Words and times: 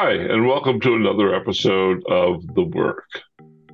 Hi, 0.00 0.12
and 0.12 0.46
welcome 0.46 0.78
to 0.82 0.94
another 0.94 1.34
episode 1.34 2.04
of 2.08 2.46
The 2.54 2.62
Work. 2.62 3.20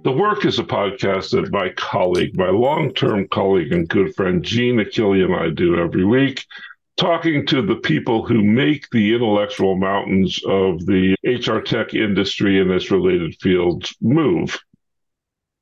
The 0.04 0.10
Work 0.10 0.46
is 0.46 0.58
a 0.58 0.64
podcast 0.64 1.32
that 1.32 1.52
my 1.52 1.68
colleague, 1.76 2.34
my 2.38 2.48
long 2.48 2.94
term 2.94 3.28
colleague 3.28 3.74
and 3.74 3.86
good 3.86 4.14
friend 4.14 4.42
Gene 4.42 4.80
Achille 4.80 5.22
and 5.22 5.34
I 5.34 5.50
do 5.50 5.78
every 5.78 6.06
week, 6.06 6.46
talking 6.96 7.44
to 7.48 7.60
the 7.60 7.76
people 7.76 8.24
who 8.24 8.42
make 8.42 8.88
the 8.88 9.14
intellectual 9.14 9.76
mountains 9.76 10.40
of 10.46 10.86
the 10.86 11.14
HR 11.24 11.60
tech 11.60 11.92
industry 11.92 12.58
and 12.58 12.70
its 12.70 12.90
related 12.90 13.36
fields 13.42 13.94
move. 14.00 14.58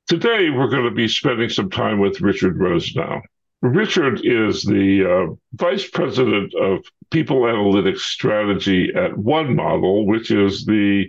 Today, 0.06 0.48
we're 0.50 0.70
going 0.70 0.84
to 0.84 0.92
be 0.92 1.08
spending 1.08 1.48
some 1.48 1.70
time 1.70 1.98
with 1.98 2.20
Richard 2.20 2.56
Rosenow. 2.56 3.20
Richard 3.62 4.22
is 4.24 4.64
the 4.64 5.04
uh, 5.08 5.34
vice 5.54 5.88
president 5.88 6.52
of 6.54 6.84
people 7.10 7.42
analytics 7.42 8.00
strategy 8.00 8.90
at 8.94 9.16
One 9.16 9.54
Model, 9.54 10.04
which 10.04 10.32
is 10.32 10.66
the 10.66 11.08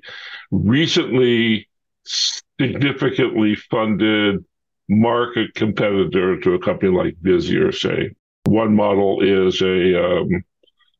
recently 0.52 1.67
significantly 2.05 3.55
funded 3.55 4.45
market 4.88 5.55
competitor 5.55 6.39
to 6.41 6.53
a 6.53 6.59
company 6.59 6.95
like 6.95 7.16
Visier, 7.23 7.73
say. 7.73 8.11
One 8.45 8.75
Model 8.75 9.23
is 9.23 9.59
a 9.61 10.20
um, 10.20 10.44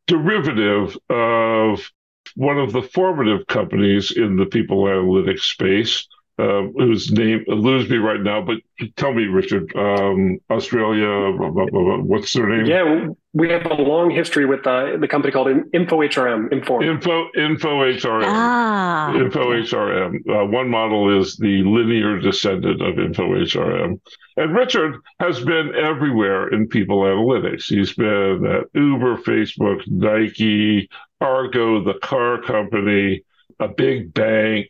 derivative 0.08 0.97
of 1.09 1.88
one 2.35 2.58
of 2.58 2.73
the 2.73 2.81
formative 2.81 3.45
companies 3.45 4.11
in 4.11 4.38
the 4.38 4.47
people 4.47 4.85
analytics 4.85 5.41
space, 5.41 6.08
uh, 6.39 6.63
whose 6.77 7.11
name 7.11 7.43
eludes 7.47 7.89
me 7.89 7.97
right 7.97 8.21
now, 8.21 8.41
but 8.41 8.57
tell 8.95 9.13
me, 9.13 9.25
Richard, 9.25 9.71
um, 9.75 10.39
Australia, 10.49 11.31
what's 11.38 12.33
their 12.33 12.49
name? 12.49 12.66
Yeah, 12.66 13.08
we 13.33 13.49
have 13.49 13.66
a 13.67 13.75
long 13.75 14.09
history 14.09 14.45
with 14.45 14.66
uh, 14.66 14.97
the 14.97 15.08
company 15.08 15.31
called 15.31 15.49
Info 15.73 15.99
HRM, 15.99 16.52
Inform. 16.52 16.83
Info, 16.83 17.27
Info 17.35 17.81
HRM. 17.81 18.23
Ah. 18.25 19.13
Info 19.13 19.52
HRM. 19.52 20.16
Uh, 20.27 20.45
one 20.47 20.69
model 20.69 21.19
is 21.19 21.38
the 21.38 21.61
linear 21.63 22.19
descendant 22.19 22.81
of 22.81 22.97
Info 22.97 23.23
HRM. 23.30 23.99
And 24.38 24.55
Richard 24.55 24.95
has 25.19 25.39
been 25.43 25.75
everywhere 25.75 26.47
in 26.47 26.67
people 26.67 27.02
analytics. 27.02 27.65
He's 27.65 27.93
been 27.93 28.45
at 28.45 28.63
Uber, 28.73 29.17
Facebook, 29.17 29.83
Nike, 29.88 30.89
Argo, 31.21 31.83
the 31.83 31.99
car 31.99 32.41
company, 32.41 33.23
a 33.59 33.67
big 33.67 34.13
bank 34.15 34.69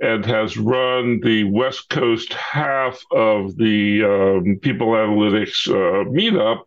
and 0.00 0.24
has 0.26 0.56
run 0.56 1.20
the 1.20 1.44
West 1.44 1.88
Coast 1.88 2.32
half 2.32 3.00
of 3.12 3.56
the 3.56 4.04
um, 4.04 4.58
People 4.60 4.88
Analytics 4.88 5.68
uh, 5.68 6.08
meetup, 6.10 6.62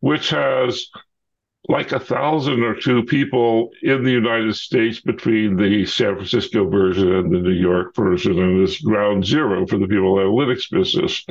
which 0.00 0.30
has 0.30 0.86
like 1.68 1.92
a 1.92 2.00
thousand 2.00 2.62
or 2.64 2.74
two 2.74 3.04
people 3.04 3.70
in 3.82 4.02
the 4.02 4.10
United 4.10 4.54
States 4.56 5.00
between 5.00 5.56
the 5.56 5.86
San 5.86 6.16
Francisco 6.16 6.68
version 6.68 7.14
and 7.14 7.32
the 7.32 7.38
New 7.38 7.50
York 7.50 7.94
version, 7.94 8.38
and 8.38 8.62
is 8.62 8.78
ground 8.78 9.24
zero 9.24 9.66
for 9.66 9.78
the 9.78 9.86
People 9.86 10.16
Analytics 10.16 10.70
business. 10.70 11.24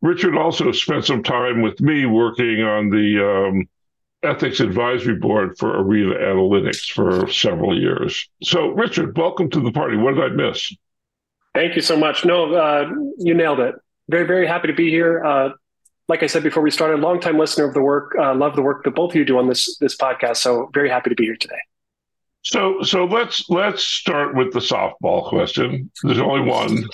Richard 0.00 0.36
also 0.36 0.72
spent 0.72 1.04
some 1.04 1.22
time 1.22 1.62
with 1.62 1.80
me 1.80 2.06
working 2.06 2.62
on 2.62 2.90
the 2.90 3.48
um, 3.48 3.68
ethics 4.26 4.60
advisory 4.60 5.16
board 5.16 5.56
for 5.58 5.80
Arena 5.80 6.14
Analytics 6.14 6.92
for 6.92 7.30
several 7.30 7.78
years. 7.78 8.28
So, 8.42 8.68
Richard, 8.68 9.16
welcome 9.16 9.50
to 9.50 9.60
the 9.60 9.72
party. 9.72 9.96
What 9.96 10.14
did 10.14 10.24
I 10.24 10.28
miss? 10.28 10.74
Thank 11.54 11.76
you 11.76 11.82
so 11.82 11.96
much. 11.96 12.24
No, 12.24 12.54
uh, 12.54 12.90
you 13.18 13.34
nailed 13.34 13.60
it. 13.60 13.74
Very, 14.08 14.26
very 14.26 14.46
happy 14.46 14.68
to 14.68 14.74
be 14.74 14.90
here. 14.90 15.24
Uh, 15.24 15.50
like 16.08 16.22
I 16.22 16.26
said 16.26 16.42
before 16.42 16.62
we 16.62 16.70
started, 16.70 17.00
longtime 17.00 17.38
listener 17.38 17.66
of 17.66 17.74
the 17.74 17.80
work. 17.80 18.12
Uh, 18.18 18.34
love 18.34 18.54
the 18.54 18.62
work 18.62 18.84
that 18.84 18.94
both 18.94 19.12
of 19.12 19.16
you 19.16 19.24
do 19.24 19.38
on 19.38 19.48
this 19.48 19.76
this 19.78 19.96
podcast. 19.96 20.36
So 20.36 20.70
very 20.72 20.88
happy 20.88 21.10
to 21.10 21.16
be 21.16 21.24
here 21.24 21.36
today. 21.36 21.58
So, 22.42 22.82
so 22.82 23.06
let's 23.06 23.48
let's 23.48 23.82
start 23.82 24.36
with 24.36 24.52
the 24.52 24.60
softball 24.60 25.28
question. 25.28 25.90
There's 26.04 26.20
only 26.20 26.48
one. 26.48 26.88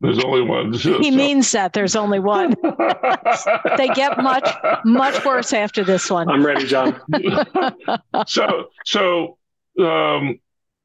There's 0.00 0.22
only 0.22 0.42
one. 0.42 0.72
He 0.72 1.10
means 1.10 1.50
that 1.52 1.72
there's 1.72 1.96
only 1.96 2.20
one. 2.20 2.54
they 3.76 3.88
get 3.88 4.16
much, 4.18 4.48
much 4.84 5.24
worse 5.24 5.52
after 5.52 5.82
this 5.82 6.08
one. 6.08 6.28
I'm 6.28 6.46
ready, 6.46 6.66
John. 6.66 7.00
so, 8.28 8.68
so 8.84 9.38
um, 9.80 10.38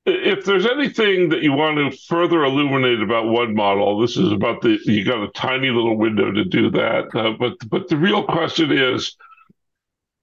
if 0.05 0.45
there's 0.45 0.65
anything 0.65 1.29
that 1.29 1.43
you 1.43 1.53
want 1.53 1.77
to 1.77 1.97
further 2.07 2.43
illuminate 2.43 3.01
about 3.01 3.27
one 3.27 3.53
model, 3.53 3.99
this 3.99 4.17
is 4.17 4.31
about 4.31 4.61
the 4.61 4.79
you 4.85 5.05
got 5.05 5.23
a 5.23 5.29
tiny 5.29 5.69
little 5.69 5.95
window 5.95 6.31
to 6.31 6.43
do 6.43 6.71
that. 6.71 7.15
Uh, 7.15 7.33
but 7.37 7.53
but 7.69 7.87
the 7.89 7.97
real 7.97 8.23
question 8.23 8.71
is, 8.71 9.15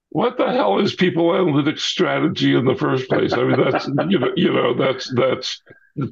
what 0.09 0.37
the 0.37 0.51
hell 0.51 0.79
is 0.79 0.93
people 0.93 1.29
analytics 1.29 1.79
strategy 1.79 2.55
in 2.55 2.65
the 2.65 2.75
first 2.75 3.07
place? 3.07 3.31
I 3.31 3.43
mean, 3.43 3.59
that's 3.59 3.87
you 4.09 4.19
know 4.19 4.31
you 4.35 4.53
know 4.53 4.73
that's 4.73 5.09
that's 5.15 5.61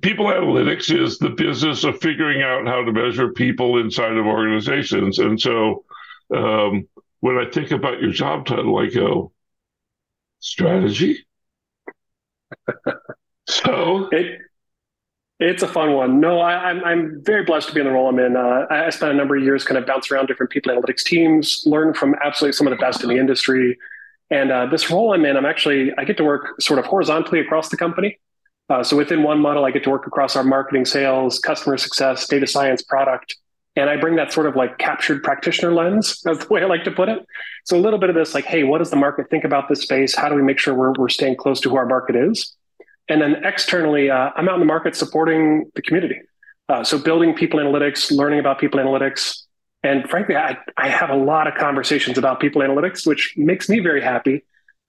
people 0.02 0.26
analytics 0.26 0.94
is 0.96 1.18
the 1.18 1.30
business 1.30 1.84
of 1.84 2.00
figuring 2.02 2.42
out 2.42 2.68
how 2.68 2.84
to 2.84 2.92
measure 2.92 3.32
people 3.32 3.80
inside 3.80 4.18
of 4.18 4.26
organizations, 4.26 5.20
and 5.20 5.40
so 5.40 5.86
um, 6.36 6.88
when 7.20 7.38
I 7.38 7.50
think 7.50 7.72
about 7.72 8.02
your 8.02 8.12
job 8.12 8.46
title, 8.46 8.78
I 8.78 8.88
go 8.88 9.32
strategy. 10.40 11.26
So 13.50 14.08
it 14.12 14.40
it's 15.40 15.64
a 15.64 15.68
fun 15.68 15.94
one. 15.94 16.20
No, 16.20 16.40
I, 16.40 16.70
am 16.70 16.80
I'm, 16.80 16.86
I'm 16.86 17.24
very 17.24 17.44
blessed 17.44 17.70
to 17.70 17.74
be 17.74 17.80
in 17.80 17.86
the 17.86 17.94
role 17.94 18.10
I'm 18.10 18.20
in. 18.20 18.36
Uh, 18.36 18.66
I 18.70 18.90
spent 18.90 19.14
a 19.14 19.16
number 19.16 19.38
of 19.38 19.44
years 19.44 19.64
kind 19.64 19.78
of 19.78 19.86
bounce 19.86 20.12
around 20.12 20.28
different 20.28 20.52
people 20.52 20.74
analytics 20.74 21.04
teams, 21.04 21.64
learn 21.66 21.94
from 21.94 22.14
absolutely 22.24 22.58
some 22.58 22.68
of 22.68 22.72
the 22.72 22.78
best 22.78 23.04
in 23.04 23.10
the 23.10 23.18
industry. 23.18 23.78
And 24.30 24.52
uh, 24.52 24.66
this 24.66 24.92
role 24.92 25.14
I'm 25.14 25.26
in, 25.26 25.38
I'm 25.38 25.46
actually 25.46 25.92
I 25.98 26.04
get 26.04 26.18
to 26.18 26.24
work 26.24 26.62
sort 26.62 26.78
of 26.78 26.86
horizontally 26.86 27.40
across 27.40 27.70
the 27.70 27.78
company. 27.78 28.20
Uh, 28.70 28.84
so 28.84 28.96
within 28.96 29.24
one 29.24 29.40
model, 29.40 29.66
I 29.66 29.72
get 29.72 29.84
to 29.84 29.90
work 29.90 30.06
across 30.06 30.36
our 30.36 30.44
marketing, 30.44 30.86
sales, 30.86 31.40
customer 31.40 31.78
success, 31.78 32.28
data 32.28 32.46
science, 32.46 32.84
product, 32.84 33.36
and 33.76 33.90
I 33.90 33.98
bring 33.98 34.16
that 34.18 34.32
sort 34.32 34.46
of 34.46 34.56
like 34.56 34.78
captured 34.78 35.24
practitioner 35.24 35.74
lens, 35.74 36.22
as 36.28 36.40
the 36.40 36.48
way 36.48 36.62
I 36.62 36.66
like 36.66 36.84
to 36.84 36.92
put 36.92 37.10
it. 37.10 37.26
So 37.66 37.78
a 37.78 37.82
little 37.82 38.00
bit 38.00 38.10
of 38.10 38.16
this, 38.16 38.34
like, 38.34 38.46
hey, 38.46 38.64
what 38.64 38.80
does 38.80 38.90
the 38.90 38.96
market 38.96 39.30
think 39.30 39.44
about 39.44 39.70
this 39.70 39.82
space? 39.82 40.16
How 40.16 40.30
do 40.30 40.36
we 40.36 40.44
make 40.44 40.60
sure 40.60 40.74
we're 40.74 40.94
we're 40.98 41.10
staying 41.10 41.38
close 41.38 41.60
to 41.62 41.70
who 41.70 41.78
our 41.78 41.86
market 41.86 42.16
is? 42.16 42.56
And 43.08 43.22
then 43.22 43.44
externally, 43.44 44.12
uh, 44.12 44.30
I'm 44.36 44.48
out 44.48 44.56
in 44.56 44.60
the 44.60 44.66
market 44.66 44.96
supporting 44.96 45.72
the 45.74 45.82
community. 45.82 46.22
Uh, 46.68 46.84
so 46.84 47.00
building 47.00 47.34
people 47.34 47.60
analytics, 47.60 48.16
learning 48.16 48.40
about 48.40 48.60
people 48.60 48.80
analytics. 48.80 49.44
And 49.82 50.08
frankly, 50.08 50.36
I, 50.36 50.58
I 50.78 50.90
have 50.90 51.10
a 51.10 51.16
lot 51.16 51.48
of 51.48 51.56
conversations 51.56 52.20
about 52.20 52.40
people 52.40 52.62
analytics, 52.62 53.08
which 53.08 53.34
makes 53.36 53.68
me 53.68 53.80
very 53.80 54.02
happy. 54.02 54.44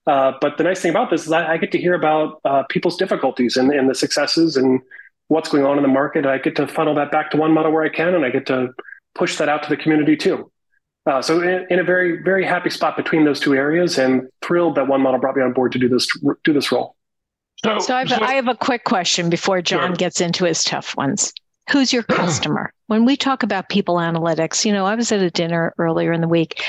Uh, 0.07 0.33
but 0.41 0.57
the 0.57 0.63
nice 0.63 0.81
thing 0.81 0.89
about 0.89 1.09
this 1.09 1.25
is 1.25 1.31
I, 1.31 1.53
I 1.53 1.57
get 1.57 1.71
to 1.73 1.77
hear 1.77 1.93
about 1.93 2.41
uh, 2.43 2.63
people's 2.69 2.97
difficulties 2.97 3.55
and, 3.55 3.71
and, 3.71 3.87
the 3.87 3.93
successes 3.93 4.57
and 4.57 4.81
what's 5.27 5.49
going 5.49 5.63
on 5.63 5.77
in 5.77 5.83
the 5.83 5.89
market. 5.89 6.25
I 6.25 6.39
get 6.39 6.55
to 6.55 6.67
funnel 6.67 6.95
that 6.95 7.11
back 7.11 7.29
to 7.31 7.37
one 7.37 7.53
model 7.53 7.71
where 7.71 7.83
I 7.83 7.89
can, 7.89 8.15
and 8.15 8.25
I 8.25 8.29
get 8.29 8.47
to 8.47 8.73
push 9.13 9.37
that 9.37 9.47
out 9.47 9.61
to 9.63 9.69
the 9.69 9.77
community 9.77 10.17
too. 10.17 10.51
Uh, 11.05 11.21
so 11.21 11.41
in, 11.41 11.67
in, 11.69 11.79
a 11.79 11.83
very, 11.83 12.21
very 12.21 12.45
happy 12.45 12.69
spot 12.69 12.95
between 12.95 13.25
those 13.25 13.39
two 13.39 13.53
areas 13.53 13.97
and 13.97 14.27
thrilled 14.41 14.75
that 14.75 14.87
one 14.87 15.01
model 15.01 15.19
brought 15.19 15.35
me 15.35 15.41
on 15.41 15.53
board 15.53 15.71
to 15.71 15.79
do 15.79 15.89
this, 15.89 16.07
do 16.43 16.53
this 16.53 16.71
role. 16.71 16.95
So, 17.63 17.79
so, 17.79 17.95
I, 17.95 17.99
have, 17.99 18.09
so 18.09 18.17
I 18.21 18.33
have 18.33 18.47
a 18.47 18.55
quick 18.55 18.83
question 18.85 19.29
before 19.29 19.61
John 19.61 19.89
sure. 19.89 19.95
gets 19.95 20.21
into 20.21 20.45
his 20.45 20.63
tough 20.63 20.95
ones. 20.97 21.33
Who's 21.71 21.93
your 21.93 22.03
customer? 22.09 22.73
when 22.91 23.05
we 23.05 23.15
talk 23.15 23.41
about 23.41 23.69
people 23.69 23.95
analytics, 23.95 24.65
you 24.65 24.73
know, 24.73 24.85
I 24.85 24.95
was 24.95 25.13
at 25.13 25.21
a 25.21 25.31
dinner 25.31 25.73
earlier 25.77 26.11
in 26.11 26.19
the 26.19 26.27
week, 26.27 26.61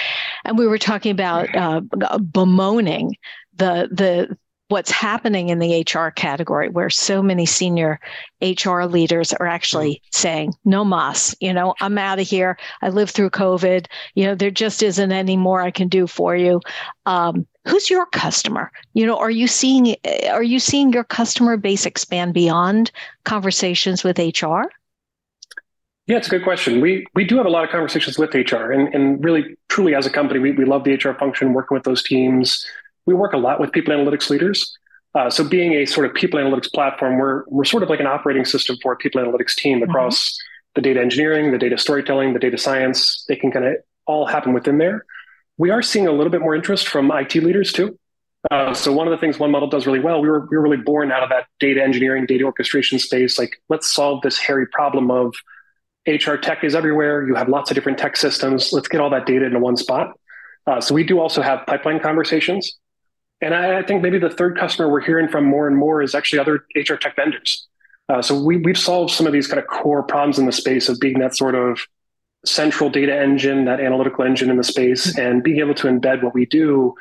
and 0.45 0.57
we 0.57 0.69
were 0.69 0.79
talking 0.79 1.11
about 1.11 1.53
uh, 1.53 1.81
bemoaning 2.19 3.17
the 3.57 3.89
the 3.91 4.39
what's 4.69 4.93
happening 4.93 5.49
in 5.49 5.59
the 5.59 5.85
HR 5.85 6.11
category, 6.13 6.69
where 6.69 6.89
so 6.89 7.25
many 7.25 7.45
senior 7.45 7.99
HR 8.41 8.83
leaders 8.85 9.33
are 9.33 9.49
actually 9.49 10.01
saying, 10.13 10.55
no 10.65 10.85
mas, 10.85 11.35
you 11.41 11.53
know, 11.53 11.75
I'm 11.81 11.99
out 11.99 12.21
of 12.21 12.29
here. 12.29 12.57
I 12.83 12.91
lived 12.91 13.11
through 13.11 13.31
COVID. 13.31 13.87
You 14.15 14.27
know, 14.27 14.37
there 14.37 14.53
just 14.53 14.81
isn't 14.81 15.11
any 15.11 15.37
more 15.37 15.61
I 15.61 15.73
can 15.73 15.89
do 15.89 16.07
for 16.07 16.37
you. 16.37 16.61
Um, 17.05 17.49
who's 17.67 17.91
your 17.91 18.07
customer? 18.07 18.71
You 18.95 19.07
know, 19.07 19.19
are 19.19 19.29
you 19.29 19.49
seeing 19.49 19.97
are 20.31 20.45
you 20.45 20.61
seeing 20.61 20.93
your 20.93 21.05
customer 21.05 21.57
base 21.57 21.85
expand 21.85 22.33
beyond 22.33 22.93
conversations 23.25 24.05
with 24.05 24.21
HR? 24.21 24.71
Yeah, 26.07 26.17
it's 26.17 26.27
a 26.27 26.31
good 26.31 26.43
question. 26.43 26.81
We 26.81 27.07
we 27.15 27.25
do 27.25 27.37
have 27.37 27.47
a 27.47 27.51
lot 27.51 27.65
of 27.65 27.71
conversations 27.71 28.19
with 28.19 28.35
HR, 28.35 28.73
and 28.73 28.93
and 28.95 29.23
really, 29.23 29.57
truly, 29.69 29.95
as 29.95 30.07
a 30.07 30.11
company, 30.11 30.41
we 30.41 30.53
we 30.53 30.65
love 30.65 30.85
the 30.85 30.95
HR 30.95 31.15
function, 31.15 31.53
working 31.53 31.77
with 31.77 31.85
those 31.85 32.03
teams, 32.03 32.67
we 33.07 33.15
work 33.15 33.33
a 33.33 33.39
lot 33.39 33.61
with 33.61 33.73
people 33.73 33.95
analytics 33.95 34.31
leaders. 34.31 34.77
Uh, 35.15 35.29
so 35.29 35.47
being 35.47 35.75
a 35.75 35.87
sort 35.87 36.07
of 36.07 36.15
people 36.15 36.41
analytics 36.41 36.73
platform, 36.73 37.19
we're, 37.19 37.45
we're 37.49 37.65
sort 37.65 37.83
of 37.83 37.91
like 37.91 38.01
an 38.01 38.07
operating 38.07 38.45
system 38.45 38.77
for 38.83 38.93
a 38.93 38.97
people 38.97 39.21
analytics 39.23 39.55
team 39.55 39.81
mm-hmm. 39.81 39.91
across 39.91 40.31
mm-hmm. 40.31 40.71
the 40.77 40.81
data 40.81 41.01
engineering, 41.01 41.53
the 41.53 41.59
data 41.59 41.77
storytelling, 41.77 42.33
the 42.33 42.39
data 42.39 42.57
science. 42.57 43.25
They 43.29 43.37
can 43.37 43.51
kind 43.51 43.67
of 43.67 43.75
all 44.07 44.27
happen 44.27 44.53
within 44.53 44.79
there. 44.79 45.05
We 45.59 45.71
are 45.71 45.83
seeing 45.83 46.07
a 46.07 46.13
little 46.13 46.31
bit 46.31 46.41
more 46.41 46.55
interest 46.55 46.89
from 46.89 47.11
IT 47.13 47.35
leaders 47.35 47.73
too. 47.73 47.99
Uh, 48.51 48.75
so 48.75 48.93
one 48.93 49.07
of 49.07 49.13
the 49.13 49.19
things 49.19 49.39
one 49.39 49.53
model 49.53 49.69
does 49.69 49.87
really 49.87 50.01
well, 50.01 50.21
we 50.21 50.29
were, 50.29 50.49
we 50.51 50.57
were 50.57 50.63
really 50.63 50.77
born 50.77 51.13
out 51.13 51.23
of 51.23 51.29
that 51.29 51.47
data 51.61 51.81
engineering, 51.81 52.27
data 52.27 52.43
orchestration 52.43 52.99
space. 52.99 53.39
Like, 53.39 53.63
let's 53.69 53.93
solve 53.93 54.21
this 54.23 54.37
hairy 54.37 54.67
problem 54.67 55.13
of 55.13 55.33
HR 56.07 56.35
tech 56.35 56.65
is 56.65 56.75
everywhere. 56.75 57.27
You 57.27 57.35
have 57.35 57.49
lots 57.49 57.71
of 57.71 57.75
different 57.75 57.99
tech 57.99 58.17
systems. 58.17 58.73
Let's 58.73 58.89
get 58.89 59.01
all 59.01 59.11
that 59.11 59.27
data 59.27 59.45
into 59.45 59.59
one 59.59 59.77
spot. 59.77 60.19
Uh, 60.67 60.81
so 60.81 60.95
we 60.95 61.05
do 61.05 61.21
also 61.21 61.43
have 61.43 61.67
pipeline 61.67 62.01
conversations. 62.01 62.79
And 63.41 63.55
I, 63.55 63.81
I, 63.81 63.83
think 63.83 64.03
maybe 64.03 64.19
the 64.19 64.31
third 64.31 64.57
customer 64.57 64.89
we're 64.89 65.01
hearing 65.01 65.29
from 65.29 65.45
more 65.45 65.67
and 65.67 65.77
more 65.77 66.01
is 66.03 66.15
actually 66.15 66.39
other 66.39 66.65
HR 66.77 66.95
tech 66.95 67.17
vendors. 67.17 67.67
Uh, 68.09 68.23
so 68.23 68.41
we, 68.41 68.59
we've 68.59 68.79
solved 68.79 69.13
some 69.13 69.27
of 69.27 69.33
these 69.33 69.49
kind 69.49 69.59
of 69.59 69.67
core 69.67 70.03
problems 70.03 70.39
in 70.39 70.47
the 70.47 70.53
space 70.53 70.89
of 70.89 71.01
being 71.01 71.19
that 71.19 71.37
sort 71.37 71.55
of 71.55 71.81
central 72.45 72.91
data 72.91 73.17
engine, 73.17 73.65
that 73.65 73.81
analytical 73.81 74.25
engine 74.25 74.51
in 74.51 74.57
the 74.57 74.65
space, 74.65 75.17
and 75.19 75.43
being 75.43 75.59
able 75.59 75.75
to 75.75 75.89
embed 75.89 76.23
what 76.23 76.35
we 76.35 76.47
do 76.47 76.95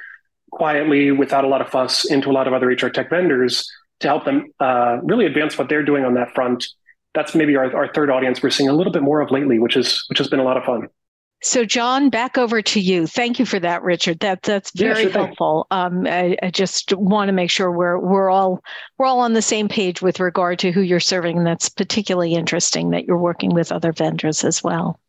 quietly 0.52 1.12
without 1.12 1.44
a 1.44 1.48
lot 1.48 1.62
of 1.62 1.70
fuss 1.70 2.06
into 2.06 2.30
a 2.30 2.34
lot 2.34 2.48
of 2.48 2.54
other 2.54 2.68
HR 2.68 2.90
tech 2.90 3.10
vendors 3.10 3.70
to 4.00 4.08
help 4.08 4.26
them 4.26 4.52
uh, 4.60 4.98
really 5.04 5.26
advance 5.26 5.58
what 5.58 5.70
they're 5.70 5.84
doing 5.84 6.06
on 6.06 6.16
that 6.16 6.34
front. 6.34 6.68
That's 7.14 7.36
maybe 7.36 7.56
our, 7.56 7.76
our 7.76 7.92
third 7.94 8.10
audience 8.10 8.42
we're 8.42 8.50
seeing 8.50 8.70
a 8.70 8.74
little 8.74 8.94
bit 8.94 9.04
more 9.04 9.22
of 9.22 9.32
lately, 9.32 9.60
which 9.60 9.76
is 9.76 10.04
which 10.08 10.18
has 10.18 10.28
been 10.28 10.40
a 10.40 10.44
lot 10.44 10.58
of 10.58 10.64
fun. 10.64 10.88
So, 11.44 11.66
John, 11.66 12.12
back 12.12 12.38
over 12.38 12.62
to 12.62 12.80
you. 12.80 13.08
Thank 13.08 13.40
you 13.40 13.48
for 13.48 13.60
that, 13.60 13.82
Richard. 13.82 14.20
That 14.20 14.44
that's 14.44 14.72
very 14.78 15.06
yeah, 15.06 15.10
sure 15.10 15.26
helpful. 15.26 15.68
Um, 15.72 16.06
I, 16.06 16.38
I, 16.44 16.52
just 16.52 16.94
want 16.94 17.30
to 17.30 17.34
make 17.34 17.50
sure 17.50 17.72
we're 17.72 17.98
we're 17.98 18.30
all 18.30 18.62
we're 19.00 19.08
all 19.08 19.22
on 19.22 19.34
the 19.34 19.42
same 19.42 19.68
page 19.68 20.04
with 20.04 20.20
regard 20.20 20.60
to 20.60 20.72
who 20.72 20.82
you're 20.82 21.00
serving, 21.00 21.40
and 21.40 21.48
that's 21.48 21.68
particularly 21.68 22.36
interesting 22.36 22.92
that 22.92 23.06
you're 23.06 23.18
working 23.18 23.56
with 23.56 23.72
other 23.72 23.92
vendors 23.92 24.44
as 24.44 24.64
well. 24.64 25.00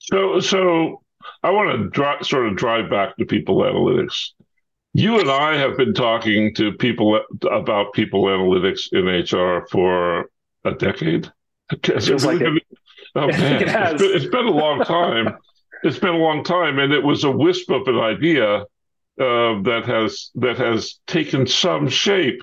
So, 0.00 0.38
so 0.40 1.02
I 1.42 1.50
want 1.50 1.78
to 1.78 1.88
dri- 1.88 2.22
sort 2.22 2.46
of 2.46 2.56
drive 2.56 2.90
back 2.90 3.16
to 3.16 3.24
people 3.24 3.56
analytics. 3.62 4.32
You 4.92 5.18
and 5.18 5.30
I 5.30 5.56
have 5.56 5.78
been 5.78 5.94
talking 5.94 6.54
to 6.56 6.72
people 6.72 7.18
about 7.50 7.94
people 7.94 8.24
analytics 8.24 8.92
in 8.92 9.06
HR 9.06 9.66
for 9.70 10.30
a 10.64 10.72
decade. 10.72 11.30
Feels 11.82 12.24
like 12.24 12.40
it. 12.40 12.62
Oh, 13.14 13.26
man. 13.28 13.62
it 13.62 13.68
has. 13.68 13.92
It's 13.92 14.02
been, 14.02 14.16
it's 14.16 14.26
been 14.26 14.46
a 14.46 14.50
long 14.50 14.80
time. 14.80 15.38
it's 15.82 15.98
been 15.98 16.14
a 16.14 16.18
long 16.18 16.44
time, 16.44 16.78
and 16.78 16.92
it 16.92 17.02
was 17.02 17.24
a 17.24 17.30
wisp 17.30 17.70
of 17.70 17.86
an 17.86 17.98
idea 17.98 18.64
uh, 19.20 19.62
that 19.62 19.84
has 19.86 20.30
that 20.34 20.58
has 20.58 20.98
taken 21.06 21.46
some 21.46 21.88
shape, 21.88 22.42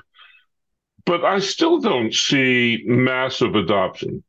but 1.06 1.26
I 1.26 1.40
still 1.40 1.80
don't 1.80 2.14
see 2.14 2.84
massive 2.86 3.56
adoption, 3.56 4.24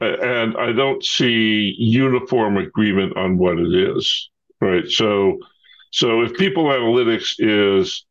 and 0.00 0.56
I 0.56 0.72
don't 0.72 1.04
see 1.04 1.74
uniform 1.78 2.56
agreement 2.56 3.16
on 3.16 3.38
what 3.38 3.58
it 3.58 3.72
is. 3.72 4.30
Right, 4.60 4.88
so 4.88 5.38
so 5.92 6.22
if 6.22 6.34
people 6.34 6.64
analytics 6.64 7.34
is 7.38 8.04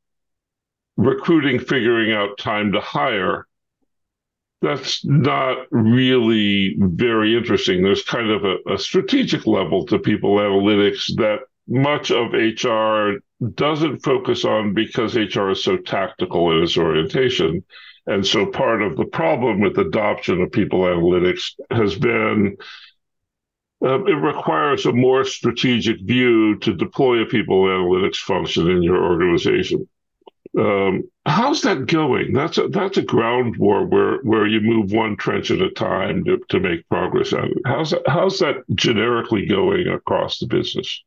recruiting, 0.96 1.60
figuring 1.60 2.14
out 2.14 2.38
time 2.38 2.72
to 2.72 2.80
hire, 2.80 3.47
that's 4.62 5.06
not 5.06 5.68
really 5.72 6.76
very 6.80 7.38
interesting. 7.38 7.84
There's 7.84 8.04
kind 8.04 8.32
of 8.32 8.44
a, 8.44 8.74
a, 8.74 8.78
strategic 8.78 9.46
level 9.46 9.86
to 9.86 10.00
people 10.00 10.38
analytics 10.38 11.16
that 11.18 11.42
much 11.68 12.12
of 12.12 12.34
HR 12.34 13.20
doesn't 13.54 14.00
focus 14.00 14.46
on 14.46 14.74
because 14.74 15.16
HR 15.16 15.50
is 15.50 15.64
so 15.64 15.78
tactical 15.78 16.58
in 16.58 16.64
its 16.64 16.78
orientation. 16.78 17.64
And 18.08 18.26
so 18.26 18.48
part 18.48 18.82
of 18.82 18.98
the 18.98 19.06
problem 19.06 19.60
with 19.60 19.78
adoption 19.78 20.42
of 20.42 20.52
people 20.52 20.80
analytics 20.82 21.52
has 21.70 21.96
been 21.96 22.58
uh, 23.84 24.04
it 24.06 24.16
requires 24.16 24.88
a 24.88 24.92
more 24.92 25.24
strategic 25.24 26.02
view 26.02 26.58
to 26.58 26.74
deploy 26.74 27.22
a 27.22 27.26
people 27.28 27.66
analytics 27.66 28.16
function 28.16 28.72
in 28.72 28.82
your 28.82 29.04
organization. 29.04 29.88
Um, 30.58 31.04
how's 31.26 31.62
that 31.62 31.86
going? 31.86 32.34
That's 32.34 32.58
a 32.58 32.68
that's 32.68 32.98
a 32.98 33.04
ground 33.04 33.58
war 33.58 33.86
where 33.86 34.18
where 34.20 34.48
you 34.48 34.60
move 34.60 34.92
one 34.92 35.16
trench 35.16 35.52
at 35.52 35.62
a 35.62 35.70
time 35.70 36.24
to, 36.26 36.40
to 36.50 36.60
make 36.60 36.88
progress. 36.90 37.34
How's 37.66 37.92
that 37.92 38.02
how's 38.08 38.40
that 38.40 38.56
generically 38.74 39.46
going 39.46 39.88
across 39.88 40.40
the 40.40 40.48
business? 40.48 41.04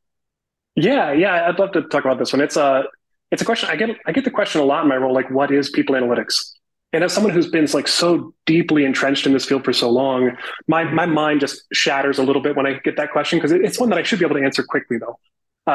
Yeah, 0.77 1.13
yeah, 1.13 1.49
I'd 1.49 1.59
love 1.59 1.73
to 1.73 1.83
talk 1.83 2.05
about 2.05 2.19
this 2.19 2.33
one. 2.33 2.41
It's 2.41 2.57
a 2.57 2.85
it's 3.33 3.43
a 3.43 3.45
question 3.45 3.69
I 3.71 3.77
get 3.77 3.97
I 4.07 4.13
get 4.13 4.25
the 4.25 4.31
question 4.31 4.61
a 4.61 4.65
lot 4.65 4.83
in 4.83 4.89
my 4.89 4.97
role, 4.97 5.13
like 5.13 5.31
what 5.31 5.51
is 5.51 5.69
people 5.69 5.97
analytics? 5.97 6.37
And 6.93 7.03
as 7.05 7.13
someone 7.13 7.33
who's 7.33 7.49
been 7.49 7.67
like 7.73 7.89
so 7.89 8.35
deeply 8.47 8.85
entrenched 8.85 9.27
in 9.27 9.33
this 9.33 9.45
field 9.45 9.65
for 9.65 9.73
so 9.73 9.91
long, 9.91 10.31
my 10.69 10.85
my 10.85 11.07
mind 11.07 11.41
just 11.41 11.65
shatters 11.73 12.19
a 12.19 12.23
little 12.23 12.43
bit 12.43 12.55
when 12.57 12.67
I 12.67 12.75
get 12.85 12.97
that 12.99 13.11
question 13.11 13.39
because 13.39 13.51
it's 13.51 13.81
one 13.81 13.91
that 13.91 13.99
I 13.99 14.05
should 14.05 14.21
be 14.21 14.25
able 14.25 14.37
to 14.37 14.45
answer 14.45 14.63
quickly 14.63 14.99
though 14.99 15.19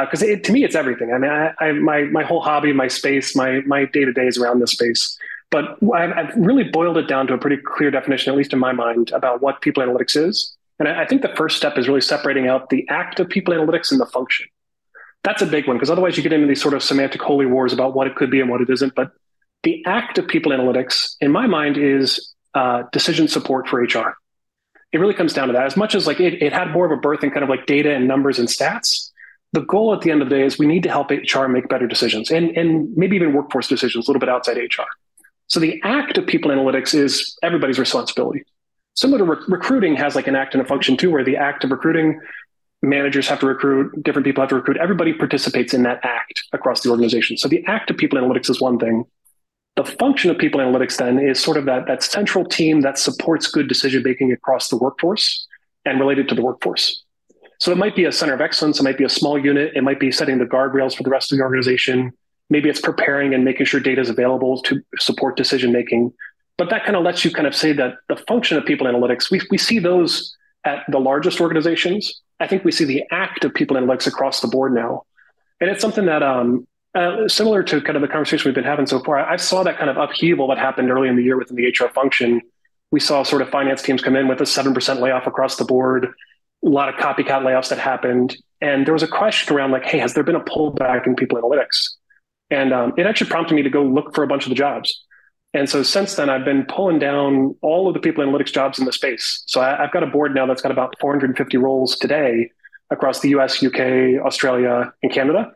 because 0.03 0.24
uh, 0.24 0.36
to 0.44 0.51
me 0.51 0.63
it's 0.63 0.75
everything. 0.75 1.13
I 1.13 1.18
mean, 1.18 1.31
I, 1.31 1.53
I, 1.59 1.71
my 1.74 2.03
my 2.03 2.24
whole 2.24 2.42
hobby, 2.42 2.74
my 2.74 2.88
space, 2.88 3.36
my 3.36 3.62
my 3.62 3.86
day 3.86 4.03
to 4.03 4.12
day 4.12 4.27
is 4.27 4.38
around 4.38 4.59
this 4.59 4.71
space. 4.71 5.18
But 5.51 5.77
I've, 5.94 6.12
I've, 6.12 6.36
really 6.36 6.63
boiled 6.63 6.97
it 6.97 7.07
down 7.07 7.27
to 7.27 7.33
a 7.33 7.38
pretty 7.38 7.57
clear 7.57 7.92
definition, 7.92 8.31
at 8.31 8.38
least 8.38 8.51
in 8.51 8.59
my 8.59 8.74
mind, 8.74 9.12
about 9.12 9.42
what 9.42 9.62
people 9.62 9.83
analytics 9.83 10.18
is. 10.18 10.56
And 10.80 10.89
I, 10.89 11.03
I 11.03 11.07
think 11.07 11.21
the 11.21 11.33
first 11.36 11.56
step 11.56 11.77
is 11.77 11.88
really 11.88 12.01
separating 12.01 12.47
out 12.47 12.69
the 12.69 12.86
act 12.89 13.19
of 13.19 13.30
people 13.30 13.53
analytics 13.53 13.92
and 13.92 14.01
the 14.01 14.06
function. 14.07 14.47
That's 15.24 15.42
a 15.42 15.45
big 15.45 15.68
one 15.68 15.77
because 15.77 15.89
otherwise 15.89 16.18
you 16.18 16.24
get 16.24 16.33
into 16.33 16.48
these 16.48 16.62
sort 16.62 16.74
of 16.74 16.83
semantic 16.83 17.21
holy 17.21 17.45
wars 17.45 17.74
about 17.74 17.95
what 17.95 18.07
it 18.07 18.15
could 18.15 18.30
be 18.30 18.41
and 18.41 18.50
what 18.50 18.62
it 18.62 18.69
isn't. 18.69 18.95
But 18.95 19.12
the 19.63 19.83
act 19.86 20.18
of 20.18 20.27
people 20.27 20.51
analytics, 20.51 21.15
in 21.21 21.31
my 21.31 21.48
mind, 21.48 21.77
is 21.77 22.33
uh, 22.53 22.83
decision 22.91 23.27
support 23.27 23.68
for 23.68 23.81
HR. 23.81 24.18
It 24.91 25.00
really 25.00 25.13
comes 25.13 25.33
down 25.33 25.48
to 25.48 25.53
that. 25.53 25.65
As 25.65 25.75
much 25.75 25.95
as 25.95 26.06
like 26.07 26.19
it, 26.19 26.41
it 26.41 26.53
had 26.53 26.71
more 26.71 26.86
of 26.86 26.91
a 26.91 26.98
birth 26.98 27.24
in 27.24 27.31
kind 27.31 27.44
of 27.44 27.50
like 27.50 27.65
data 27.65 27.94
and 27.94 28.07
numbers 28.07 28.39
and 28.39 28.48
stats, 28.48 29.12
the 29.56 29.62
goal 29.62 29.94
at 29.94 30.02
the 30.02 30.12
end 30.12 30.22
of 30.22 30.30
the 30.30 30.36
day 30.36 30.44
is 30.44 30.60
we 30.60 30.68
need 30.68 30.84
to 30.84 30.90
help 30.90 31.10
HR 31.10 31.48
make 31.48 31.69
better 31.69 31.88
decisions 31.88 32.30
and, 32.30 32.56
and 32.57 32.96
maybe 32.96 33.16
even 33.16 33.34
workforce 33.34 33.69
decisions 33.69 34.06
a 34.06 34.12
little 34.12 34.19
bit 34.19 34.30
outside 34.30 34.57
HR. 34.57 34.84
So 35.48 35.62
the 35.62 35.81
act 35.84 36.18
of 36.18 36.28
people 36.28 36.52
analytics 36.52 36.94
is 36.94 37.38
everybody's 37.42 37.80
responsibility. 37.80 38.44
Similar 38.96 39.19
to 39.19 39.24
rec- 39.24 39.48
recruiting 39.48 39.96
has 39.96 40.13
like 40.13 40.28
an 40.28 40.36
act 40.36 40.56
and 40.56 40.62
a 40.62 40.66
function 40.66 40.98
too, 40.98 41.10
where 41.10 41.24
the 41.24 41.38
act 41.38 41.63
of 41.63 41.72
recruiting 41.72 42.19
managers 42.81 43.30
have 43.30 43.40
to 43.40 43.46
recruit, 43.46 44.04
different 44.04 44.25
people 44.25 44.42
have 44.42 44.50
to 44.50 44.56
recruit. 44.56 44.78
Everybody 44.78 45.13
participates 45.13 45.74
in 45.74 45.84
that 45.84 46.01
act 46.04 46.44
across 46.51 46.81
the 46.81 46.90
organization. 46.90 47.38
So 47.38 47.48
the 47.48 47.63
act 47.66 47.90
of 47.90 47.96
people 47.96 48.19
analytics 48.19 48.50
is 48.50 48.60
one 48.60 48.78
thing. 48.78 49.06
The 49.78 49.86
function 49.86 50.30
of 50.31 50.38
people 50.38 50.60
analytics 50.60 50.98
then 50.98 51.18
is 51.18 51.40
sort 51.40 51.56
of 51.56 51.66
that, 51.66 51.88
that 51.88 52.04
central 52.04 52.44
team 52.44 52.81
that 52.81 53.00
supports 53.00 53.48
good 53.48 53.69
decision 53.69 54.04
making 54.04 54.34
across 54.34 54.68
the 54.68 54.78
workforce 54.78 55.48
and 55.86 55.98
related 55.98 56.28
to 56.30 56.36
the 56.36 56.42
workforce. 56.42 57.05
So 57.60 57.72
it 57.72 57.78
might 57.78 57.96
be 57.96 58.06
a 58.06 58.12
center 58.12 58.34
of 58.34 58.42
excellence, 58.42 58.80
it 58.80 58.84
might 58.84 58.98
be 58.98 59.04
a 59.04 59.10
small 59.10 59.38
unit, 59.38 59.74
it 59.75 59.84
might 59.84 60.00
be 60.00 60.12
setting 60.12 60.40
the 60.40 60.46
guardrails 60.46 60.96
for 60.96 61.04
the 61.04 61.10
rest 61.10 61.31
of 61.31 61.38
the 61.38 61.44
organization. 61.44 62.12
Maybe 62.50 62.69
it's 62.69 62.81
preparing 62.81 63.34
and 63.34 63.44
making 63.44 63.66
sure 63.66 63.80
data 63.80 64.02
is 64.02 64.10
available 64.10 64.62
to 64.63 64.81
support 65.00 65.38
decision 65.38 65.72
making. 65.72 66.13
But 66.57 66.69
that 66.69 66.86
kind 66.86 66.96
of 66.96 67.04
lets 67.04 67.25
you 67.25 67.31
kind 67.31 67.48
of 67.48 67.56
say 67.56 67.74
that 67.74 67.96
the 68.07 68.16
function 68.16 68.57
of 68.57 68.66
people 68.66 68.88
analytics, 68.88 69.31
we, 69.31 69.42
we 69.50 69.57
see 69.57 69.80
those 69.80 70.36
at 70.63 70.84
the 70.90 71.00
largest 71.00 71.42
organizations. 71.42 72.22
I 72.39 72.48
think 72.48 72.63
we 72.63 72.72
see 72.72 72.86
the 72.86 73.03
act 73.12 73.46
of 73.46 73.53
people 73.53 73.77
analytics 73.77 74.08
across 74.08 74.41
the 74.41 74.48
board 74.48 74.74
now. 74.74 75.03
And 75.60 75.70
it's 75.70 75.82
something 75.82 76.06
that, 76.06 76.24
um, 76.24 76.68
uh, 76.94 77.27
similar 77.27 77.62
to 77.63 77.82
kind 77.82 77.96
of 77.96 78.01
the 78.01 78.08
conversation 78.08 78.48
we've 78.48 78.56
been 78.56 78.63
having 78.63 78.86
so 78.86 79.01
far, 79.01 79.20
I 79.20 79.36
saw 79.38 79.63
that 79.63 79.77
kind 79.77 79.89
of 79.89 79.98
upheaval 79.98 80.48
that 80.50 80.58
happened 80.58 80.89
early 80.89 81.10
in 81.10 81.15
the 81.15 81.24
year 81.24 81.38
within 81.38 81.56
the 81.56 81.68
HR 81.68 81.89
function. 81.89 82.41
We 82.91 83.00
saw 83.00 83.24
sort 83.24 83.41
of 83.41 83.50
finance 83.50 83.82
teams 83.82 84.01
come 84.01 84.15
in 84.15 84.27
with 84.27 84.39
a 84.39 84.46
7% 84.46 85.00
layoff 85.00 85.27
across 85.27 85.58
the 85.58 85.65
board 85.65 86.13
a 86.65 86.69
lot 86.69 86.89
of 86.89 86.95
copycat 86.95 87.41
layoffs 87.41 87.69
that 87.69 87.77
happened. 87.77 88.36
And 88.62 88.86
there 88.86 88.93
was 88.93 89.03
a 89.03 89.07
question 89.07 89.55
around 89.55 89.72
like, 89.72 89.86
hey, 89.86 90.00
has 90.00 90.13
there 90.13 90.24
been 90.24 90.36
a 90.36 90.43
pullback 90.43 91.05
in 91.05 91.15
people 91.15 91.39
analytics? 91.41 91.91
And 92.50 92.74
um, 92.74 92.93
it 92.98 93.05
actually 93.05 93.29
prompted 93.29 93.55
me 93.55 93.63
to 93.63 93.69
go 93.69 93.84
look 93.84 94.13
for 94.15 94.24
a 94.24 94.27
bunch 94.27 94.45
of 94.45 94.50
the 94.50 94.55
jobs. 94.55 95.03
And 95.53 95.69
so 95.69 95.84
since 95.84 96.15
then, 96.15 96.29
I've 96.29 96.43
been 96.43 96.65
pulling 96.65 97.00
down 97.00 97.55
all 97.62 97.88
of 97.88 97.93
the 97.93 98.00
people 98.00 98.24
analytics 98.25 98.51
jobs 98.51 98.77
in 98.77 98.86
the 98.86 98.91
space. 98.91 99.43
So 99.45 99.62
I, 99.62 99.77
have 99.77 99.91
got 99.91 100.03
a 100.03 100.07
board 100.07 100.36
now 100.36 100.45
that's 100.45 100.62
got 100.62 100.72
about 100.72 100.95
450 101.00 101.57
roles 101.57 101.98
today 101.98 102.51
across 102.89 103.22
the 103.22 103.29
US, 103.29 103.63
UK, 103.63 104.22
Australia, 104.25 104.93
and 105.01 105.12
Canada. 105.12 105.53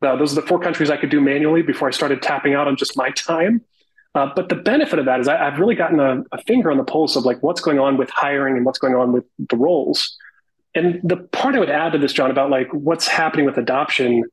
Uh, 0.00 0.16
those 0.16 0.32
are 0.32 0.40
the 0.40 0.46
four 0.46 0.58
countries 0.58 0.90
I 0.90 0.96
could 0.96 1.10
do 1.10 1.20
manually 1.20 1.62
before 1.62 1.86
I 1.86 1.90
started 1.90 2.22
tapping 2.22 2.54
out 2.54 2.66
on 2.66 2.76
just 2.76 2.96
my 2.96 3.10
time. 3.10 3.62
Uh, 4.14 4.28
but 4.34 4.48
the 4.48 4.54
benefit 4.54 4.98
of 4.98 5.06
that 5.06 5.20
is 5.20 5.28
I, 5.28 5.36
have 5.36 5.58
really 5.58 5.74
gotten 5.74 6.00
a, 6.00 6.22
a, 6.32 6.42
finger 6.42 6.70
on 6.70 6.76
the 6.76 6.84
pulse 6.84 7.16
of 7.16 7.24
like 7.24 7.42
what's 7.42 7.62
going 7.62 7.78
on 7.78 7.96
with 7.96 8.10
hiring 8.10 8.56
and 8.56 8.66
what's 8.66 8.78
going 8.78 8.94
on 8.94 9.12
with 9.12 9.24
the 9.38 9.56
roles. 9.56 10.18
And 10.74 11.00
the 11.02 11.16
part 11.16 11.54
I 11.54 11.58
would 11.58 11.70
add 11.70 11.92
to 11.92 11.98
this, 11.98 12.12
John, 12.12 12.30
about 12.30 12.50
like 12.50 12.68
what's 12.72 13.06
happening 13.06 13.44
with 13.44 13.58
adoption, 13.58 14.24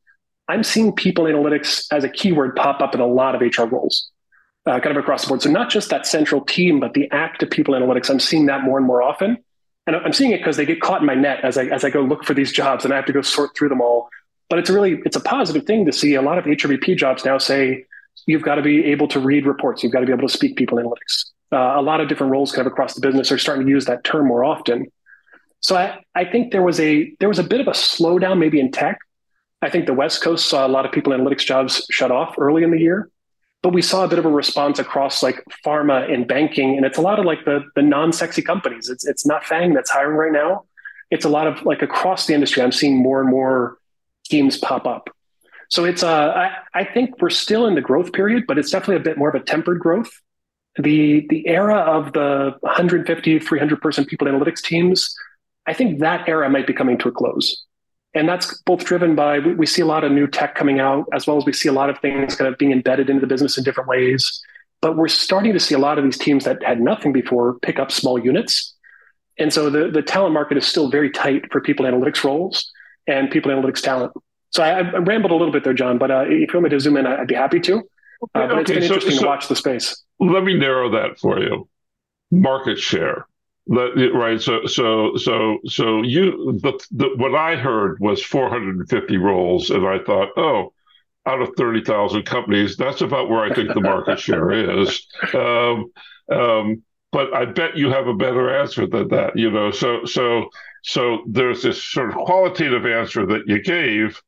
I'm 0.47 0.63
seeing 0.63 0.93
people 0.93 1.25
analytics 1.25 1.85
as 1.91 2.03
a 2.03 2.09
keyword 2.09 2.55
pop 2.55 2.81
up 2.81 2.95
in 2.95 3.01
a 3.01 3.07
lot 3.07 3.35
of 3.35 3.41
HR 3.41 3.65
roles, 3.65 4.09
uh, 4.65 4.79
kind 4.79 4.95
of 4.95 4.97
across 4.97 5.23
the 5.23 5.27
board. 5.27 5.41
So 5.41 5.49
not 5.49 5.69
just 5.69 5.89
that 5.89 6.05
central 6.05 6.41
team, 6.41 6.79
but 6.79 6.93
the 6.93 7.09
act 7.11 7.43
of 7.43 7.51
people 7.51 7.73
analytics. 7.73 8.09
I'm 8.09 8.19
seeing 8.19 8.45
that 8.47 8.63
more 8.63 8.77
and 8.77 8.87
more 8.87 9.01
often, 9.01 9.37
and 9.85 9.95
I'm 9.95 10.13
seeing 10.13 10.31
it 10.31 10.37
because 10.37 10.57
they 10.57 10.65
get 10.65 10.81
caught 10.81 11.01
in 11.01 11.07
my 11.07 11.15
net 11.15 11.43
as 11.43 11.57
I 11.57 11.65
as 11.65 11.83
I 11.83 11.89
go 11.89 12.01
look 12.01 12.23
for 12.23 12.33
these 12.33 12.51
jobs, 12.51 12.85
and 12.85 12.93
I 12.93 12.97
have 12.97 13.05
to 13.05 13.13
go 13.13 13.21
sort 13.21 13.55
through 13.55 13.69
them 13.69 13.81
all. 13.81 14.09
But 14.49 14.59
it's 14.59 14.69
really 14.69 15.01
it's 15.05 15.15
a 15.15 15.21
positive 15.21 15.65
thing 15.65 15.85
to 15.85 15.91
see 15.91 16.15
a 16.15 16.21
lot 16.21 16.37
of 16.37 16.45
HRBP 16.45 16.97
jobs 16.97 17.25
now 17.25 17.37
say 17.37 17.85
you've 18.25 18.41
got 18.41 18.55
to 18.55 18.61
be 18.61 18.85
able 18.85 19.07
to 19.09 19.19
read 19.19 19.45
reports, 19.45 19.83
you've 19.83 19.91
got 19.91 19.99
to 19.99 20.05
be 20.05 20.11
able 20.11 20.27
to 20.27 20.33
speak 20.33 20.55
people 20.55 20.77
analytics. 20.77 21.25
Uh, 21.51 21.79
a 21.79 21.81
lot 21.81 21.99
of 21.99 22.07
different 22.07 22.31
roles 22.31 22.51
kind 22.51 22.65
of 22.65 22.71
across 22.71 22.93
the 22.93 23.01
business 23.01 23.31
are 23.31 23.37
starting 23.37 23.65
to 23.65 23.69
use 23.69 23.85
that 23.85 24.03
term 24.03 24.27
more 24.27 24.43
often. 24.43 24.85
So 25.61 25.75
I, 25.75 25.99
I 26.15 26.25
think 26.25 26.51
there 26.51 26.61
was 26.61 26.79
a 26.79 27.13
there 27.19 27.29
was 27.29 27.39
a 27.39 27.43
bit 27.43 27.59
of 27.59 27.67
a 27.67 27.71
slowdown 27.71 28.39
maybe 28.39 28.59
in 28.59 28.71
tech. 28.71 28.99
I 29.61 29.69
think 29.69 29.85
the 29.85 29.93
West 29.93 30.21
Coast 30.21 30.45
saw 30.47 30.65
a 30.65 30.69
lot 30.69 30.85
of 30.85 30.91
people 30.91 31.11
analytics 31.11 31.45
jobs 31.45 31.85
shut 31.91 32.11
off 32.11 32.35
early 32.37 32.63
in 32.63 32.71
the 32.71 32.79
year, 32.79 33.09
but 33.61 33.73
we 33.73 33.81
saw 33.81 34.05
a 34.05 34.07
bit 34.07 34.19
of 34.19 34.25
a 34.25 34.29
response 34.29 34.79
across 34.79 35.21
like 35.21 35.43
pharma 35.65 36.11
and 36.11 36.27
banking, 36.27 36.77
and 36.77 36.85
it's 36.85 36.97
a 36.97 37.01
lot 37.01 37.19
of 37.19 37.25
like 37.25 37.43
the 37.45 37.63
the 37.75 37.81
non-sexy 37.81 38.41
companies. 38.41 38.89
It's 38.89 39.05
it's 39.05 39.25
not 39.25 39.43
FAANG 39.43 39.73
that's 39.73 39.89
hiring 39.89 40.17
right 40.17 40.31
now. 40.31 40.65
It's 41.11 41.25
a 41.25 41.29
lot 41.29 41.47
of 41.47 41.63
like 41.63 41.81
across 41.81 42.25
the 42.25 42.33
industry. 42.33 42.63
I'm 42.63 42.71
seeing 42.71 42.95
more 42.95 43.19
and 43.19 43.29
more 43.29 43.77
teams 44.25 44.57
pop 44.57 44.85
up. 44.85 45.09
So 45.69 45.83
it's 45.83 46.03
uh 46.03 46.29
I, 46.29 46.51
I 46.73 46.83
think 46.85 47.21
we're 47.21 47.29
still 47.29 47.67
in 47.67 47.75
the 47.75 47.81
growth 47.81 48.13
period, 48.13 48.45
but 48.47 48.57
it's 48.57 48.71
definitely 48.71 48.95
a 48.95 49.01
bit 49.01 49.17
more 49.17 49.29
of 49.29 49.35
a 49.35 49.43
tempered 49.43 49.79
growth 49.79 50.11
the 50.77 51.25
the 51.29 51.47
era 51.47 51.77
of 51.77 52.13
the 52.13 52.55
150, 52.61 53.39
300 53.39 53.81
person 53.81 54.05
people 54.05 54.27
analytics 54.27 54.61
teams, 54.61 55.15
I 55.69 55.73
think 55.73 55.99
that 55.99 56.27
era 56.27 56.49
might 56.49 56.65
be 56.65 56.73
coming 56.73 56.97
to 56.97 57.09
a 57.09 57.11
close. 57.11 57.63
And 58.15 58.27
that's 58.27 58.59
both 58.63 58.83
driven 58.85 59.15
by 59.15 59.37
we, 59.37 59.53
we 59.53 59.65
see 59.67 59.83
a 59.83 59.85
lot 59.85 60.03
of 60.03 60.11
new 60.11 60.25
tech 60.25 60.55
coming 60.55 60.79
out, 60.79 61.05
as 61.13 61.27
well 61.27 61.37
as 61.37 61.45
we 61.45 61.53
see 61.53 61.69
a 61.69 61.71
lot 61.71 61.91
of 61.91 61.99
things 61.99 62.35
kind 62.35 62.51
of 62.51 62.57
being 62.57 62.71
embedded 62.71 63.07
into 63.07 63.21
the 63.21 63.27
business 63.27 63.55
in 63.55 63.63
different 63.63 63.87
ways. 63.87 64.41
But 64.81 64.97
we're 64.97 65.09
starting 65.09 65.53
to 65.53 65.59
see 65.59 65.75
a 65.75 65.77
lot 65.77 65.99
of 65.99 66.03
these 66.03 66.17
teams 66.17 66.43
that 66.45 66.63
had 66.63 66.81
nothing 66.81 67.13
before 67.13 67.59
pick 67.59 67.77
up 67.77 67.91
small 67.91 68.17
units. 68.17 68.73
And 69.37 69.53
so 69.53 69.69
the, 69.69 69.91
the 69.91 70.01
talent 70.01 70.33
market 70.33 70.57
is 70.57 70.65
still 70.65 70.89
very 70.89 71.11
tight 71.11 71.51
for 71.51 71.61
people 71.61 71.85
analytics 71.85 72.23
roles 72.23 72.71
and 73.05 73.29
people 73.29 73.51
analytics 73.51 73.81
talent. 73.81 74.11
So 74.49 74.63
I, 74.63 74.79
I 74.79 74.97
rambled 74.97 75.31
a 75.31 75.35
little 75.35 75.53
bit 75.53 75.63
there, 75.63 75.73
John, 75.75 75.99
but 75.99 76.09
uh, 76.09 76.25
if 76.25 76.51
you 76.51 76.59
want 76.59 76.63
me 76.63 76.69
to 76.71 76.79
zoom 76.79 76.97
in, 76.97 77.05
I'd 77.05 77.27
be 77.27 77.35
happy 77.35 77.59
to. 77.59 77.77
Uh, 77.77 77.83
but 78.33 78.51
okay, 78.51 78.61
it's 78.61 78.71
been 78.71 78.81
so, 78.81 78.95
interesting 78.95 79.17
so 79.17 79.21
to 79.21 79.27
watch 79.27 79.47
the 79.47 79.55
space. 79.55 80.03
Let 80.19 80.43
me 80.43 80.57
narrow 80.57 80.89
that 80.89 81.19
for 81.19 81.39
you. 81.39 81.69
Market 82.31 82.79
share. 82.79 83.27
Right. 83.69 84.41
So, 84.41 84.65
so, 84.65 85.15
so, 85.17 85.59
so 85.65 86.01
you, 86.01 86.59
the, 86.61 86.79
the, 86.91 87.09
what 87.15 87.35
I 87.35 87.55
heard 87.55 87.99
was 87.99 88.23
450 88.23 89.17
roles, 89.17 89.69
and 89.69 89.87
I 89.87 89.99
thought, 89.99 90.29
oh, 90.37 90.73
out 91.25 91.41
of 91.41 91.49
30,000 91.57 92.23
companies, 92.23 92.75
that's 92.75 93.01
about 93.01 93.29
where 93.29 93.43
I 93.43 93.53
think 93.53 93.73
the 93.73 93.81
market 93.81 94.19
share 94.19 94.51
is. 94.51 95.05
Um, 95.33 95.91
um, 96.31 96.83
but 97.11 97.33
I 97.33 97.45
bet 97.45 97.77
you 97.77 97.89
have 97.89 98.07
a 98.07 98.13
better 98.13 98.55
answer 98.55 98.85
than 98.87 99.07
that, 99.09 99.37
you 99.37 99.51
know. 99.51 99.71
So, 99.71 100.05
so, 100.05 100.49
so 100.83 101.23
there's 101.27 101.63
this 101.63 101.83
sort 101.83 102.09
of 102.09 102.15
qualitative 102.15 102.85
answer 102.85 103.25
that 103.25 103.47
you 103.47 103.61
gave, 103.61 104.21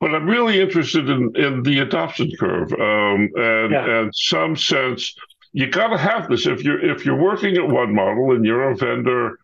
but 0.00 0.14
I'm 0.14 0.26
really 0.26 0.60
interested 0.60 1.08
in, 1.08 1.32
in 1.36 1.62
the 1.62 1.80
adoption 1.80 2.30
curve 2.38 2.72
um, 2.72 3.30
and 3.36 3.72
yeah. 3.72 4.00
and 4.00 4.14
some 4.14 4.56
sense 4.56 5.14
you 5.52 5.66
got 5.68 5.88
to 5.88 5.98
have 5.98 6.28
this. 6.28 6.46
If 6.46 6.62
you're 6.62 6.84
if 6.90 7.04
you're 7.04 7.20
working 7.20 7.56
at 7.56 7.68
one 7.68 7.94
model 7.94 8.34
and 8.34 8.44
you're 8.44 8.70
a 8.70 8.76
vendor 8.76 9.38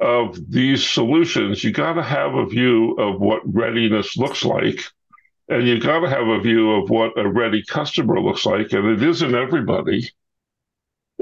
of 0.00 0.38
these 0.50 0.88
solutions, 0.88 1.62
you 1.62 1.72
got 1.72 1.94
to 1.94 2.02
have 2.02 2.34
a 2.34 2.46
view 2.46 2.94
of 2.94 3.20
what 3.20 3.42
readiness 3.44 4.16
looks 4.16 4.44
like, 4.44 4.80
and 5.48 5.66
you 5.66 5.78
got 5.78 6.00
to 6.00 6.08
have 6.08 6.26
a 6.26 6.40
view 6.40 6.70
of 6.72 6.88
what 6.88 7.18
a 7.18 7.28
ready 7.28 7.62
customer 7.64 8.20
looks 8.20 8.46
like, 8.46 8.72
and 8.72 8.86
it 8.86 9.02
isn't 9.02 9.34
everybody. 9.34 10.08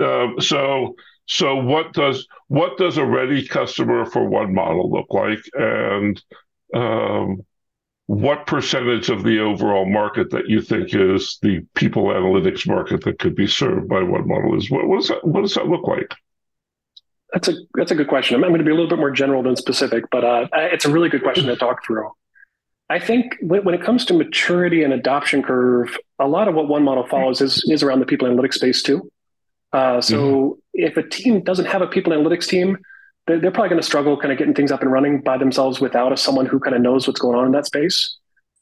Um, 0.01 0.37
so 0.39 0.95
so 1.27 1.57
what 1.57 1.93
does 1.93 2.27
what 2.47 2.79
does 2.79 2.97
a 2.97 3.05
ready 3.05 3.47
customer 3.47 4.07
for 4.07 4.29
one 4.29 4.55
model 4.55 4.91
look 4.91 5.09
like, 5.11 5.41
and 5.55 6.23
um, 6.75 7.45
what 8.09 8.47
percentage 8.47 9.11
of 9.11 9.23
the 9.23 9.39
overall 9.39 9.85
market 9.85 10.31
that 10.31 10.49
you 10.49 10.63
think 10.63 10.95
is 10.95 11.39
the 11.43 11.61
people 11.75 12.05
analytics 12.05 12.67
market 12.67 13.05
that 13.05 13.19
could 13.19 13.35
be 13.35 13.47
served 13.47 13.87
by 13.87 14.03
one 14.03 14.27
model 14.27 14.57
is 14.57 14.71
what, 14.71 14.89
what 14.89 15.01
does 15.01 15.09
that 15.09 15.27
what 15.27 15.43
does 15.43 15.53
that 15.55 15.69
look 15.69 15.87
like? 15.87 16.15
That's 17.35 17.49
a 17.49 17.55
that's 17.75 17.91
a 17.91 17.95
good 17.95 18.09
question. 18.09 18.35
I'm, 18.35 18.45
I'm 18.45 18.51
going 18.51 18.61
to 18.61 18.65
be 18.65 18.71
a 18.71 18.75
little 18.75 18.89
bit 18.89 18.99
more 18.99 19.11
general 19.11 19.43
than 19.43 19.57
specific, 19.57 20.05
but 20.11 20.25
uh, 20.25 20.49
it's 20.55 20.87
a 20.87 20.91
really 20.91 21.11
good 21.11 21.23
question 21.23 21.45
to 21.49 21.57
talk 21.57 21.85
through. 21.85 22.11
I 22.89 22.99
think 22.99 23.37
when, 23.43 23.63
when 23.65 23.75
it 23.75 23.83
comes 23.83 24.07
to 24.07 24.15
maturity 24.15 24.85
and 24.85 24.95
adoption 24.95 25.43
curve, 25.43 25.95
a 26.19 26.27
lot 26.27 26.49
of 26.49 26.55
what 26.55 26.67
one 26.67 26.85
model 26.85 27.07
follows 27.07 27.43
is 27.43 27.63
is 27.69 27.83
around 27.83 28.01
the 28.01 28.07
people 28.07 28.27
analytics 28.27 28.55
space 28.55 28.83
too. 28.83 29.13
Uh, 29.75 30.01
so 30.01 30.17
mm-hmm. 30.17 30.59
if 30.73 30.97
a 30.97 31.07
team 31.07 31.43
doesn't 31.43 31.67
have 31.67 31.83
a 31.83 31.87
people 31.87 32.15
analytics 32.15 32.49
team, 32.49 32.79
they're, 33.29 33.39
they're 33.39 33.51
probably 33.53 33.69
going 33.69 33.81
to 33.81 33.87
struggle 33.87 34.17
kind 34.17 34.33
of 34.33 34.39
getting 34.39 34.55
things 34.55 34.73
up 34.73 34.83
and 34.83 34.91
running 34.91 35.21
by 35.21 35.39
themselves 35.39 35.81
without 35.81 36.13
a, 36.13 36.17
someone 36.17 36.47
who 36.47 36.59
kind 36.59 36.75
of 36.75 36.83
knows 36.83 37.07
what's 37.07 37.21
going 37.21 37.39
on 37.39 37.47
in 37.47 37.53
that 37.53 37.67
space. 37.67 38.17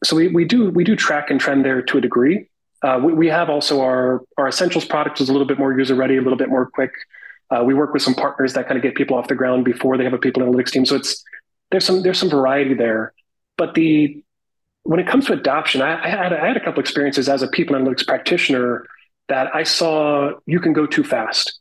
So 0.04 0.16
we, 0.16 0.28
we 0.28 0.44
do 0.44 0.70
we 0.70 0.85
do 0.85 0.94
track 0.94 1.30
and 1.30 1.40
trend 1.40 1.64
there 1.64 1.80
to 1.80 1.99
a 1.99 2.00
degree. 2.00 2.49
Uh, 2.82 3.00
we, 3.02 3.14
we 3.14 3.26
have 3.28 3.49
also 3.49 3.80
our 3.80 4.23
our 4.37 4.49
essentials 4.49 4.85
product 4.85 5.20
is 5.20 5.30
a 5.30 5.32
little 5.32 5.46
bit 5.46 5.58
more 5.58 5.76
user 5.76 5.94
ready, 5.94 6.16
a 6.18 6.20
little 6.20 6.37
bit 6.37 6.50
more 6.50 6.66
quick. 6.66 6.92
Uh, 7.50 7.62
we 7.64 7.73
work 7.73 7.94
with 7.94 8.02
some 8.02 8.14
partners 8.14 8.52
that 8.54 8.66
kind 8.66 8.76
of 8.76 8.82
get 8.82 8.94
people 8.96 9.16
off 9.16 9.28
the 9.28 9.35
ground 9.35 9.64
before 9.64 9.96
they 9.96 10.04
have 10.04 10.12
a 10.12 10.18
people 10.18 10.42
analytics 10.42 10.70
team. 10.70 10.85
So 10.85 10.96
it's 10.96 11.25
there's 11.70 11.85
some 11.85 12.02
there's 12.02 12.18
some 12.18 12.28
variety 12.28 12.75
there. 12.75 13.14
But 13.56 13.75
the 13.75 14.23
when 14.82 15.00
it 15.00 15.06
comes 15.06 15.26
to 15.26 15.32
adoption, 15.32 15.80
I, 15.80 16.04
I 16.04 16.08
had 16.08 16.32
I 16.32 16.49
had 16.49 16.56
a 16.56 16.64
couple 16.64 16.80
experiences 16.80 17.28
as 17.28 17.42
a 17.42 17.49
people 17.49 17.76
analytics 17.76 18.06
practitioner 18.06 18.85
that 19.28 19.54
I 19.54 19.62
saw 19.62 20.32
you 20.44 20.61
can 20.61 20.73
go 20.73 20.87
too 20.87 21.04
fast. 21.04 21.58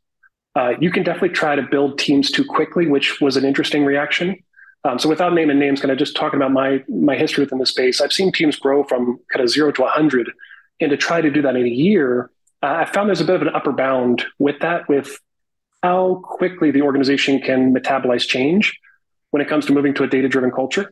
Uh, 0.56 0.74
you 0.80 0.90
can 0.90 1.04
definitely 1.04 1.30
try 1.30 1.56
to 1.56 1.62
build 1.62 2.00
teams 2.00 2.32
too 2.32 2.46
quickly, 2.46 2.88
which 2.88 3.20
was 3.20 3.36
an 3.36 3.44
interesting 3.44 3.84
reaction. 3.84 4.38
Um, 4.86 5.00
so 5.00 5.10
without 5.10 5.34
naming 5.34 5.60
names, 5.60 5.82
kind 5.82 5.92
of 5.92 5.98
just 5.98 6.16
talking 6.16 6.38
about 6.38 6.52
my 6.52 6.84
my 6.88 7.16
history 7.16 7.44
within 7.44 7.58
the 7.58 7.66
space, 7.66 8.00
I've 8.00 8.14
seen 8.14 8.32
teams 8.32 8.56
grow 8.58 8.84
from 8.84 9.20
kind 9.32 9.44
of 9.44 9.50
zero 9.50 9.72
to 9.72 9.82
100, 9.82 10.32
and 10.80 10.92
to 10.92 10.98
try 10.98 11.22
to 11.22 11.32
do 11.32 11.42
that 11.42 11.56
in 11.56 11.66
a 11.66 11.70
year, 11.70 12.30
uh, 12.62 12.68
I 12.68 12.86
found 12.86 13.10
there's 13.10 13.22
a 13.22 13.26
bit 13.26 13.36
of 13.36 13.42
an 13.42 13.50
upper 13.50 13.72
bound 13.72 14.26
with 14.38 14.60
that, 14.60 14.88
with 14.88 15.18
how 15.82 16.22
quickly 16.24 16.72
the 16.72 16.84
organization 16.84 17.40
can 17.40 17.74
metabolize 17.74 18.28
change 18.28 18.80
when 19.32 19.42
it 19.42 19.50
comes 19.50 19.66
to 19.66 19.74
moving 19.74 19.94
to 19.96 20.04
a 20.04 20.08
data 20.08 20.28
driven 20.30 20.52
culture. 20.52 20.92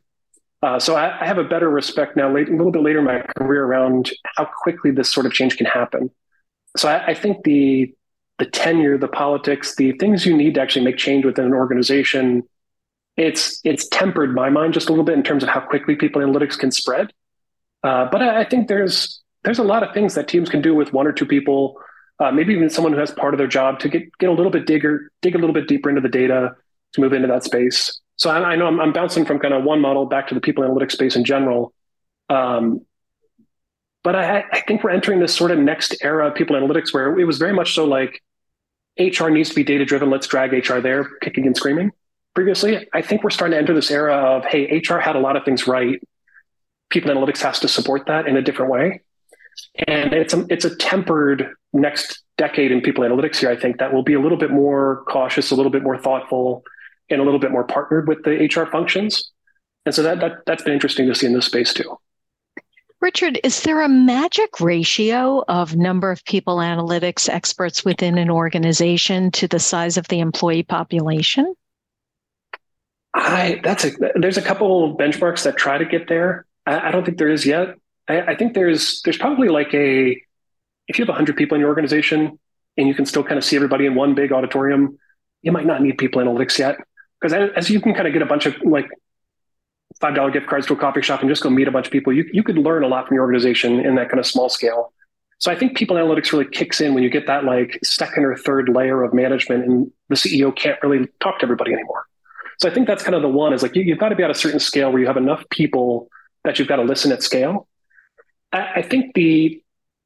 Uh, 0.62 0.80
so 0.80 0.96
I, 0.96 1.22
I, 1.22 1.26
have 1.26 1.38
a 1.38 1.44
better 1.44 1.70
respect 1.70 2.16
now, 2.16 2.32
late, 2.32 2.48
a 2.48 2.52
little 2.52 2.72
bit 2.72 2.84
later 2.84 3.00
in 3.00 3.06
my 3.06 3.22
career, 3.38 3.66
around 3.66 4.12
how 4.38 4.48
quickly 4.64 4.92
this 4.92 5.12
sort 5.12 5.26
of 5.26 5.34
change 5.34 5.58
can 5.58 5.66
happen. 5.66 6.10
So 6.78 6.88
I, 6.88 7.08
I 7.08 7.14
think 7.16 7.44
the 7.44 7.94
the 8.40 8.46
tenure, 8.46 8.98
the 8.98 9.08
politics, 9.08 9.76
the 9.76 9.92
things 9.94 10.26
you 10.26 10.36
need 10.36 10.56
to 10.56 10.62
actually 10.62 10.86
make 10.86 10.98
change 10.98 11.26
within 11.26 11.46
an 11.46 11.54
organization, 11.54 12.44
it's 13.16 13.60
it's 13.64 13.88
tempered 13.90 14.34
my 14.34 14.50
mind 14.50 14.74
just 14.74 14.90
a 14.90 14.92
little 14.92 15.06
bit 15.06 15.16
in 15.16 15.24
terms 15.24 15.44
of 15.44 15.50
how 15.50 15.60
quickly 15.60 15.96
people 15.96 16.22
analytics 16.22 16.58
can 16.58 16.72
spread. 16.72 17.14
Uh, 17.84 18.08
but 18.12 18.22
I, 18.22 18.42
I, 18.42 18.46
think 18.46 18.68
there's 18.68 19.22
there's 19.44 19.60
a 19.60 19.64
lot 19.64 19.84
of 19.84 19.94
things 19.94 20.16
that 20.16 20.28
teams 20.28 20.50
can 20.50 20.62
do 20.62 20.74
with 20.74 20.94
one 20.94 21.06
or 21.06 21.12
two 21.12 21.26
people, 21.26 21.76
uh, 22.20 22.32
maybe 22.32 22.54
even 22.54 22.70
someone 22.70 22.94
who 22.94 23.00
has 23.00 23.12
part 23.12 23.34
of 23.34 23.38
their 23.38 23.48
job 23.48 23.80
to 23.80 23.90
get 23.90 24.18
get 24.18 24.30
a 24.30 24.34
little 24.34 24.52
bit 24.52 24.66
digger, 24.66 25.12
dig 25.22 25.36
a 25.36 25.38
little 25.38 25.54
bit 25.54 25.68
deeper 25.68 25.90
into 25.90 26.02
the 26.02 26.10
data 26.10 26.56
to 26.94 27.02
move 27.02 27.14
into 27.14 27.28
that 27.28 27.44
space. 27.44 28.00
So 28.16 28.30
I, 28.30 28.52
I 28.52 28.56
know 28.56 28.68
I'm, 28.68 28.80
I'm, 28.80 28.94
bouncing 28.94 29.26
from 29.26 29.40
kind 29.40 29.54
of 29.54 29.64
one 29.64 29.82
model 29.82 30.06
back 30.06 30.28
to 30.28 30.36
the 30.36 30.42
people 30.42 30.64
analytics 30.64 30.92
space 30.94 31.16
in 31.16 31.26
general. 31.26 31.74
Um, 32.30 32.86
but 34.04 34.16
I, 34.16 34.46
I 34.52 34.62
think 34.62 34.84
we're 34.84 34.92
entering 34.92 35.20
this 35.20 35.36
sort 35.36 35.52
of 35.52 35.60
next 35.60 35.96
era 36.02 36.28
of 36.28 36.36
people 36.36 36.56
analytics 36.56 36.94
where 36.94 37.18
it 37.18 37.26
was 37.26 37.38
very 37.38 37.54
much 37.54 37.74
so 37.74 37.86
like 37.86 38.22
HR 39.00 39.30
needs 39.30 39.50
to 39.50 39.56
be 39.56 39.64
data 39.64 39.86
driven. 39.86 40.10
Let's 40.10 40.28
drag 40.28 40.52
HR 40.52 40.80
there, 40.80 41.06
kicking 41.22 41.48
and 41.48 41.56
screaming. 41.56 41.92
Previously, 42.36 42.88
I 42.94 43.02
think 43.02 43.24
we're 43.24 43.30
starting 43.30 43.54
to 43.54 43.58
enter 43.58 43.74
this 43.74 43.92
era 43.92 44.16
of 44.16 44.46
hey, 44.46 44.82
HR 44.88 44.98
had 44.98 45.16
a 45.16 45.20
lot 45.20 45.36
of 45.36 45.46
things 45.46 45.68
right. 45.68 46.02
People 46.90 47.12
analytics 47.12 47.42
has 47.42 47.60
to 47.62 47.68
support 47.68 48.08
that 48.08 48.28
in 48.28 48.38
a 48.38 48.42
different 48.42 48.72
way, 48.72 49.02
and 49.88 50.14
it's 50.14 50.34
a 50.34 50.46
it's 50.50 50.66
a 50.66 50.76
tempered 50.76 51.54
next 51.72 52.22
decade 52.38 52.72
in 52.72 52.82
people 52.82 53.04
analytics 53.04 53.38
here. 53.38 53.50
I 53.50 53.56
think 53.56 53.80
that 53.80 53.94
will 53.94 54.04
be 54.04 54.14
a 54.14 54.20
little 54.20 54.38
bit 54.38 54.52
more 54.52 55.04
cautious, 55.08 55.52
a 55.52 55.56
little 55.56 55.72
bit 55.72 55.84
more 55.84 55.98
thoughtful, 55.98 56.64
and 57.10 57.22
a 57.22 57.24
little 57.24 57.40
bit 57.40 57.52
more 57.52 57.64
partnered 57.64 58.08
with 58.08 58.24
the 58.24 58.48
HR 58.48 58.70
functions. 58.70 59.32
And 59.86 59.94
so 59.94 60.04
that, 60.04 60.20
that 60.20 60.46
that's 60.46 60.64
been 60.64 60.74
interesting 60.74 61.08
to 61.08 61.16
see 61.16 61.28
in 61.28 61.34
this 61.34 61.46
space 61.46 61.74
too. 61.74 61.98
Richard, 63.04 63.38
is 63.44 63.64
there 63.64 63.82
a 63.82 63.90
magic 63.90 64.62
ratio 64.62 65.44
of 65.50 65.76
number 65.76 66.10
of 66.10 66.24
people 66.24 66.60
analytics 66.60 67.28
experts 67.28 67.84
within 67.84 68.18
an 68.18 68.30
organization 68.30 69.30
to 69.32 69.46
the 69.46 69.60
size 69.60 69.98
of 69.98 70.08
the 70.08 70.22
employee 70.22 70.64
population? 70.64 71.54
I 73.14 73.60
that's 73.62 73.84
a 73.84 73.92
there's 74.16 74.38
a 74.38 74.42
couple 74.42 74.98
benchmarks 74.98 75.44
that 75.44 75.58
try 75.58 75.78
to 75.78 75.84
get 75.84 76.08
there. 76.08 76.46
I, 76.66 76.88
I 76.88 76.92
don't 76.92 77.04
think 77.04 77.18
there 77.18 77.28
is 77.28 77.46
yet. 77.46 77.76
I, 78.08 78.22
I, 78.22 78.36
think 78.38 78.54
there's 78.54 79.02
there's 79.02 79.18
probably 79.18 79.50
like 79.50 79.74
a 79.74 80.12
if 80.88 80.98
you 80.98 81.06
have 81.06 81.14
hundred 81.14 81.36
people 81.36 81.56
in 81.56 81.60
your 81.60 81.70
organization 81.70 82.40
and 82.78 82.88
you 82.88 82.96
can 82.96 83.06
still 83.06 83.24
kind 83.24 83.38
of 83.38 83.44
see 83.44 83.58
everybody 83.58 83.86
in 83.86 83.96
one 83.96 84.16
big 84.16 84.32
auditorium, 84.32 84.98
you 85.42 85.52
might 85.52 85.66
not 85.66 85.82
need 85.82 85.98
people 85.98 86.22
analytics 86.22 86.58
yet 86.58 86.78
because 87.20 87.34
as 87.58 87.70
you 87.70 87.82
can 87.82 87.94
kind 87.94 88.08
of 88.08 88.14
get 88.14 88.22
a 88.22 88.26
bunch 88.26 88.46
of 88.46 88.56
like 88.64 88.88
five 90.04 90.16
dollar 90.16 90.30
gift 90.30 90.48
cards 90.48 90.68
to 90.68 90.74
a 90.74 90.76
coffee 90.76 91.02
shop 91.02 91.22
and 91.22 91.30
just 91.30 91.42
go 91.42 91.50
meet 91.50 91.66
a 91.66 91.72
bunch 91.72 91.86
of 91.86 91.92
people, 91.94 92.12
you 92.12 92.30
you 92.34 92.44
could 92.44 92.58
learn 92.58 92.84
a 92.84 92.88
lot 92.88 93.08
from 93.08 93.16
your 93.16 93.24
organization 93.24 93.80
in 93.80 93.96
that 93.96 94.10
kind 94.10 94.20
of 94.20 94.26
small 94.26 94.50
scale. 94.50 94.92
So 95.40 95.50
I 95.50 95.56
think 95.56 95.78
people 95.78 95.96
analytics 95.96 96.34
really 96.34 96.46
kicks 96.46 96.82
in 96.82 96.94
when 96.94 97.04
you 97.04 97.10
get 97.10 97.26
that 97.28 97.46
like 97.46 97.80
second 97.84 98.26
or 98.26 98.36
third 98.36 98.68
layer 98.68 99.02
of 99.04 99.14
management, 99.14 99.66
and 99.66 99.92
the 100.10 100.16
CEO 100.16 100.54
can't 100.54 100.78
really 100.84 101.08
talk 101.22 101.40
to 101.40 101.44
everybody 101.46 101.72
anymore. 101.74 102.06
So 102.60 102.70
I 102.70 102.74
think 102.74 102.86
that's 102.86 103.02
kind 103.04 103.16
of 103.16 103.22
the 103.22 103.30
one 103.30 103.54
is 103.54 103.64
like 103.64 103.76
you, 103.76 103.90
have 103.92 104.00
got 104.00 104.10
to 104.10 104.16
be 104.16 104.24
at 104.24 104.30
a 104.30 104.36
certain 104.36 104.60
scale 104.60 104.92
where 104.92 105.00
you 105.00 105.08
have 105.08 105.18
enough 105.18 105.44
people 105.50 106.10
that 106.44 106.60
you've 106.60 106.68
got 106.68 106.78
to 106.78 106.84
listen 106.84 107.12
at 107.14 107.24
scale. 107.24 107.68
I, 108.52 108.72
I 108.76 108.82
think 108.82 109.14
the 109.16 109.62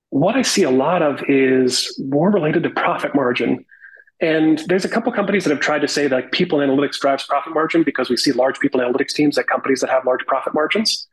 what 0.10 0.36
I 0.36 0.44
see 0.44 0.64
a 0.64 0.72
lot 0.72 1.02
of 1.02 1.24
is 1.28 2.00
more 2.00 2.30
related 2.32 2.64
to 2.64 2.70
profit 2.70 3.14
margin. 3.16 3.66
And 4.20 4.60
there's 4.68 4.86
a 4.86 4.90
couple 4.90 5.12
companies 5.12 5.44
that 5.44 5.52
have 5.52 5.60
tried 5.60 5.80
to 5.80 5.88
say 5.88 6.08
that 6.08 6.32
people 6.32 6.60
analytics 6.60 7.00
drives 7.00 7.26
profit 7.26 7.54
margin 7.54 7.84
because 7.84 8.10
we 8.10 8.18
see 8.18 8.32
large 8.32 8.60
people 8.60 8.80
analytics 8.80 9.14
teams 9.14 9.38
at 9.38 9.48
companies 9.48 9.82
that 9.82 9.90
have 9.90 10.06
large 10.06 10.26
profit 10.26 10.54
margins. 10.56 11.08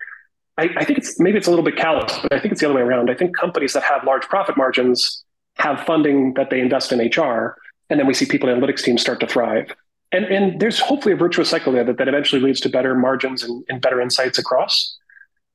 I, 0.56 0.70
I, 0.76 0.84
think 0.84 0.98
it's 0.98 1.20
maybe 1.20 1.36
it's 1.36 1.46
a 1.46 1.50
little 1.50 1.64
bit 1.64 1.76
callous, 1.76 2.18
but 2.22 2.32
I 2.32 2.40
think 2.40 2.52
it's 2.52 2.60
the 2.60 2.66
other 2.66 2.76
way 2.76 2.82
around. 2.82 3.10
I 3.10 3.14
think 3.14 3.36
companies 3.36 3.72
that 3.74 3.82
have 3.82 4.04
large 4.04 4.22
profit 4.22 4.56
margins 4.56 5.24
have 5.56 5.80
funding 5.84 6.34
that 6.34 6.50
they 6.50 6.60
invest 6.60 6.92
in 6.92 6.98
HR, 7.00 7.56
and 7.90 8.00
then 8.00 8.06
we 8.06 8.14
see 8.14 8.24
people 8.24 8.48
analytics 8.48 8.82
teams 8.82 9.02
start 9.02 9.20
to 9.20 9.26
thrive. 9.26 9.74
And, 10.12 10.24
and 10.26 10.60
there's 10.60 10.78
hopefully 10.78 11.12
a 11.12 11.16
virtuous 11.16 11.50
cycle 11.50 11.72
there 11.72 11.84
that, 11.84 11.98
that 11.98 12.08
eventually 12.08 12.40
leads 12.40 12.60
to 12.60 12.68
better 12.68 12.94
margins 12.94 13.42
and, 13.42 13.64
and 13.68 13.80
better 13.80 14.00
insights 14.00 14.38
across. 14.38 14.96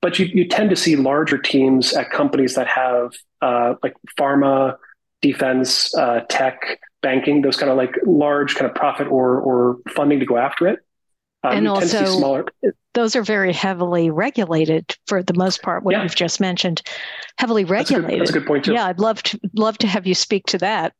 But 0.01 0.19
you, 0.19 0.25
you 0.25 0.47
tend 0.47 0.69
to 0.69 0.75
see 0.75 0.97
larger 0.97 1.37
teams 1.37 1.93
at 1.93 2.09
companies 2.09 2.55
that 2.55 2.67
have 2.67 3.13
uh, 3.41 3.75
like 3.81 3.95
pharma, 4.17 4.75
defense, 5.21 5.95
uh, 5.95 6.21
tech, 6.29 6.79
banking, 7.01 7.41
those 7.41 7.57
kind 7.57 7.71
of 7.71 7.77
like 7.77 7.95
large 8.05 8.55
kind 8.55 8.69
of 8.69 8.75
profit 8.75 9.07
or 9.07 9.39
or 9.39 9.77
funding 9.89 10.19
to 10.19 10.25
go 10.25 10.37
after 10.37 10.67
it. 10.67 10.79
Um, 11.43 11.57
and 11.57 11.67
also, 11.67 12.03
smaller. 12.05 12.45
those 12.93 13.15
are 13.15 13.23
very 13.23 13.53
heavily 13.53 14.09
regulated 14.09 14.95
for 15.07 15.23
the 15.23 15.33
most 15.33 15.61
part. 15.61 15.83
What 15.83 15.93
yeah. 15.93 16.03
you've 16.03 16.15
just 16.15 16.41
mentioned, 16.41 16.81
heavily 17.37 17.63
regulated. 17.63 18.03
That's 18.03 18.09
a, 18.09 18.11
good, 18.11 18.19
that's 18.19 18.29
a 18.29 18.33
good 18.33 18.47
point 18.47 18.65
too. 18.65 18.73
Yeah, 18.73 18.87
I'd 18.87 18.99
love 18.99 19.23
to 19.23 19.39
love 19.53 19.77
to 19.79 19.87
have 19.87 20.05
you 20.05 20.15
speak 20.15 20.45
to 20.47 20.57
that. 20.57 20.93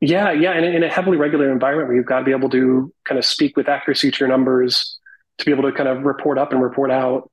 Yeah, 0.00 0.32
yeah, 0.32 0.56
in, 0.56 0.64
in 0.64 0.82
a 0.82 0.88
heavily 0.88 1.18
regulated 1.18 1.52
environment 1.52 1.88
where 1.88 1.96
you've 1.96 2.06
got 2.06 2.20
to 2.20 2.24
be 2.24 2.30
able 2.30 2.48
to 2.50 2.92
kind 3.04 3.18
of 3.18 3.24
speak 3.24 3.56
with 3.56 3.68
accuracy 3.68 4.10
to 4.10 4.18
your 4.18 4.28
numbers, 4.28 4.98
to 5.38 5.44
be 5.44 5.52
able 5.52 5.62
to 5.64 5.72
kind 5.72 5.88
of 5.88 6.04
report 6.04 6.38
up 6.38 6.52
and 6.52 6.62
report 6.62 6.90
out. 6.90 7.30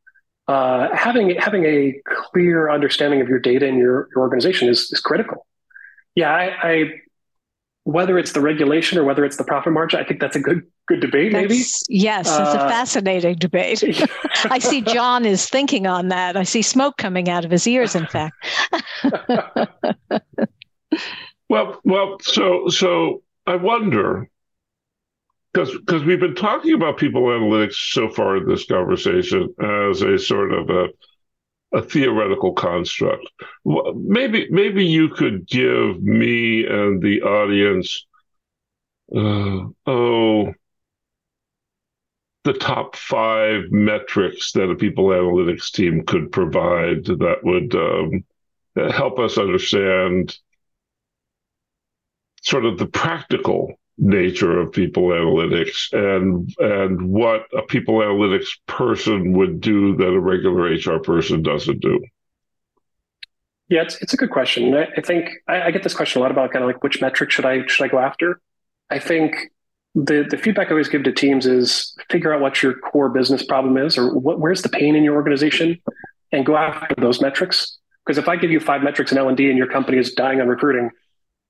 Uh, 0.47 0.87
having 0.95 1.35
having 1.37 1.65
a 1.65 1.93
clear 2.05 2.69
understanding 2.69 3.19
of 3.19 3.27
your 3.27 3.39
data 3.39 3.67
and 3.67 3.77
your, 3.77 4.07
your 4.15 4.21
organization 4.21 4.69
is, 4.69 4.89
is 4.91 4.99
critical. 4.99 5.45
Yeah, 6.15 6.33
I, 6.33 6.55
I 6.61 6.83
whether 7.87 8.19
it's 8.19 8.33
the 8.33 8.41
regulation 8.41 8.97
or 8.97 9.05
whether 9.05 9.23
it's 9.23 9.37
the 9.37 9.45
profit 9.45 9.71
margin, 9.71 9.97
I 9.97 10.03
think 10.03 10.19
that's 10.19 10.35
a 10.35 10.41
good 10.41 10.61
good 10.89 10.99
debate. 10.99 11.31
That's, 11.31 11.41
maybe 11.41 11.63
yes, 11.87 12.27
it's 12.27 12.37
uh, 12.37 12.59
a 12.59 12.69
fascinating 12.69 13.35
debate. 13.35 13.81
I 14.51 14.59
see 14.59 14.81
John 14.81 15.23
is 15.25 15.49
thinking 15.49 15.87
on 15.87 16.09
that. 16.09 16.35
I 16.35 16.43
see 16.43 16.61
smoke 16.61 16.97
coming 16.97 17.29
out 17.29 17.45
of 17.45 17.51
his 17.51 17.65
ears. 17.65 17.95
In 17.95 18.05
fact. 18.05 18.35
well, 21.49 21.79
well, 21.85 22.17
so 22.19 22.67
so 22.67 23.23
I 23.45 23.55
wonder 23.55 24.29
because 25.53 25.71
because 25.71 26.03
we've 26.03 26.19
been 26.19 26.35
talking 26.35 26.73
about 26.73 26.97
people 26.97 27.21
analytics 27.21 27.93
so 27.93 28.09
far 28.09 28.35
in 28.35 28.49
this 28.49 28.65
conversation 28.65 29.47
as 29.61 30.01
a 30.01 30.19
sort 30.19 30.51
of 30.51 30.69
a 30.69 30.87
a 31.73 31.81
theoretical 31.81 32.53
construct. 32.53 33.27
Maybe 33.65 34.47
maybe 34.49 34.85
you 34.85 35.09
could 35.09 35.47
give 35.47 36.01
me 36.01 36.65
and 36.65 37.01
the 37.01 37.21
audience 37.21 38.05
uh, 39.15 39.67
oh 39.85 40.53
the 42.43 42.53
top 42.53 42.95
five 42.95 43.63
metrics 43.71 44.53
that 44.53 44.69
a 44.69 44.75
people 44.75 45.07
analytics 45.07 45.69
team 45.69 46.05
could 46.05 46.31
provide 46.31 47.03
that 47.03 47.39
would 47.43 47.75
um, 47.75 48.23
help 48.89 49.19
us 49.19 49.37
understand 49.37 50.37
sort 52.41 52.63
of 52.63 52.77
the 52.77 52.85
practical 52.85 53.73
nature 53.97 54.59
of 54.59 54.71
people 54.71 55.07
analytics 55.07 55.91
and 55.91 56.53
and 56.59 57.01
what 57.09 57.47
a 57.57 57.63
people 57.63 57.95
analytics 57.95 58.47
person 58.67 59.33
would 59.33 59.59
do 59.59 59.95
that 59.95 60.07
a 60.07 60.19
regular 60.19 60.69
HR 60.69 60.99
person 60.99 61.41
doesn't 61.41 61.79
do? 61.81 61.99
Yeah, 63.69 63.81
it's, 63.81 64.01
it's 64.01 64.13
a 64.13 64.17
good 64.17 64.29
question. 64.29 64.73
I, 64.73 65.01
think 65.01 65.29
I, 65.47 65.63
I, 65.63 65.71
get 65.71 65.83
this 65.83 65.93
question 65.93 66.21
a 66.21 66.23
lot 66.23 66.31
about 66.31 66.53
kind 66.53 66.63
of 66.63 66.69
like 66.69 66.81
which 66.83 67.01
metric 67.01 67.31
should 67.31 67.45
I 67.45 67.65
should 67.67 67.83
I 67.83 67.87
go 67.89 67.99
after. 67.99 68.39
I 68.89 68.99
think 68.99 69.35
the 69.93 70.25
the 70.29 70.37
feedback 70.37 70.67
I 70.67 70.71
always 70.71 70.87
give 70.87 71.03
to 71.03 71.11
teams 71.11 71.45
is 71.45 71.93
figure 72.09 72.33
out 72.33 72.39
what 72.39 72.63
your 72.63 72.75
core 72.75 73.09
business 73.09 73.43
problem 73.43 73.77
is 73.77 73.97
or 73.97 74.17
what, 74.17 74.39
where's 74.39 74.61
the 74.61 74.69
pain 74.69 74.95
in 74.95 75.03
your 75.03 75.15
organization, 75.15 75.81
and 76.31 76.45
go 76.45 76.55
after 76.55 76.95
those 76.97 77.19
metrics. 77.19 77.77
Because 78.05 78.17
if 78.17 78.29
I 78.29 78.37
give 78.37 78.51
you 78.51 78.61
five 78.61 78.83
metrics 78.83 79.11
in 79.11 79.17
L 79.17 79.27
and 79.27 79.35
D 79.35 79.49
and 79.49 79.57
your 79.57 79.67
company 79.67 79.97
is 79.97 80.13
dying 80.13 80.39
on 80.39 80.47
recruiting, 80.47 80.91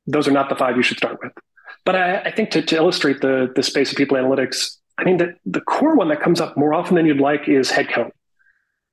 those 0.07 0.27
are 0.27 0.31
not 0.31 0.49
the 0.49 0.55
five 0.55 0.75
you 0.75 0.81
should 0.81 0.97
start 0.97 1.19
with. 1.21 1.33
But 1.87 1.95
I, 1.95 2.17
I 2.17 2.31
think 2.31 2.49
to, 2.51 2.61
to 2.61 2.75
illustrate 2.75 3.21
the, 3.21 3.49
the 3.55 3.63
space 3.63 3.91
of 3.91 3.97
people 3.97 4.17
analytics, 4.17 4.75
I 4.97 5.05
mean, 5.05 5.15
the, 5.15 5.33
the 5.45 5.61
core 5.61 5.95
one 5.95 6.09
that 6.09 6.19
comes 6.19 6.41
up 6.41 6.57
more 6.57 6.73
often 6.73 6.97
than 6.97 7.05
you'd 7.05 7.21
like 7.21 7.47
is 7.47 7.71
headcount. 7.71 8.11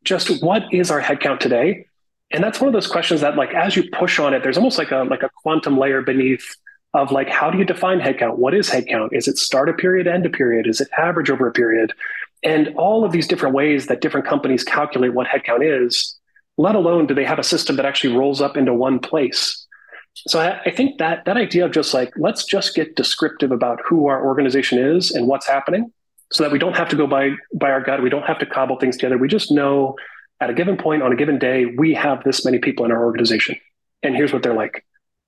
Just 0.04 0.44
what 0.44 0.62
is 0.72 0.92
our 0.92 1.00
headcount 1.02 1.40
today? 1.40 1.86
And 2.30 2.44
that's 2.44 2.60
one 2.60 2.68
of 2.68 2.72
those 2.72 2.86
questions 2.86 3.20
that, 3.20 3.34
like, 3.34 3.52
as 3.52 3.74
you 3.74 3.90
push 3.90 4.20
on 4.20 4.32
it, 4.32 4.44
there's 4.44 4.56
almost 4.56 4.78
like 4.78 4.92
a 4.92 4.98
like 5.10 5.24
a 5.24 5.30
quantum 5.42 5.76
layer 5.76 6.02
beneath 6.02 6.54
of 6.92 7.10
like, 7.10 7.28
how 7.28 7.50
do 7.50 7.58
you 7.58 7.64
define 7.64 7.98
headcount? 7.98 8.36
What 8.36 8.54
is 8.54 8.70
headcount? 8.70 9.08
Is 9.10 9.26
it 9.26 9.38
start 9.38 9.68
a 9.68 9.72
period, 9.72 10.06
end 10.06 10.24
a 10.24 10.30
period? 10.30 10.68
Is 10.68 10.80
it 10.80 10.86
average 10.96 11.30
over 11.30 11.48
a 11.48 11.52
period? 11.52 11.92
And 12.44 12.68
all 12.76 13.04
of 13.04 13.10
these 13.10 13.26
different 13.26 13.56
ways 13.56 13.86
that 13.86 14.02
different 14.02 14.24
companies 14.24 14.62
calculate 14.62 15.14
what 15.14 15.26
headcount 15.26 15.62
is, 15.84 16.16
let 16.58 16.76
alone 16.76 17.08
do 17.08 17.14
they 17.14 17.24
have 17.24 17.40
a 17.40 17.42
system 17.42 17.74
that 17.74 17.86
actually 17.86 18.14
rolls 18.16 18.40
up 18.40 18.56
into 18.56 18.72
one 18.72 19.00
place 19.00 19.63
so 20.14 20.40
I, 20.40 20.60
I, 20.66 20.70
think 20.70 20.98
that 20.98 21.24
that 21.24 21.36
idea 21.36 21.64
of 21.64 21.72
just 21.72 21.92
like 21.92 22.12
let's 22.16 22.44
just 22.44 22.74
get 22.74 22.96
descriptive 22.96 23.50
about 23.50 23.80
who 23.84 24.06
our 24.06 24.24
organization 24.24 24.78
is 24.78 25.10
and 25.10 25.26
what's 25.26 25.46
happening, 25.46 25.92
so 26.32 26.42
that 26.42 26.52
we 26.52 26.58
don't 26.58 26.76
have 26.76 26.88
to 26.90 26.96
go 26.96 27.06
by 27.06 27.32
by 27.52 27.70
our 27.70 27.80
gut, 27.80 28.02
we 28.02 28.10
don't 28.10 28.22
have 28.24 28.38
to 28.38 28.46
cobble 28.46 28.78
things 28.78 28.96
together. 28.96 29.18
We 29.18 29.28
just 29.28 29.50
know 29.50 29.96
at 30.40 30.50
a 30.50 30.54
given 30.54 30.76
point 30.76 31.02
on 31.02 31.12
a 31.12 31.16
given 31.16 31.38
day 31.38 31.66
we 31.66 31.94
have 31.94 32.22
this 32.24 32.44
many 32.44 32.58
people 32.58 32.84
in 32.84 32.92
our 32.92 33.04
organization, 33.04 33.56
and 34.02 34.14
here's 34.14 34.32
what 34.32 34.42
they're 34.42 34.54
like. 34.54 34.84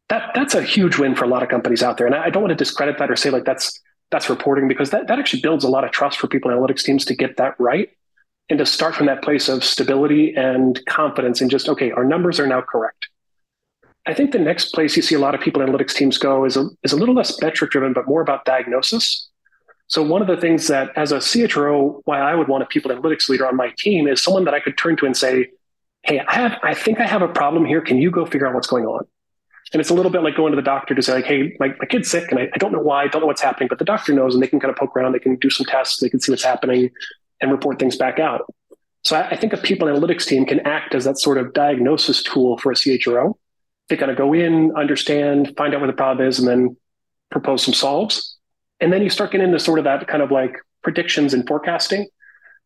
That 0.08 0.30
that's 0.34 0.54
a 0.54 0.62
huge 0.62 0.98
win 0.98 1.16
for 1.16 1.24
a 1.24 1.28
lot 1.28 1.42
of 1.42 1.48
companies 1.48 1.82
out 1.82 1.96
there, 1.96 2.06
and 2.06 2.14
I, 2.14 2.26
I 2.26 2.30
don't 2.30 2.42
want 2.42 2.52
to 2.52 2.56
discredit 2.56 2.98
that 2.98 3.10
or 3.10 3.16
say 3.16 3.30
like 3.30 3.44
that's 3.44 3.80
that's 4.10 4.30
reporting 4.30 4.68
because 4.68 4.90
that 4.90 5.08
that 5.08 5.18
actually 5.18 5.40
builds 5.40 5.64
a 5.64 5.68
lot 5.68 5.84
of 5.84 5.90
trust 5.90 6.18
for 6.18 6.28
people 6.28 6.50
analytics 6.50 6.82
teams 6.82 7.04
to 7.06 7.14
get 7.14 7.36
that 7.38 7.54
right 7.58 7.90
and 8.48 8.58
to 8.58 8.66
start 8.66 8.94
from 8.94 9.06
that 9.06 9.22
place 9.22 9.48
of 9.48 9.64
stability 9.64 10.32
and 10.36 10.84
confidence 10.86 11.40
and 11.40 11.50
just 11.50 11.68
okay 11.68 11.90
our 11.90 12.04
numbers 12.04 12.38
are 12.38 12.46
now 12.46 12.60
correct 12.60 13.08
I 14.06 14.14
think 14.14 14.30
the 14.30 14.38
next 14.38 14.72
place 14.72 14.96
you 14.96 15.02
see 15.02 15.16
a 15.16 15.18
lot 15.18 15.34
of 15.34 15.40
people 15.40 15.60
analytics 15.62 15.92
teams 15.92 16.16
go 16.16 16.44
is 16.44 16.56
a, 16.56 16.68
is 16.84 16.92
a 16.92 16.96
little 16.96 17.14
less 17.14 17.40
metric 17.42 17.72
driven, 17.72 17.92
but 17.92 18.06
more 18.06 18.20
about 18.20 18.44
diagnosis. 18.44 19.28
So 19.88 20.02
one 20.02 20.20
of 20.20 20.28
the 20.28 20.36
things 20.36 20.68
that 20.68 20.90
as 20.96 21.12
a 21.12 21.16
CHRO, 21.16 22.02
why 22.04 22.20
I 22.20 22.34
would 22.34 22.48
want 22.48 22.62
a 22.62 22.66
people 22.66 22.90
analytics 22.90 23.28
leader 23.28 23.46
on 23.46 23.56
my 23.56 23.72
team 23.78 24.06
is 24.06 24.20
someone 24.22 24.44
that 24.44 24.54
I 24.54 24.60
could 24.60 24.78
turn 24.78 24.96
to 24.98 25.06
and 25.06 25.16
say, 25.16 25.50
Hey, 26.02 26.20
I 26.20 26.34
have, 26.34 26.58
I 26.62 26.72
think 26.74 27.00
I 27.00 27.06
have 27.06 27.22
a 27.22 27.28
problem 27.28 27.64
here. 27.64 27.80
Can 27.80 27.98
you 27.98 28.12
go 28.12 28.24
figure 28.26 28.46
out 28.46 28.54
what's 28.54 28.68
going 28.68 28.84
on? 28.84 29.04
And 29.72 29.80
it's 29.80 29.90
a 29.90 29.94
little 29.94 30.10
bit 30.10 30.22
like 30.22 30.36
going 30.36 30.52
to 30.52 30.56
the 30.56 30.62
doctor 30.62 30.94
to 30.94 31.02
say 31.02 31.14
like, 31.14 31.24
Hey, 31.24 31.56
my, 31.58 31.68
my 31.80 31.86
kid's 31.86 32.08
sick 32.08 32.30
and 32.30 32.38
I, 32.38 32.48
I 32.54 32.58
don't 32.58 32.72
know 32.72 32.80
why, 32.80 33.04
I 33.04 33.08
don't 33.08 33.22
know 33.22 33.26
what's 33.26 33.42
happening, 33.42 33.68
but 33.68 33.78
the 33.78 33.84
doctor 33.84 34.12
knows 34.12 34.34
and 34.34 34.42
they 34.42 34.46
can 34.46 34.60
kind 34.60 34.70
of 34.70 34.76
poke 34.76 34.96
around. 34.96 35.12
They 35.12 35.18
can 35.18 35.36
do 35.36 35.50
some 35.50 35.66
tests. 35.66 36.00
They 36.00 36.08
can 36.08 36.20
see 36.20 36.30
what's 36.30 36.44
happening 36.44 36.90
and 37.40 37.50
report 37.50 37.80
things 37.80 37.96
back 37.96 38.20
out. 38.20 38.42
So 39.02 39.16
I, 39.16 39.30
I 39.30 39.36
think 39.36 39.52
a 39.52 39.56
people 39.56 39.88
analytics 39.88 40.26
team 40.26 40.46
can 40.46 40.60
act 40.60 40.94
as 40.94 41.04
that 41.04 41.18
sort 41.18 41.38
of 41.38 41.52
diagnosis 41.52 42.22
tool 42.22 42.58
for 42.58 42.70
a 42.70 42.74
CHRO 42.76 43.34
they 43.88 43.96
kind 43.96 44.10
of 44.10 44.16
go 44.16 44.32
in, 44.32 44.72
understand, 44.76 45.54
find 45.56 45.74
out 45.74 45.80
where 45.80 45.86
the 45.86 45.96
problem 45.96 46.26
is, 46.26 46.38
and 46.38 46.48
then 46.48 46.76
propose 47.30 47.64
some 47.64 47.74
solves. 47.74 48.36
And 48.80 48.92
then 48.92 49.02
you 49.02 49.10
start 49.10 49.30
getting 49.30 49.46
into 49.46 49.58
sort 49.58 49.78
of 49.78 49.84
that 49.84 50.06
kind 50.08 50.22
of 50.22 50.30
like 50.30 50.56
predictions 50.82 51.34
and 51.34 51.46
forecasting, 51.46 52.08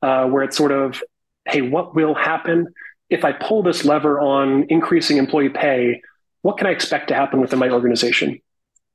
uh, 0.02 0.26
where 0.26 0.42
it's 0.42 0.56
sort 0.56 0.72
of, 0.72 1.02
hey, 1.46 1.62
what 1.62 1.94
will 1.94 2.14
happen 2.14 2.68
if 3.10 3.24
I 3.24 3.32
pull 3.32 3.62
this 3.62 3.84
lever 3.84 4.20
on 4.20 4.64
increasing 4.68 5.18
employee 5.18 5.50
pay? 5.50 6.00
What 6.42 6.56
can 6.58 6.66
I 6.66 6.70
expect 6.70 7.08
to 7.08 7.14
happen 7.14 7.40
within 7.40 7.58
my 7.58 7.68
organization? 7.68 8.40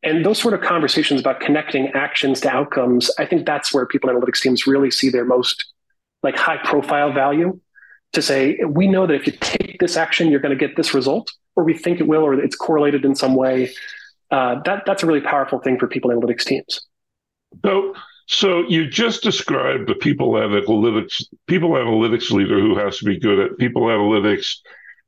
And 0.03 0.25
those 0.25 0.39
sort 0.39 0.53
of 0.53 0.61
conversations 0.61 1.19
about 1.19 1.39
connecting 1.39 1.89
actions 1.89 2.41
to 2.41 2.49
outcomes, 2.49 3.09
I 3.17 3.25
think 3.25 3.45
that's 3.45 3.73
where 3.73 3.85
people 3.85 4.09
analytics 4.09 4.41
teams 4.41 4.67
really 4.67 4.91
see 4.91 5.09
their 5.09 5.25
most 5.25 5.73
like 6.21 6.35
high 6.35 6.57
profile 6.57 7.11
value 7.11 7.59
to 8.13 8.21
say, 8.21 8.59
we 8.67 8.87
know 8.87 9.07
that 9.07 9.15
if 9.15 9.27
you 9.27 9.33
take 9.33 9.79
this 9.79 9.97
action, 9.97 10.29
you're 10.29 10.39
going 10.39 10.57
to 10.57 10.67
get 10.67 10.75
this 10.75 10.93
result 10.93 11.31
or 11.55 11.63
we 11.63 11.77
think 11.77 11.99
it 11.99 12.07
will, 12.07 12.21
or 12.21 12.33
it's 12.33 12.55
correlated 12.55 13.05
in 13.05 13.15
some 13.15 13.35
way. 13.35 13.73
Uh, 14.31 14.61
that 14.63 14.83
that's 14.85 15.03
a 15.03 15.05
really 15.05 15.21
powerful 15.21 15.59
thing 15.59 15.77
for 15.79 15.87
people 15.87 16.11
analytics 16.11 16.43
teams. 16.43 16.81
So, 17.63 17.93
so 18.27 18.67
you 18.67 18.89
just 18.89 19.23
described 19.23 19.87
the 19.87 19.95
people 19.95 20.31
analytics 20.31 21.23
people 21.47 21.71
analytics 21.71 22.31
leader 22.31 22.59
who 22.59 22.77
has 22.77 22.97
to 22.97 23.05
be 23.05 23.19
good 23.19 23.39
at 23.39 23.57
people 23.57 23.83
analytics 23.83 24.57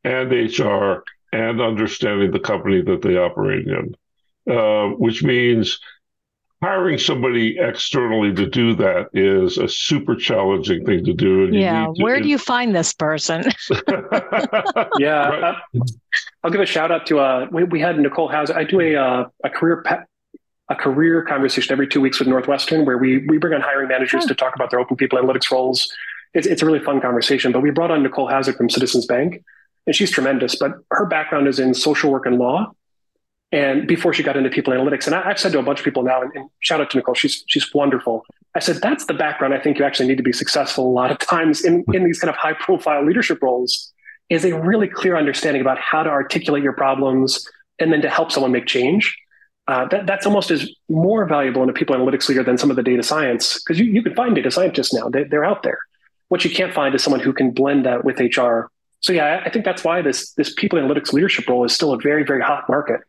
and 0.04 0.32
HR 0.32 1.04
and 1.34 1.60
understanding 1.60 2.32
the 2.32 2.40
company 2.40 2.82
that 2.82 3.02
they 3.02 3.18
operate 3.18 3.68
in, 3.68 3.96
uh, 4.54 4.96
which 4.96 5.24
means 5.24 5.80
hiring 6.62 6.98
somebody 6.98 7.58
externally 7.60 8.34
to 8.34 8.48
do 8.48 8.74
that 8.76 9.10
is 9.14 9.58
a 9.58 9.68
super 9.68 10.16
challenging 10.16 10.86
thing 10.86 11.06
to 11.06 11.14
do. 11.14 11.50
yeah. 11.52 11.86
To, 11.86 12.04
Where 12.04 12.20
do 12.20 12.28
you 12.28 12.38
find 12.38 12.76
this 12.76 12.94
person? 12.94 13.44
yeah. 14.98 15.30
Right. 15.30 15.44
Uh, 15.44 15.82
I'll 16.44 16.52
give 16.52 16.62
a 16.62 16.66
shout 16.66 16.92
out 16.92 17.06
to, 17.08 17.20
uh, 17.20 17.48
we, 17.52 17.64
we 17.66 17.80
had 17.80 18.00
Nicole 18.00 18.28
Hauser. 18.28 18.58
I 18.58 18.64
do 18.64 18.82
a, 18.82 18.96
uh, 18.96 19.26
a 19.44 19.50
career 19.50 19.84
a 20.70 20.76
career 20.76 21.24
conversation 21.24 21.72
every 21.72 21.88
two 21.88 22.02
weeks 22.02 22.20
with 22.20 22.28
Northwestern 22.28 22.86
where 22.86 22.98
we, 22.98 23.20
we 23.28 23.38
bring 23.38 23.54
on 23.54 23.62
hiring 23.62 23.88
managers 23.88 24.26
oh. 24.26 24.28
to 24.28 24.36
talk 24.36 24.54
about 24.54 24.70
their 24.70 24.82
open 24.82 24.98
people 24.98 25.18
analytics 25.18 25.50
roles. 25.50 25.90
It's, 26.34 26.46
it's 26.46 26.62
a 26.62 26.66
really 26.66 26.80
fun 26.80 27.00
conversation, 27.00 27.54
but 27.54 27.62
we 27.62 27.72
brought 27.72 27.90
on 27.90 28.04
Nicole 28.04 28.28
Hazard 28.28 28.56
from 28.56 28.70
Citizens 28.70 29.06
Bank 29.06 29.44
and 29.86 29.96
she's 29.96 30.12
tremendous, 30.12 30.56
but 30.56 30.74
her 30.92 31.06
background 31.06 31.48
is 31.48 31.60
in 31.60 31.74
social 31.74 32.12
work 32.12 32.26
and 32.26 32.38
law 32.38 32.74
and 33.52 33.88
before 33.88 34.14
she 34.14 34.24
got 34.24 34.36
into 34.36 34.50
people 34.50 34.74
analytics, 34.74 35.06
and 35.06 35.16
I, 35.16 35.28
have 35.28 35.40
said 35.40 35.52
to 35.54 35.60
a 35.60 35.64
bunch 35.64 35.80
of 35.80 35.86
people 35.86 36.04
now, 36.04 36.22
and, 36.22 36.32
and, 36.36 36.50
shout 36.60 36.82
out 36.82 36.90
to 36.92 36.98
Nicole, 36.98 37.16
she's 37.16 37.44
she's 37.48 37.74
wonderful. 37.74 38.24
I 38.56 38.60
said 38.60 38.78
that's 38.78 39.06
the 39.06 39.14
background 39.14 39.54
I 39.54 39.60
think 39.60 39.78
you 39.80 39.86
actually 39.86 40.08
need 40.08 40.18
to 40.18 40.24
be 40.24 40.34
successful 40.34 40.88
a 40.88 40.92
lot 40.92 41.12
of 41.12 41.20
times 41.20 41.64
in 41.64 41.86
in 41.94 42.04
these 42.04 42.20
kind 42.20 42.30
of 42.30 42.36
high 42.36 42.54
profile 42.54 43.06
leadership 43.06 43.42
roles 43.42 43.94
is 44.30 44.44
a 44.44 44.60
really 44.60 44.88
clear 44.88 45.16
understanding 45.16 45.62
about 45.62 45.80
how 45.80 46.04
to 46.04 46.10
articulate 46.10 46.62
your 46.62 46.74
problems 46.74 47.48
and 47.80 47.94
then 47.94 48.02
to 48.02 48.10
help 48.10 48.32
someone 48.32 48.52
make 48.52 48.66
change. 48.66 49.18
Uh, 49.70 49.86
that, 49.90 50.06
that's 50.06 50.26
almost 50.26 50.50
as 50.50 50.70
more 50.88 51.26
valuable 51.26 51.62
in 51.62 51.70
a 51.70 51.74
people 51.74 51.94
analytics 51.94 52.30
leader 52.30 52.42
than 52.42 52.58
some 52.58 52.70
of 52.70 52.78
the 52.78 52.84
data 52.84 53.04
science 53.04 53.62
because 53.62 53.78
you, 53.78 53.86
you 53.86 54.02
can 54.02 54.16
find 54.16 54.34
data 54.34 54.50
scientists 54.50 54.94
now 54.94 55.10
they, 55.10 55.26
they're 55.26 55.44
out 55.44 55.62
there 55.64 55.78
what 56.30 56.44
you 56.44 56.52
can't 56.52 56.74
find 56.74 56.94
is 56.96 57.04
someone 57.04 57.20
who 57.20 57.34
can 57.34 57.52
blend 57.52 57.86
that 57.86 58.04
with 58.04 58.20
hr 58.20 58.70
So 59.02 59.14
yeah, 59.14 59.42
I 59.46 59.50
think 59.50 59.66
that's 59.66 59.84
why 59.84 60.02
this 60.02 60.32
this 60.34 60.54
people 60.54 60.80
analytics 60.80 61.14
leadership 61.14 61.48
role 61.48 61.64
is 61.64 61.74
still 61.74 61.94
a 61.94 61.98
very 61.98 62.24
very 62.24 62.42
hot 62.42 62.68
market. 62.68 63.02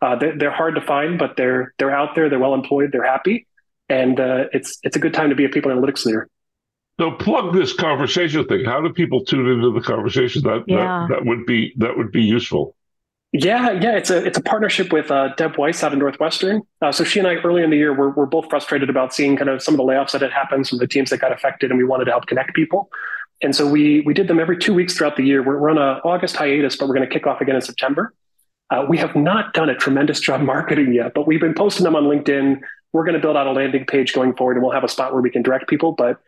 Uh, 0.00 0.16
they're, 0.16 0.38
they're, 0.38 0.50
hard 0.50 0.74
to 0.74 0.80
find, 0.80 1.18
but 1.18 1.36
they're 1.36 1.72
they're 1.78 1.94
out 1.94 2.14
there. 2.14 2.28
They're 2.28 2.38
well 2.38 2.54
employed. 2.54 2.90
They're 2.92 3.04
happy, 3.04 3.46
and 3.88 4.18
uh, 4.20 4.44
it's 4.52 4.78
it's 4.82 4.96
a 4.96 4.98
good 4.98 5.14
time 5.14 5.30
to 5.30 5.36
be 5.36 5.44
a 5.44 5.48
people 5.48 5.70
analytics 5.70 6.04
leader. 6.04 6.28
So 7.00 7.10
plug 7.10 7.54
this 7.54 7.72
conversation 7.72 8.46
thing. 8.46 8.64
How 8.64 8.80
do 8.80 8.92
people 8.92 9.24
tune 9.24 9.48
into 9.48 9.72
the 9.72 9.80
conversation? 9.80 10.42
That 10.42 10.64
yeah. 10.66 11.06
that, 11.08 11.14
that 11.14 11.26
would 11.26 11.46
be 11.46 11.72
that 11.78 11.96
would 11.96 12.12
be 12.12 12.22
useful. 12.22 12.76
Yeah, 13.36 13.72
yeah, 13.72 13.96
it's 13.96 14.10
a 14.10 14.24
it's 14.24 14.38
a 14.38 14.42
partnership 14.42 14.92
with 14.92 15.10
uh, 15.10 15.34
Deb 15.36 15.58
Weiss 15.58 15.82
out 15.82 15.92
of 15.92 15.98
Northwestern. 15.98 16.62
Uh, 16.80 16.92
so 16.92 17.02
she 17.02 17.18
and 17.18 17.26
I, 17.26 17.34
early 17.34 17.64
in 17.64 17.70
the 17.70 17.76
year, 17.76 17.92
were, 17.92 18.10
were 18.10 18.26
both 18.26 18.48
frustrated 18.48 18.88
about 18.88 19.12
seeing 19.12 19.36
kind 19.36 19.50
of 19.50 19.60
some 19.60 19.74
of 19.74 19.78
the 19.78 19.82
layoffs 19.82 20.12
that 20.12 20.22
had 20.22 20.30
happened, 20.30 20.68
some 20.68 20.76
of 20.76 20.80
the 20.80 20.86
teams 20.86 21.10
that 21.10 21.18
got 21.18 21.32
affected, 21.32 21.72
and 21.72 21.78
we 21.78 21.84
wanted 21.84 22.04
to 22.04 22.12
help 22.12 22.26
connect 22.26 22.54
people. 22.54 22.90
And 23.42 23.56
so 23.56 23.68
we 23.68 24.02
we 24.02 24.14
did 24.14 24.28
them 24.28 24.38
every 24.38 24.56
two 24.56 24.72
weeks 24.72 24.96
throughout 24.96 25.16
the 25.16 25.24
year. 25.24 25.42
We're, 25.42 25.58
we're 25.58 25.70
on 25.70 25.78
a 25.78 26.00
August 26.04 26.36
hiatus, 26.36 26.76
but 26.76 26.86
we're 26.86 26.94
going 26.94 27.08
to 27.08 27.12
kick 27.12 27.26
off 27.26 27.40
again 27.40 27.56
in 27.56 27.62
September. 27.62 28.14
Uh, 28.70 28.84
we 28.88 28.98
have 28.98 29.14
not 29.14 29.52
done 29.52 29.68
a 29.68 29.74
tremendous 29.74 30.20
job 30.20 30.40
marketing 30.40 30.92
yet, 30.92 31.12
but 31.14 31.26
we've 31.26 31.40
been 31.40 31.54
posting 31.54 31.84
them 31.84 31.94
on 31.94 32.04
LinkedIn. 32.04 32.60
We're 32.92 33.04
going 33.04 33.14
to 33.14 33.20
build 33.20 33.36
out 33.36 33.46
a 33.46 33.52
landing 33.52 33.84
page 33.86 34.12
going 34.12 34.34
forward, 34.34 34.56
and 34.56 34.62
we'll 34.62 34.72
have 34.72 34.84
a 34.84 34.88
spot 34.88 35.12
where 35.12 35.22
we 35.22 35.30
can 35.30 35.42
direct 35.42 35.68
people. 35.68 35.92
But 35.92 36.18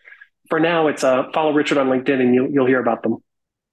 for 0.48 0.60
now, 0.60 0.88
it's 0.88 1.02
uh, 1.02 1.30
follow 1.32 1.52
Richard 1.52 1.78
on 1.78 1.88
LinkedIn, 1.88 2.20
and 2.20 2.34
you'll 2.34 2.50
you'll 2.50 2.66
hear 2.66 2.80
about 2.80 3.02
them. 3.02 3.22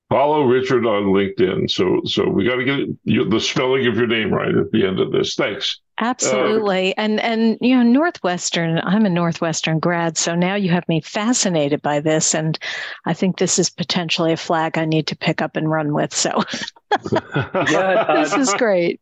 Follow 0.09 0.43
Richard 0.43 0.85
on 0.85 1.05
LinkedIn. 1.05 1.71
So, 1.71 2.01
so 2.05 2.29
we 2.29 2.45
got 2.45 2.57
to 2.57 2.63
get 2.63 2.87
you, 3.03 3.27
the 3.27 3.39
spelling 3.39 3.87
of 3.87 3.95
your 3.95 4.05
name 4.05 4.31
right 4.31 4.55
at 4.55 4.71
the 4.71 4.85
end 4.85 4.99
of 4.99 5.11
this. 5.11 5.33
Thanks. 5.33 5.79
Absolutely. 5.99 6.95
Uh, 6.97 7.01
and 7.01 7.19
and 7.19 7.57
you 7.61 7.75
know, 7.75 7.83
Northwestern, 7.83 8.79
I'm 8.79 9.05
a 9.05 9.09
Northwestern 9.09 9.79
grad, 9.79 10.17
so 10.17 10.35
now 10.35 10.55
you 10.55 10.69
have 10.69 10.87
me 10.87 11.01
fascinated 11.01 11.81
by 11.81 11.99
this 11.99 12.35
and 12.35 12.59
I 13.05 13.13
think 13.13 13.37
this 13.37 13.57
is 13.57 13.69
potentially 13.69 14.33
a 14.33 14.37
flag 14.37 14.77
I 14.77 14.85
need 14.85 15.07
to 15.07 15.15
pick 15.15 15.41
up 15.41 15.55
and 15.55 15.69
run 15.69 15.93
with. 15.93 16.13
So 16.13 16.43
yeah, 17.11 18.05
uh, 18.07 18.23
this 18.23 18.33
is 18.33 18.53
great. 18.55 18.99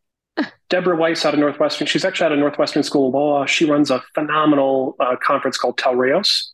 Deborah 0.70 0.96
Weiss 0.96 1.24
out 1.26 1.34
of 1.34 1.40
Northwestern, 1.40 1.86
she's 1.86 2.04
actually 2.04 2.26
out 2.26 2.32
of 2.32 2.38
Northwestern 2.38 2.82
School 2.82 3.08
of 3.08 3.14
Law. 3.14 3.44
She 3.46 3.66
runs 3.66 3.90
a 3.90 4.02
phenomenal 4.14 4.96
uh, 4.98 5.16
conference 5.22 5.58
called 5.58 5.76
Telreos. 5.76 6.46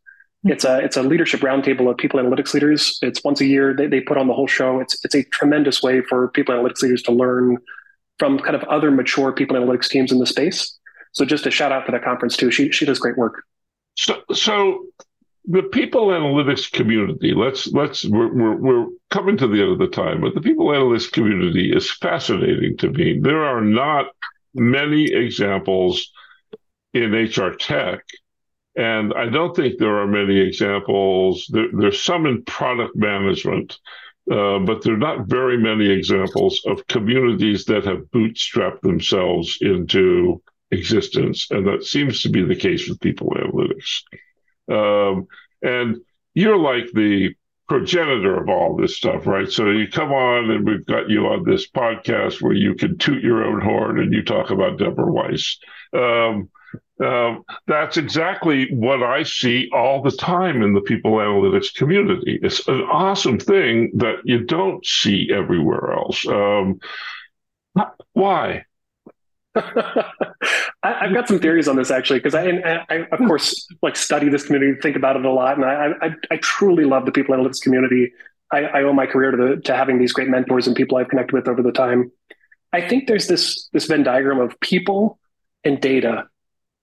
It's 0.44 0.64
a 0.64 0.78
it's 0.78 0.96
a 0.96 1.02
leadership 1.02 1.40
roundtable 1.40 1.90
of 1.90 1.96
people 1.96 2.20
analytics 2.20 2.54
leaders. 2.54 2.98
It's 3.02 3.22
once 3.24 3.40
a 3.40 3.46
year. 3.46 3.74
They, 3.74 3.86
they 3.86 4.00
put 4.00 4.16
on 4.16 4.28
the 4.28 4.34
whole 4.34 4.46
show. 4.46 4.80
It's 4.80 5.04
it's 5.04 5.14
a 5.14 5.24
tremendous 5.24 5.82
way 5.82 6.00
for 6.00 6.28
people 6.28 6.54
analytics 6.54 6.82
leaders 6.82 7.02
to 7.02 7.12
learn 7.12 7.58
from 8.18 8.38
kind 8.38 8.54
of 8.54 8.62
other 8.64 8.90
mature 8.90 9.32
people 9.32 9.56
analytics 9.56 9.88
teams 9.88 10.12
in 10.12 10.18
the 10.18 10.26
space. 10.26 10.78
So 11.12 11.24
just 11.24 11.46
a 11.46 11.50
shout 11.50 11.72
out 11.72 11.86
for 11.86 11.92
that 11.92 12.04
conference 12.04 12.36
too. 12.36 12.50
She 12.50 12.70
she 12.70 12.84
does 12.84 12.98
great 13.00 13.16
work. 13.16 13.42
So 13.96 14.22
so 14.32 14.84
the 15.48 15.62
people 15.62 16.08
analytics 16.08 16.70
community. 16.70 17.34
Let's 17.34 17.66
let's 17.72 18.04
we're, 18.04 18.32
we're, 18.32 18.56
we're 18.56 18.86
coming 19.10 19.36
to 19.38 19.48
the 19.48 19.62
end 19.62 19.72
of 19.72 19.78
the 19.78 19.88
time, 19.88 20.20
but 20.20 20.34
the 20.34 20.40
people 20.40 20.66
analytics 20.66 21.10
community 21.10 21.72
is 21.74 21.90
fascinating 21.90 22.76
to 22.78 22.90
me. 22.90 23.18
There 23.20 23.44
are 23.44 23.60
not 23.60 24.06
many 24.54 25.12
examples 25.12 26.12
in 26.92 27.12
HR 27.12 27.54
tech 27.54 28.04
and 28.78 29.12
I 29.14 29.28
don't 29.28 29.56
think 29.56 29.78
there 29.78 29.98
are 29.98 30.06
many 30.06 30.38
examples. 30.38 31.48
There, 31.50 31.66
there's 31.72 32.00
some 32.00 32.26
in 32.26 32.44
product 32.44 32.94
management, 32.94 33.76
uh, 34.30 34.60
but 34.60 34.82
there 34.82 34.94
are 34.94 35.04
not 35.08 35.26
very 35.26 35.58
many 35.58 35.90
examples 35.90 36.62
of 36.64 36.86
communities 36.86 37.64
that 37.64 37.84
have 37.86 38.04
bootstrapped 38.14 38.82
themselves 38.82 39.58
into 39.60 40.40
existence. 40.70 41.48
And 41.50 41.66
that 41.66 41.82
seems 41.82 42.22
to 42.22 42.28
be 42.28 42.44
the 42.44 42.54
case 42.54 42.88
with 42.88 43.00
people 43.00 43.30
analytics. 43.30 44.02
Um, 44.70 45.26
and 45.62 45.96
you're 46.34 46.58
like 46.58 46.90
the 46.92 47.34
progenitor 47.68 48.40
of 48.40 48.48
all 48.48 48.76
this 48.76 48.96
stuff, 48.96 49.26
right? 49.26 49.50
So 49.50 49.70
you 49.70 49.88
come 49.88 50.10
on 50.10 50.50
and 50.50 50.66
we've 50.66 50.86
got 50.86 51.10
you 51.10 51.26
on 51.26 51.44
this 51.44 51.68
podcast 51.70 52.40
where 52.40 52.54
you 52.54 52.74
can 52.74 52.96
toot 52.96 53.22
your 53.22 53.44
own 53.44 53.60
horn 53.60 54.00
and 54.00 54.12
you 54.12 54.22
talk 54.22 54.50
about 54.50 54.78
Deborah 54.78 55.12
Weiss. 55.12 55.58
Um, 55.92 56.48
um, 57.04 57.44
that's 57.66 57.96
exactly 57.96 58.68
what 58.74 59.02
I 59.02 59.22
see 59.22 59.68
all 59.72 60.02
the 60.02 60.10
time 60.10 60.62
in 60.62 60.72
the 60.72 60.80
people 60.80 61.12
analytics 61.12 61.72
community. 61.74 62.40
It's 62.42 62.66
an 62.66 62.82
awesome 62.82 63.38
thing 63.38 63.92
that 63.96 64.16
you 64.24 64.44
don't 64.44 64.84
see 64.84 65.30
everywhere 65.32 65.92
else. 65.92 66.26
Um, 66.26 66.80
why? 68.14 68.64
I, 70.82 71.06
have 71.06 71.14
got 71.14 71.28
some 71.28 71.38
theories 71.38 71.68
on 71.68 71.76
this 71.76 71.90
actually, 71.90 72.20
because 72.20 72.34
I, 72.34 72.84
I, 72.88 73.06
of 73.10 73.18
course, 73.18 73.66
like 73.82 73.96
study 73.96 74.28
this 74.28 74.46
community, 74.46 74.78
think 74.80 74.96
about 74.96 75.16
it 75.16 75.24
a 75.24 75.30
lot, 75.30 75.56
and 75.56 75.64
I, 75.64 75.92
I, 76.00 76.10
I 76.30 76.36
truly 76.36 76.84
love 76.84 77.06
the 77.06 77.12
people 77.12 77.34
in 77.34 77.40
analytics 77.40 77.60
community. 77.60 78.12
I, 78.52 78.64
I 78.64 78.82
owe 78.82 78.92
my 78.92 79.06
career 79.06 79.30
to 79.30 79.36
the, 79.36 79.62
to 79.62 79.76
having 79.76 79.98
these 79.98 80.12
great 80.12 80.28
mentors 80.28 80.66
and 80.66 80.76
people 80.76 80.98
I've 80.98 81.08
connected 81.08 81.34
with 81.34 81.48
over 81.48 81.62
the 81.62 81.72
time. 81.72 82.12
I 82.72 82.86
think 82.86 83.08
there's 83.08 83.26
this 83.26 83.68
this 83.72 83.86
Venn 83.86 84.02
diagram 84.02 84.40
of 84.40 84.58
people 84.60 85.18
and 85.64 85.80
data 85.80 86.28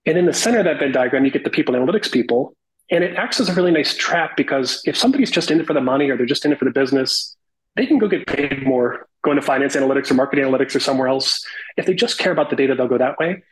and 0.06 0.16
in 0.16 0.24
the 0.24 0.32
center 0.32 0.60
of 0.60 0.64
that 0.64 0.78
Venn 0.78 0.92
diagram, 0.92 1.24
you 1.24 1.30
get 1.30 1.44
the 1.44 1.50
people 1.50 1.74
analytics 1.74 2.10
people. 2.10 2.56
And 2.90 3.02
it 3.02 3.16
acts 3.16 3.40
as 3.40 3.48
a 3.48 3.54
really 3.54 3.72
nice 3.72 3.96
trap 3.96 4.36
because 4.36 4.80
if 4.86 4.96
somebody's 4.96 5.32
just 5.32 5.50
in 5.50 5.60
it 5.60 5.66
for 5.66 5.72
the 5.72 5.80
money 5.80 6.08
or 6.08 6.16
they're 6.16 6.24
just 6.24 6.44
in 6.44 6.52
it 6.52 6.58
for 6.58 6.64
the 6.64 6.70
business, 6.70 7.36
they 7.76 7.86
can 7.86 7.98
go 7.98 8.08
get 8.08 8.26
paid 8.26 8.64
more 8.64 9.06
going 9.22 9.36
to 9.36 9.42
finance 9.42 9.76
analytics 9.76 10.10
or 10.10 10.14
market 10.14 10.38
analytics 10.38 10.74
or 10.74 10.80
somewhere 10.80 11.08
else. 11.08 11.44
If 11.76 11.86
they 11.86 11.94
just 11.94 12.18
care 12.18 12.32
about 12.32 12.48
the 12.48 12.56
data, 12.56 12.74
they'll 12.74 12.88
go 12.88 12.98
that 12.98 13.18
way. 13.18 13.42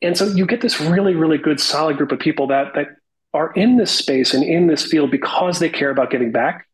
And 0.00 0.16
so 0.16 0.26
you 0.26 0.46
get 0.46 0.60
this 0.60 0.80
really, 0.80 1.14
really 1.14 1.38
good, 1.38 1.60
solid 1.60 1.96
group 1.96 2.12
of 2.12 2.18
people 2.18 2.46
that 2.48 2.74
that 2.74 2.88
are 3.34 3.52
in 3.52 3.76
this 3.76 3.90
space 3.90 4.32
and 4.32 4.42
in 4.42 4.68
this 4.68 4.84
field 4.84 5.10
because 5.10 5.58
they 5.58 5.68
care 5.68 5.90
about 5.90 6.10
getting 6.10 6.32
back. 6.32 6.66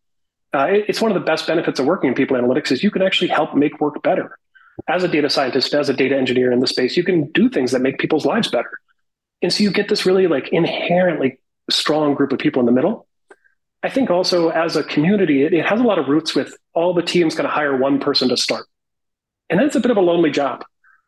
Uh, 0.55 0.67
it, 0.67 0.85
it's 0.89 1.01
one 1.01 1.11
of 1.11 1.15
the 1.15 1.25
best 1.25 1.47
benefits 1.47 1.81
of 1.81 1.87
working 1.87 2.09
in 2.09 2.15
people 2.15 2.37
analytics 2.37 2.71
is 2.71 2.83
you 2.83 2.91
can 2.91 3.03
actually 3.03 3.29
help 3.29 3.55
make 3.55 3.81
work 3.81 4.03
better. 4.03 4.39
As 4.89 5.03
a 5.03 5.09
data 5.09 5.29
scientist, 5.29 5.75
as 5.75 5.89
a 5.89 5.93
data 5.93 6.17
engineer 6.17 6.53
in 6.53 6.61
the 6.61 6.67
space, 6.67 6.97
you 6.97 7.03
can 7.03 7.31
do 7.33 7.49
things 7.49 7.73
that 7.73 7.81
make 7.81 7.99
people's 7.99 8.25
lives 8.25 8.49
better. 8.49 8.71
And 9.43 9.53
so 9.53 9.63
you 9.65 9.71
get 9.71 9.89
this 9.89 10.07
really 10.07 10.27
like 10.27 10.49
inherently 10.51 11.39
strong 11.71 12.15
group 12.15 12.33
of 12.33 12.39
people 12.39 12.61
in 12.61 12.67
the 12.67 12.73
middle. 12.73 13.07
I 13.85 13.91
think 13.91 14.11
also 14.11 14.49
as 14.49 14.77
a 14.77 14.83
community, 14.83 15.43
it, 15.43 15.53
it 15.53 15.67
has 15.67 15.79
a 15.79 15.85
lot 15.85 15.99
of 15.99 16.09
roots 16.09 16.35
with 16.35 16.57
all 16.73 16.95
the 16.95 17.03
teams 17.03 17.35
kind 17.35 17.47
of 17.47 17.53
hire 17.53 17.77
one 17.77 18.01
person 18.01 18.31
to 18.31 18.37
start. 18.37 18.67
And 19.51 19.61
that's 19.61 19.77
a 19.77 19.81
bit 19.81 19.91
of 19.91 19.99
a 19.99 20.01
lonely 20.01 20.31
job. 20.31 20.65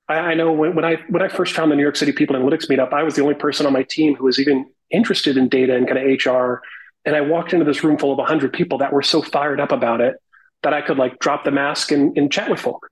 I, 0.09 0.15
I 0.17 0.35
know 0.35 0.53
when, 0.53 0.75
when, 0.75 0.85
I 0.85 0.97
when 1.09 1.23
I 1.23 1.29
first 1.29 1.55
found 1.55 1.73
the 1.73 1.77
New 1.77 1.83
York 1.83 1.97
City 1.97 2.13
People 2.13 2.37
Analytics 2.37 2.69
meetup, 2.69 2.93
I 2.93 3.03
was 3.03 3.17
the 3.17 3.23
only 3.23 3.35
person 3.35 3.65
on 3.65 3.73
my 3.73 3.83
team 3.83 4.15
who 4.15 4.25
was 4.25 4.39
even 4.39 4.67
interested 4.91 5.39
in 5.39 5.49
data 5.49 5.75
and 5.75 5.89
kind 5.89 5.99
of 5.99 6.05
HR. 6.05 6.61
And 7.07 7.17
I 7.17 7.23
walked 7.23 7.55
into 7.55 7.65
this 7.65 7.83
room 7.83 7.97
full 7.97 8.13
of 8.13 8.19
100 8.19 8.53
people 8.53 8.77
that 8.79 8.93
were 8.93 9.03
so 9.03 9.23
fired 9.23 9.59
up 9.59 9.73
about 9.73 10.03
it 10.03 10.17
that 10.63 10.75
I 10.75 10.83
could 10.83 10.99
like 10.99 11.19
drop 11.19 11.45
the 11.45 11.51
mask 11.51 11.93
and, 11.93 12.17
and 12.19 12.31
chat 12.31 12.51
with 12.51 12.61
folk 12.61 12.91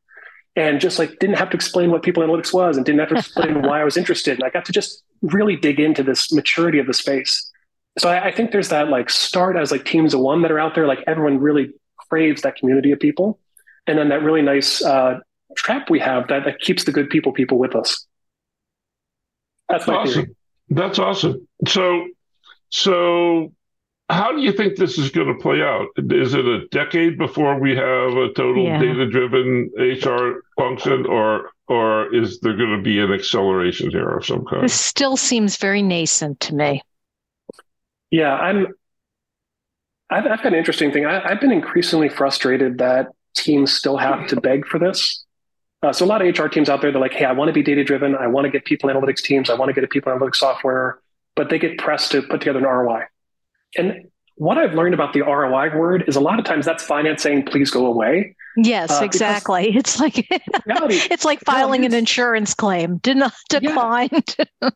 and 0.56 0.80
just 0.80 0.98
like 0.98 1.18
didn't 1.18 1.36
have 1.36 1.50
to 1.50 1.56
explain 1.56 1.90
what 1.90 2.02
people 2.02 2.22
analytics 2.22 2.54
was 2.54 2.78
and 2.78 2.86
didn't 2.86 3.00
have 3.00 3.10
to 3.10 3.16
explain 3.16 3.60
why 3.66 3.82
I 3.82 3.84
was 3.84 3.98
interested. 3.98 4.34
And 4.34 4.44
I 4.44 4.48
got 4.48 4.64
to 4.64 4.72
just 4.72 5.02
really 5.20 5.56
dig 5.56 5.78
into 5.78 6.02
this 6.02 6.32
maturity 6.32 6.78
of 6.78 6.86
the 6.86 6.94
space. 6.94 7.50
So 7.98 8.08
I, 8.08 8.26
I, 8.26 8.32
think 8.32 8.50
there's 8.50 8.70
that 8.70 8.88
like 8.88 9.08
start 9.08 9.56
as 9.56 9.70
like 9.70 9.84
teams 9.84 10.14
of 10.14 10.20
one 10.20 10.42
that 10.42 10.50
are 10.50 10.58
out 10.58 10.74
there. 10.74 10.86
Like 10.86 11.04
everyone 11.06 11.38
really 11.38 11.72
craves 12.10 12.42
that 12.42 12.56
community 12.56 12.90
of 12.90 12.98
people, 12.98 13.38
and 13.86 13.98
then 13.98 14.08
that 14.08 14.22
really 14.22 14.42
nice 14.42 14.82
uh, 14.82 15.20
trap 15.56 15.90
we 15.90 16.00
have 16.00 16.28
that 16.28 16.44
that 16.44 16.60
keeps 16.60 16.84
the 16.84 16.92
good 16.92 17.08
people 17.08 17.32
people 17.32 17.58
with 17.58 17.76
us. 17.76 18.06
That's 19.68 19.88
awesome. 19.88 20.12
Theory. 20.12 20.36
That's 20.70 20.98
awesome. 20.98 21.46
So 21.68 22.08
so 22.70 23.52
how 24.10 24.32
do 24.32 24.42
you 24.42 24.52
think 24.52 24.76
this 24.76 24.98
is 24.98 25.10
going 25.10 25.28
to 25.28 25.40
play 25.40 25.62
out? 25.62 25.86
Is 25.96 26.34
it 26.34 26.44
a 26.44 26.66
decade 26.68 27.16
before 27.16 27.58
we 27.58 27.74
have 27.74 28.12
a 28.12 28.32
total 28.34 28.64
yeah. 28.64 28.78
data-driven 28.78 29.70
HR 29.78 30.44
function, 30.58 31.06
or 31.06 31.50
or 31.68 32.14
is 32.14 32.40
there 32.40 32.56
going 32.56 32.76
to 32.76 32.82
be 32.82 33.00
an 33.00 33.12
acceleration 33.12 33.90
here 33.90 34.10
of 34.10 34.26
some 34.26 34.44
kind? 34.44 34.64
This 34.64 34.78
still 34.78 35.16
seems 35.16 35.56
very 35.56 35.80
nascent 35.80 36.40
to 36.40 36.54
me. 36.54 36.82
Yeah, 38.14 38.32
I'm. 38.32 38.68
I've, 40.08 40.24
I've 40.24 40.42
got 40.42 40.52
an 40.52 40.54
interesting 40.54 40.92
thing. 40.92 41.04
I, 41.04 41.30
have 41.30 41.40
been 41.40 41.50
increasingly 41.50 42.08
frustrated 42.08 42.78
that 42.78 43.08
teams 43.34 43.72
still 43.72 43.96
have 43.96 44.28
to 44.28 44.40
beg 44.40 44.68
for 44.68 44.78
this. 44.78 45.24
Uh, 45.82 45.92
so 45.92 46.04
a 46.04 46.06
lot 46.06 46.24
of 46.24 46.38
HR 46.38 46.46
teams 46.46 46.68
out 46.68 46.80
there, 46.80 46.92
they're 46.92 47.00
like, 47.00 47.12
"Hey, 47.12 47.24
I 47.24 47.32
want 47.32 47.48
to 47.48 47.52
be 47.52 47.64
data-driven. 47.64 48.14
I 48.14 48.28
want 48.28 48.44
to 48.44 48.52
get 48.52 48.64
people 48.66 48.88
analytics 48.88 49.20
teams. 49.20 49.50
I 49.50 49.54
want 49.54 49.70
to 49.70 49.72
get 49.72 49.82
a 49.82 49.88
people 49.88 50.12
analytics 50.12 50.36
software," 50.36 51.00
but 51.34 51.50
they 51.50 51.58
get 51.58 51.76
pressed 51.76 52.12
to 52.12 52.22
put 52.22 52.38
together 52.40 52.60
an 52.60 52.66
ROI. 52.66 53.02
And 53.76 54.10
what 54.36 54.58
I've 54.58 54.74
learned 54.74 54.94
about 54.94 55.12
the 55.12 55.22
ROI 55.22 55.76
word 55.76 56.04
is 56.06 56.16
a 56.16 56.20
lot 56.20 56.38
of 56.38 56.44
times 56.44 56.64
that's 56.64 56.82
finance 56.82 57.22
saying, 57.22 57.46
please 57.46 57.70
go 57.70 57.86
away. 57.86 58.34
Yes, 58.56 58.90
uh, 58.90 59.04
exactly. 59.04 59.76
It's 59.76 60.00
like 60.00 60.26
reality, 60.66 60.96
it's 61.10 61.24
like 61.24 61.40
filing 61.40 61.80
reality, 61.80 61.86
an 61.86 61.98
insurance 61.98 62.54
claim. 62.54 62.96
Did 63.02 63.18
not 63.18 63.32
declined. 63.48 64.36
Yeah. 64.38 64.70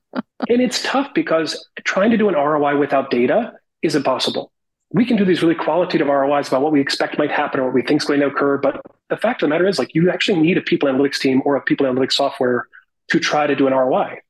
and 0.49 0.61
it's 0.61 0.83
tough 0.83 1.13
because 1.15 1.69
trying 1.85 2.11
to 2.11 2.17
do 2.17 2.29
an 2.29 2.35
ROI 2.35 2.79
without 2.79 3.11
data 3.11 3.53
is 3.83 3.95
impossible. 3.95 4.53
We 4.91 5.05
can 5.05 5.17
do 5.17 5.25
these 5.25 5.43
really 5.43 5.55
qualitative 5.55 6.07
ROIs 6.07 6.49
about 6.49 6.63
what 6.63 6.73
we 6.73 6.81
expect 6.81 7.19
might 7.19 7.31
happen 7.31 7.61
or 7.61 7.65
what 7.65 7.75
we 7.75 7.83
think 7.83 8.01
is 8.01 8.09
going 8.09 8.21
to 8.21 8.27
occur. 8.27 8.57
But 8.57 8.81
the 9.11 9.19
fact 9.19 9.43
of 9.43 9.49
the 9.49 9.51
matter 9.51 9.69
is, 9.69 9.79
like, 9.79 9.95
you 9.95 10.11
actually 10.11 10.41
need 10.41 10.57
a 10.57 10.63
people 10.63 10.89
analytics 10.89 11.19
team 11.19 11.43
or 11.45 11.57
a 11.57 11.61
people 11.61 11.85
analytics 11.85 12.13
software 12.13 12.67
to 13.09 13.21
try 13.21 13.47
to 13.47 13.55
do 13.55 13.67
an 13.67 13.75
ROI. 13.75 14.21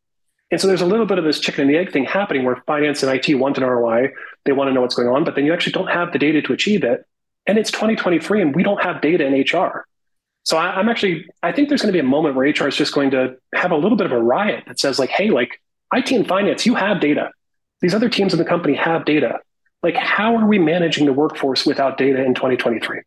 And 0.51 0.61
so 0.61 0.67
there's 0.67 0.81
a 0.81 0.87
little 0.87 1.07
bit 1.07 1.19
of 1.19 1.25
this 1.25 1.41
chicken 1.41 1.63
and 1.63 1.71
the 1.71 1.77
egg 1.77 1.93
thing 1.93 2.05
happening 2.05 2.45
where 2.45 2.63
finance 2.67 3.03
and 3.03 3.13
IT 3.13 3.35
want 3.35 3.59
an 3.59 3.65
ROI. 3.65 4.13
They 4.49 4.53
want 4.53 4.69
to 4.69 4.73
know 4.73 4.81
what's 4.81 4.95
going 4.95 5.09
on, 5.09 5.25
but 5.25 5.35
then 5.35 5.45
you 5.45 5.53
actually 5.53 5.73
don't 5.73 5.89
have 5.89 6.11
the 6.11 6.19
data 6.19 6.41
to 6.41 6.55
achieve 6.55 6.83
it. 6.83 7.05
And 7.47 7.59
it's 7.59 7.71
2023 7.71 8.41
and 8.41 8.57
we 8.57 8.63
don't 8.63 8.83
have 8.83 9.03
data 9.03 9.27
in 9.27 9.35
HR. 9.35 9.87
So 10.45 10.57
I, 10.57 10.81
am 10.81 10.89
actually, 10.89 11.27
I 11.43 11.53
think 11.53 11.69
there's 11.69 11.83
going 11.83 11.93
to 11.93 11.97
be 11.97 12.01
a 12.01 12.09
moment 12.09 12.35
where 12.35 12.49
HR 12.49 12.69
is 12.69 12.77
just 12.77 12.95
going 12.95 13.11
to 13.11 13.37
have 13.55 13.73
a 13.73 13.77
little 13.77 13.99
bit 13.99 14.07
of 14.07 14.13
a 14.13 14.19
riot 14.19 14.65
that 14.67 14.81
says, 14.81 14.99
like, 14.99 15.11
hey, 15.11 15.29
like 15.29 15.61
IT 15.93 16.11
and 16.11 16.27
finance, 16.27 16.65
you 16.65 16.75
have 16.77 16.99
data. 16.99 17.31
These 17.83 17.95
other 17.95 18.09
teams 18.09 18.33
in 18.33 18.39
the 18.39 18.47
company 18.47 18.75
have 18.75 19.05
data. 19.05 19.41
Like, 19.83 19.97
how 19.97 20.37
are 20.37 20.47
we 20.47 20.59
managing 20.59 21.05
the 21.05 21.13
workforce 21.13 21.67
without 21.67 21.99
data 21.99 22.25
in 22.25 22.33
2023? 22.33 23.03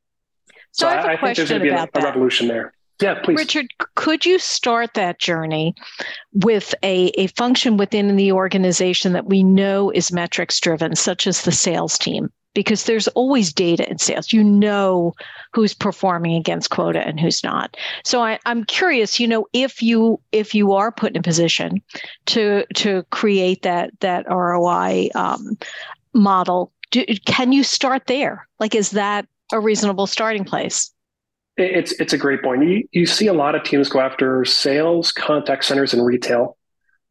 So, 0.73 0.86
so 0.86 0.88
I, 0.88 1.13
I 1.13 1.17
think 1.17 1.36
there's 1.36 1.49
going 1.49 1.62
to 1.62 1.65
be 1.65 1.69
a, 1.69 1.89
a 1.91 2.04
revolution 2.04 2.47
there. 2.47 2.73
Yeah, 3.02 3.20
please. 3.24 3.38
Richard, 3.38 3.68
could 3.96 4.26
you 4.26 4.38
start 4.38 4.94
that 4.94 5.20
journey 5.20 5.74
with 6.34 6.76
a, 6.84 7.08
a 7.18 7.28
function 7.28 7.78
within 7.78 8.16
the 8.16 8.32
organization 8.32 9.14
that 9.14 9.26
we 9.26 9.44
know 9.44 9.90
is 9.92 10.12
metrics 10.12 10.60
driven, 10.60 10.96
such 10.96 11.26
as 11.26 11.42
the 11.42 11.52
sales 11.52 11.98
team? 11.98 12.32
Because 12.54 12.84
there's 12.84 13.08
always 13.10 13.54
data 13.54 13.90
in 13.90 13.98
sales. 13.98 14.34
You 14.34 14.44
know 14.44 15.14
who's 15.54 15.74
performing 15.74 16.36
against 16.36 16.70
quota 16.70 17.00
and 17.00 17.20
who's 17.20 17.44
not. 17.44 17.78
So 18.04 18.22
I, 18.22 18.40
I'm 18.46 18.66
curious, 18.66 19.20
you 19.20 19.28
know, 19.28 19.48
if 19.54 19.82
you 19.82 20.20
if 20.34 20.54
you 20.54 20.74
are 20.74 20.92
put 20.92 21.12
in 21.12 21.18
a 21.18 21.24
position 21.24 21.82
to 22.28 22.66
to 22.76 23.04
create 23.12 23.62
that 23.62 23.92
that 24.02 24.26
ROI 24.30 25.10
um, 25.16 25.58
model, 26.14 26.74
do, 26.92 27.06
can 27.26 27.54
you 27.54 27.64
start 27.64 28.08
there? 28.08 28.48
Like, 28.60 28.76
is 28.76 28.92
that 28.92 29.28
a 29.54 29.60
reasonable 29.60 30.08
starting 30.08 30.44
place? 30.44 30.92
It's 31.58 31.92
it's 31.94 32.14
a 32.14 32.18
great 32.18 32.42
point. 32.42 32.64
You, 32.64 32.88
you 32.92 33.06
see 33.06 33.28
a 33.28 33.34
lot 33.34 33.56
of 33.56 33.64
teams 33.64 33.90
go 33.90 34.00
after 34.00 34.46
sales, 34.46 35.12
contact 35.12 35.66
centers, 35.66 35.94
and 35.94 36.06
retail, 36.06 36.58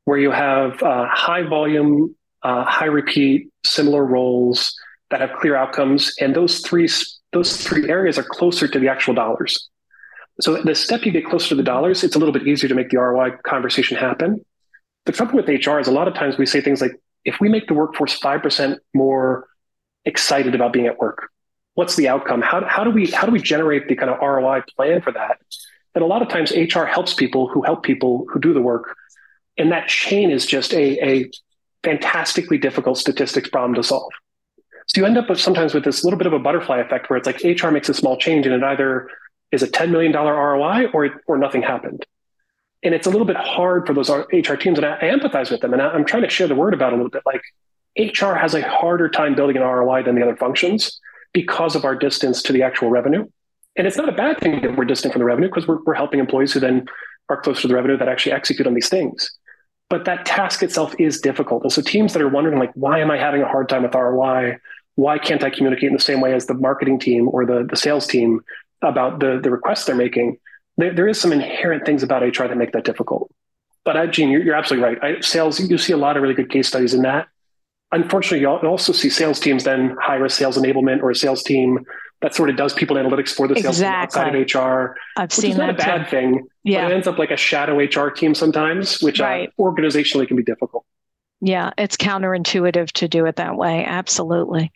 where 0.05 0.19
you 0.19 0.31
have 0.31 0.83
uh, 0.83 1.07
high 1.09 1.43
volume, 1.43 2.17
uh, 2.43 2.65
high 2.65 2.87
repeat, 2.87 3.49
similar 3.65 4.05
roles 4.05 4.75
that 5.11 5.21
have 5.21 5.33
clear 5.41 5.57
outcomes, 5.57 6.15
and 6.21 6.35
those 6.35 6.61
three 6.61 6.89
those 7.33 7.57
three 7.57 7.89
areas 7.89 8.19
are 8.19 8.25
closer 8.25 8.67
to 8.67 8.79
the 8.79 8.89
actual 8.89 9.15
dollars. 9.15 9.69
So 10.41 10.63
the 10.63 10.75
step 10.75 11.05
you 11.05 11.13
get 11.13 11.27
closer 11.27 11.51
to 11.51 11.55
the 11.55 11.63
dollars, 11.63 12.03
it's 12.03 12.17
a 12.17 12.19
little 12.19 12.33
bit 12.33 12.47
easier 12.47 12.69
to 12.69 12.75
make 12.75 12.89
the 12.89 12.97
ROI 12.97 13.33
conversation 13.45 13.99
happen. 13.99 14.45
The 15.05 15.13
trouble 15.13 15.37
with 15.37 15.49
HR 15.49 15.79
is 15.79 15.87
a 15.87 15.93
lot 15.93 16.09
of 16.09 16.15
times 16.15 16.39
we 16.39 16.47
say 16.47 16.61
things 16.63 16.81
like, 16.81 16.93
if 17.25 17.41
we 17.41 17.49
make 17.51 17.69
the 17.69 17.75
workforce 17.75 18.15
five 18.15 18.43
percent 18.43 18.79
more 18.95 19.47
excited 20.07 20.55
about 20.55 20.73
being 20.73 20.87
at 20.87 20.99
work, 20.99 21.29
what's 21.75 21.97
the 21.97 22.09
outcome? 22.09 22.43
How, 22.43 22.65
how 22.67 22.85
do 22.85 22.91
we 22.91 23.11
how 23.11 23.27
do 23.27 23.33
we 23.33 23.41
generate 23.41 23.89
the 23.89 23.97
kind 23.97 24.11
of 24.11 24.21
ROI 24.21 24.63
plan 24.77 25.01
for 25.01 25.13
that? 25.13 25.39
And 25.95 26.05
a 26.05 26.07
lot 26.07 26.23
of 26.23 26.29
times 26.29 26.53
HR 26.53 26.85
helps 26.85 27.15
people 27.15 27.49
who 27.49 27.63
help 27.63 27.83
people 27.83 28.27
who 28.31 28.39
do 28.39 28.53
the 28.53 28.61
work. 28.61 28.97
And 29.59 29.73
that 29.73 29.89
chain 29.89 30.31
is 30.31 30.47
just 30.47 30.73
a, 30.73 31.05
a 31.05 31.31
fantastically 31.83 32.59
difficult 32.59 32.99
statistics 32.99 33.49
problem 33.49 33.75
to 33.75 33.83
solve. 33.83 34.13
So 34.87 35.01
you 35.01 35.07
end 35.07 35.19
up 35.19 35.29
with 35.29 35.41
sometimes 35.41 35.75
with 35.75 35.85
this 35.85 36.05
little 36.05 36.19
bit 36.19 36.27
of 36.27 36.33
a 36.33 36.39
butterfly 36.39 36.79
effect 36.79 37.11
where 37.11 37.17
it's 37.17 37.27
like 37.27 37.43
HR 37.45 37.71
makes 37.71 37.89
a 37.89 37.95
small 37.95 38.17
change 38.17 38.47
and 38.47 38.55
it 38.55 38.63
either 38.63 39.09
is 39.53 39.63
a 39.63 39.69
$10 39.69 39.91
million 39.91 40.13
ROI 40.13 40.87
or, 40.93 41.21
or 41.27 41.39
nothing 41.39 41.63
happened. 41.63 42.07
And 42.83 42.95
it's 42.95 43.07
a 43.07 43.11
little 43.11 43.27
bit 43.27 43.37
hard 43.37 43.87
for 43.87 43.93
those 43.93 44.09
HR 44.09 44.55
teams. 44.55 44.79
And 44.79 44.87
I, 44.87 44.97
I 44.97 45.05
empathize 45.05 45.51
with 45.51 45.61
them. 45.61 45.73
And 45.73 45.83
I, 45.83 45.89
I'm 45.89 46.05
trying 46.05 46.23
to 46.23 46.31
share 46.31 46.49
the 46.49 46.55
word 46.55 46.73
about 46.73 46.93
a 46.93 46.97
little 46.97 47.11
bit. 47.11 47.23
Like 47.27 47.43
HR 47.99 48.35
has 48.35 48.55
a 48.55 48.63
harder 48.63 49.09
time 49.09 49.35
building 49.35 49.57
an 49.57 49.63
ROI 49.63 50.05
than 50.05 50.15
the 50.15 50.23
other 50.23 50.37
functions 50.37 51.00
because 51.33 51.77
of 51.77 51.85
our 51.85 51.95
distance 51.95 52.43
to 52.43 52.53
the 52.53 52.63
actual 52.63 52.91
revenue. 52.91 53.27
And 53.77 53.87
it's 53.87 53.97
not 53.97 54.09
a 54.09 54.13
bad 54.13 54.39
thing 54.41 54.61
that 54.63 54.77
we're 54.77 54.85
distant 54.85 55.13
from 55.13 55.21
the 55.21 55.27
revenue 55.27 55.49
because 55.49 55.67
we're, 55.67 55.79
we're 55.85 55.95
helping 55.95 56.21
employees 56.21 56.53
who 56.53 56.61
then 56.61 56.87
are 57.29 57.41
closer 57.41 57.63
to 57.63 57.69
the 57.69 57.75
revenue 57.75 57.97
that 57.97 58.09
actually 58.09 58.33
execute 58.33 58.67
on 58.67 58.75
these 58.75 58.89
things. 58.89 59.31
But 59.89 60.05
that 60.05 60.25
task 60.25 60.63
itself 60.63 60.95
is 60.99 61.21
difficult. 61.21 61.63
And 61.63 61.73
so 61.73 61.83
teams 61.83 62.13
that 62.13 62.23
are 62.23 62.29
wondering, 62.29 62.59
like, 62.59 62.73
why 62.75 63.01
am 63.01 63.11
I 63.11 63.19
having 63.19 63.43
a 63.43 63.49
hard 63.49 63.69
time 63.69 63.83
with 63.83 63.95
ROI? 63.95 64.59
Why 64.97 65.19
can't 65.19 65.43
I 65.43 65.51
communicate 65.51 65.89
in 65.89 65.95
the 65.95 66.01
same 66.03 66.21
way 66.21 66.35
as 66.35 66.47
the 66.47 66.55
marketing 66.55 66.99
team 66.99 67.29
or 67.29 67.47
the, 67.47 67.67
the 67.69 67.77
sales 67.77 68.07
team 68.07 68.41
about 68.83 69.21
the, 69.21 69.41
the 69.43 69.51
requests 69.51 69.85
they're 69.85 69.97
making? 69.97 70.39
There, 70.77 70.95
there 70.95 71.09
is 71.09 71.21
some 71.21 71.33
inherent 71.33 71.87
things 71.87 72.03
about 72.03 72.23
HR 72.23 72.47
that 72.47 72.57
make 72.57 72.73
that 72.73 72.85
difficult. 72.85 73.31
But 73.85 74.11
Gene, 74.11 74.31
you're, 74.31 74.43
you're 74.43 74.55
absolutely 74.55 74.89
right. 74.89 75.17
I, 75.17 75.21
sales, 75.21 75.59
you 75.59 75.79
see 75.79 75.93
a 75.93 75.97
lot 75.97 76.17
of 76.17 76.23
really 76.23 76.35
good 76.35 76.51
case 76.51 76.69
studies 76.69 76.95
in 76.95 77.03
that 77.03 77.29
unfortunately, 77.93 78.41
you 78.41 78.49
also 78.49 78.93
see 78.93 79.11
sales 79.11 79.41
teams 79.41 79.65
then 79.65 79.97
hire 80.01 80.25
a 80.25 80.31
sales 80.31 80.57
enablement 80.57 81.03
or 81.03 81.11
a 81.11 81.15
sales 81.15 81.43
team 81.43 81.85
that 82.23 82.35
sort 82.35 82.51
of 82.51 82.57
does 82.57 82.75
people 82.75 82.97
analytics 82.97 83.31
for 83.31 83.49
the 83.49 83.55
sales 83.55 83.77
exactly. 83.79 84.21
team 84.23 84.43
outside 84.43 84.57
of 84.57 84.75
HR. 84.85 84.97
I've 85.17 85.33
seen 85.33 85.53
is 85.53 85.57
not 85.57 85.77
that 85.77 85.83
a 85.83 85.99
bad 85.99 86.05
too. 86.05 86.11
thing. 86.11 86.49
Yeah. 86.65 86.83
But 86.85 86.93
it 86.93 86.95
ends 86.95 87.07
up 87.07 87.19
like 87.19 87.31
a 87.31 87.37
shadow 87.37 87.79
HR 87.79 88.11
team 88.11 88.35
sometimes, 88.35 89.01
which 89.01 89.21
uh, 89.21 89.25
right. 89.25 89.49
uh, 89.49 89.63
organizationally 89.63 90.29
can 90.29 90.37
be 90.37 90.43
difficult. 90.43 90.85
Yeah, 91.41 91.71
it's 91.79 91.97
counterintuitive 91.97 92.93
to 92.93 93.09
do 93.09 93.25
it 93.25 93.37
that 93.37 93.57
way. 93.57 93.85
Absolutely. 93.85 94.71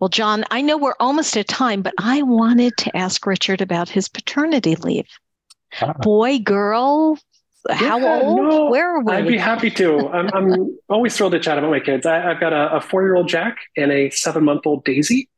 Well, 0.00 0.08
John, 0.08 0.44
I 0.50 0.60
know 0.60 0.76
we're 0.76 0.94
almost 0.98 1.36
at 1.36 1.48
time, 1.48 1.82
but 1.82 1.94
I 1.98 2.22
wanted 2.22 2.76
to 2.78 2.96
ask 2.96 3.24
Richard 3.24 3.62
about 3.62 3.88
his 3.88 4.08
paternity 4.08 4.74
leave. 4.74 5.06
Ah. 5.80 5.92
Boy, 5.94 6.38
girl, 6.40 7.18
how 7.70 7.98
yeah, 7.98 8.20
old? 8.22 8.42
No, 8.42 8.66
Where 8.66 8.96
are 8.96 9.02
we? 9.02 9.12
I'd 9.12 9.26
be 9.26 9.38
happy 9.38 9.70
to. 9.72 10.08
I'm, 10.08 10.28
I'm 10.34 10.78
always 10.88 11.16
thrilled 11.16 11.32
to 11.32 11.40
chat 11.40 11.58
about 11.58 11.70
my 11.70 11.80
kids. 11.80 12.06
I, 12.06 12.18
have 12.20 12.40
got 12.40 12.52
a, 12.52 12.76
a 12.76 12.80
four 12.80 13.02
year 13.02 13.16
old 13.16 13.28
Jack 13.28 13.56
and 13.76 13.90
a 13.92 14.10
seven 14.10 14.44
month 14.44 14.66
old 14.66 14.84
Daisy, 14.84 15.28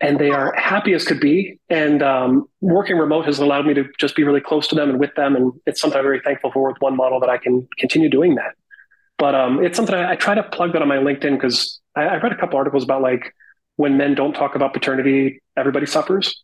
and 0.00 0.18
they 0.18 0.30
are 0.30 0.54
happy 0.56 0.92
as 0.94 1.04
could 1.04 1.20
be. 1.20 1.58
And 1.68 2.02
um, 2.02 2.48
working 2.60 2.96
remote 2.96 3.26
has 3.26 3.38
allowed 3.38 3.66
me 3.66 3.74
to 3.74 3.84
just 3.98 4.16
be 4.16 4.24
really 4.24 4.40
close 4.40 4.66
to 4.68 4.74
them 4.74 4.90
and 4.90 5.00
with 5.00 5.14
them. 5.14 5.36
And 5.36 5.52
it's 5.66 5.80
something 5.80 5.98
I'm 5.98 6.04
very 6.04 6.20
thankful 6.20 6.52
for 6.52 6.68
with 6.68 6.80
one 6.80 6.96
model 6.96 7.20
that 7.20 7.30
I 7.30 7.38
can 7.38 7.66
continue 7.78 8.08
doing 8.08 8.34
that. 8.36 8.54
But 9.18 9.34
um, 9.34 9.64
it's 9.64 9.76
something 9.76 9.94
I, 9.94 10.12
I, 10.12 10.16
try 10.16 10.34
to 10.34 10.42
plug 10.42 10.74
that 10.74 10.82
on 10.82 10.88
my 10.88 10.98
LinkedIn 10.98 11.34
because 11.36 11.80
I, 11.94 12.02
I 12.02 12.16
read 12.18 12.32
a 12.32 12.36
couple 12.36 12.58
articles 12.58 12.84
about 12.84 13.00
like 13.00 13.34
when 13.76 13.96
men 13.96 14.14
don't 14.14 14.34
talk 14.34 14.54
about 14.54 14.74
paternity, 14.74 15.40
everybody 15.56 15.86
suffers. 15.86 16.42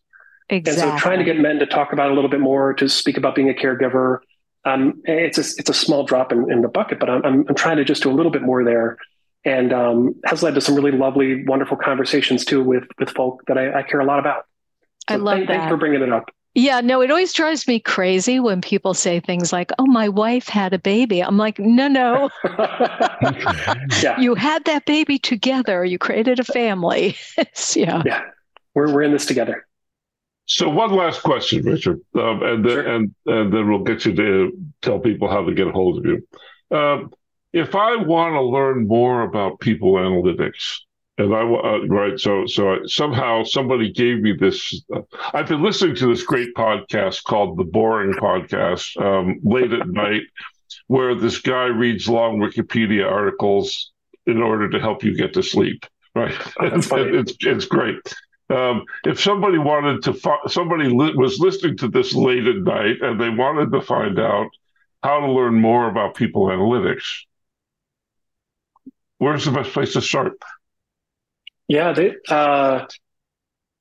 Exactly. 0.49 0.83
And 0.83 0.99
so 0.99 1.03
trying 1.03 1.19
to 1.19 1.25
get 1.25 1.39
men 1.39 1.59
to 1.59 1.65
talk 1.65 1.93
about 1.93 2.07
it 2.07 2.11
a 2.13 2.15
little 2.15 2.29
bit 2.29 2.39
more, 2.39 2.73
to 2.73 2.89
speak 2.89 3.17
about 3.17 3.35
being 3.35 3.49
a 3.49 3.53
caregiver, 3.53 4.19
um, 4.65 5.01
it's 5.05 5.37
a, 5.37 5.59
it's 5.59 5.69
a 5.69 5.73
small 5.73 6.03
drop 6.05 6.31
in, 6.31 6.51
in 6.51 6.61
the 6.61 6.67
bucket, 6.67 6.99
but 6.99 7.09
I'm, 7.09 7.45
I'm, 7.47 7.55
trying 7.55 7.77
to 7.77 7.83
just 7.83 8.03
do 8.03 8.11
a 8.11 8.15
little 8.15 8.31
bit 8.31 8.41
more 8.41 8.63
there, 8.63 8.97
and 9.43 9.73
um, 9.73 10.15
has 10.25 10.41
led 10.41 10.55
to 10.55 10.61
some 10.61 10.75
really 10.75 10.91
lovely, 10.91 11.43
wonderful 11.45 11.77
conversations 11.77 12.45
too 12.45 12.63
with 12.63 12.85
with 12.97 13.09
folk 13.09 13.43
that 13.47 13.57
I, 13.57 13.79
I 13.79 13.83
care 13.83 13.99
a 13.99 14.05
lot 14.05 14.19
about. 14.19 14.45
So 15.09 15.15
I 15.15 15.17
love 15.17 15.37
thank, 15.37 15.47
that. 15.47 15.57
Thanks 15.57 15.71
for 15.71 15.77
bringing 15.77 16.01
it 16.01 16.11
up. 16.11 16.29
Yeah, 16.55 16.81
no, 16.81 17.01
it 17.01 17.09
always 17.09 17.33
drives 17.33 17.67
me 17.67 17.79
crazy 17.79 18.39
when 18.39 18.61
people 18.61 18.93
say 18.93 19.19
things 19.19 19.51
like, 19.51 19.71
"Oh, 19.79 19.85
my 19.87 20.07
wife 20.07 20.47
had 20.47 20.71
a 20.71 20.79
baby." 20.79 21.21
I'm 21.21 21.37
like, 21.37 21.57
"No, 21.59 21.87
no. 21.87 22.29
yeah. 24.01 24.19
You 24.19 24.35
had 24.35 24.63
that 24.65 24.85
baby 24.85 25.17
together. 25.17 25.83
You 25.83 25.97
created 25.97 26.39
a 26.39 26.43
family." 26.43 27.17
yeah. 27.75 28.03
Yeah. 28.05 28.21
We're 28.75 28.93
we're 28.93 29.01
in 29.01 29.11
this 29.11 29.25
together. 29.25 29.65
So 30.45 30.69
one 30.69 30.91
last 30.91 31.23
question, 31.23 31.63
Richard, 31.63 32.01
um, 32.15 32.43
and, 32.43 32.65
then, 32.65 32.71
sure. 32.71 32.87
and 32.87 33.15
and 33.25 33.53
then 33.53 33.69
we'll 33.69 33.83
get 33.83 34.05
you 34.05 34.13
to 34.13 34.51
tell 34.81 34.99
people 34.99 35.29
how 35.29 35.43
to 35.43 35.53
get 35.53 35.67
a 35.67 35.71
hold 35.71 35.99
of 35.99 36.05
you. 36.05 36.77
Um, 36.77 37.11
if 37.53 37.75
I 37.75 37.95
want 37.95 38.33
to 38.33 38.41
learn 38.41 38.87
more 38.87 39.21
about 39.21 39.59
people 39.59 39.93
analytics, 39.93 40.79
and 41.17 41.33
I 41.33 41.41
uh, 41.41 41.85
right, 41.87 42.19
so 42.19 42.45
so 42.45 42.73
I, 42.73 42.77
somehow 42.85 43.43
somebody 43.43 43.91
gave 43.91 44.19
me 44.19 44.33
this. 44.33 44.83
Uh, 44.93 45.01
I've 45.33 45.47
been 45.47 45.61
listening 45.61 45.95
to 45.97 46.07
this 46.07 46.23
great 46.23 46.53
podcast 46.55 47.23
called 47.23 47.57
The 47.57 47.63
Boring 47.63 48.13
Podcast 48.13 48.99
um, 49.01 49.39
late 49.43 49.71
at 49.71 49.87
night, 49.87 50.23
where 50.87 51.15
this 51.15 51.39
guy 51.39 51.65
reads 51.65 52.09
long 52.09 52.39
Wikipedia 52.39 53.09
articles 53.09 53.91
in 54.25 54.41
order 54.41 54.69
to 54.69 54.79
help 54.79 55.03
you 55.03 55.15
get 55.15 55.33
to 55.33 55.43
sleep. 55.43 55.85
Right, 56.15 56.35
oh, 56.59 56.65
it's 56.65 57.35
it's 57.41 57.65
great. 57.65 58.13
Um, 58.49 58.83
if 59.05 59.21
somebody 59.21 59.57
wanted 59.57 60.03
to, 60.03 60.13
fi- 60.13 60.47
somebody 60.47 60.89
li- 60.89 61.15
was 61.15 61.39
listening 61.39 61.77
to 61.77 61.87
this 61.87 62.13
late 62.13 62.45
at 62.45 62.57
night 62.57 62.97
and 63.01 63.19
they 63.19 63.29
wanted 63.29 63.71
to 63.71 63.81
find 63.81 64.19
out 64.19 64.49
how 65.01 65.19
to 65.21 65.31
learn 65.31 65.55
more 65.55 65.89
about 65.89 66.15
people 66.15 66.47
analytics, 66.47 67.03
where's 69.17 69.45
the 69.45 69.51
best 69.51 69.71
place 69.71 69.93
to 69.93 70.01
start? 70.01 70.33
Yeah, 71.67 71.93
they, 71.93 72.15
uh, 72.29 72.85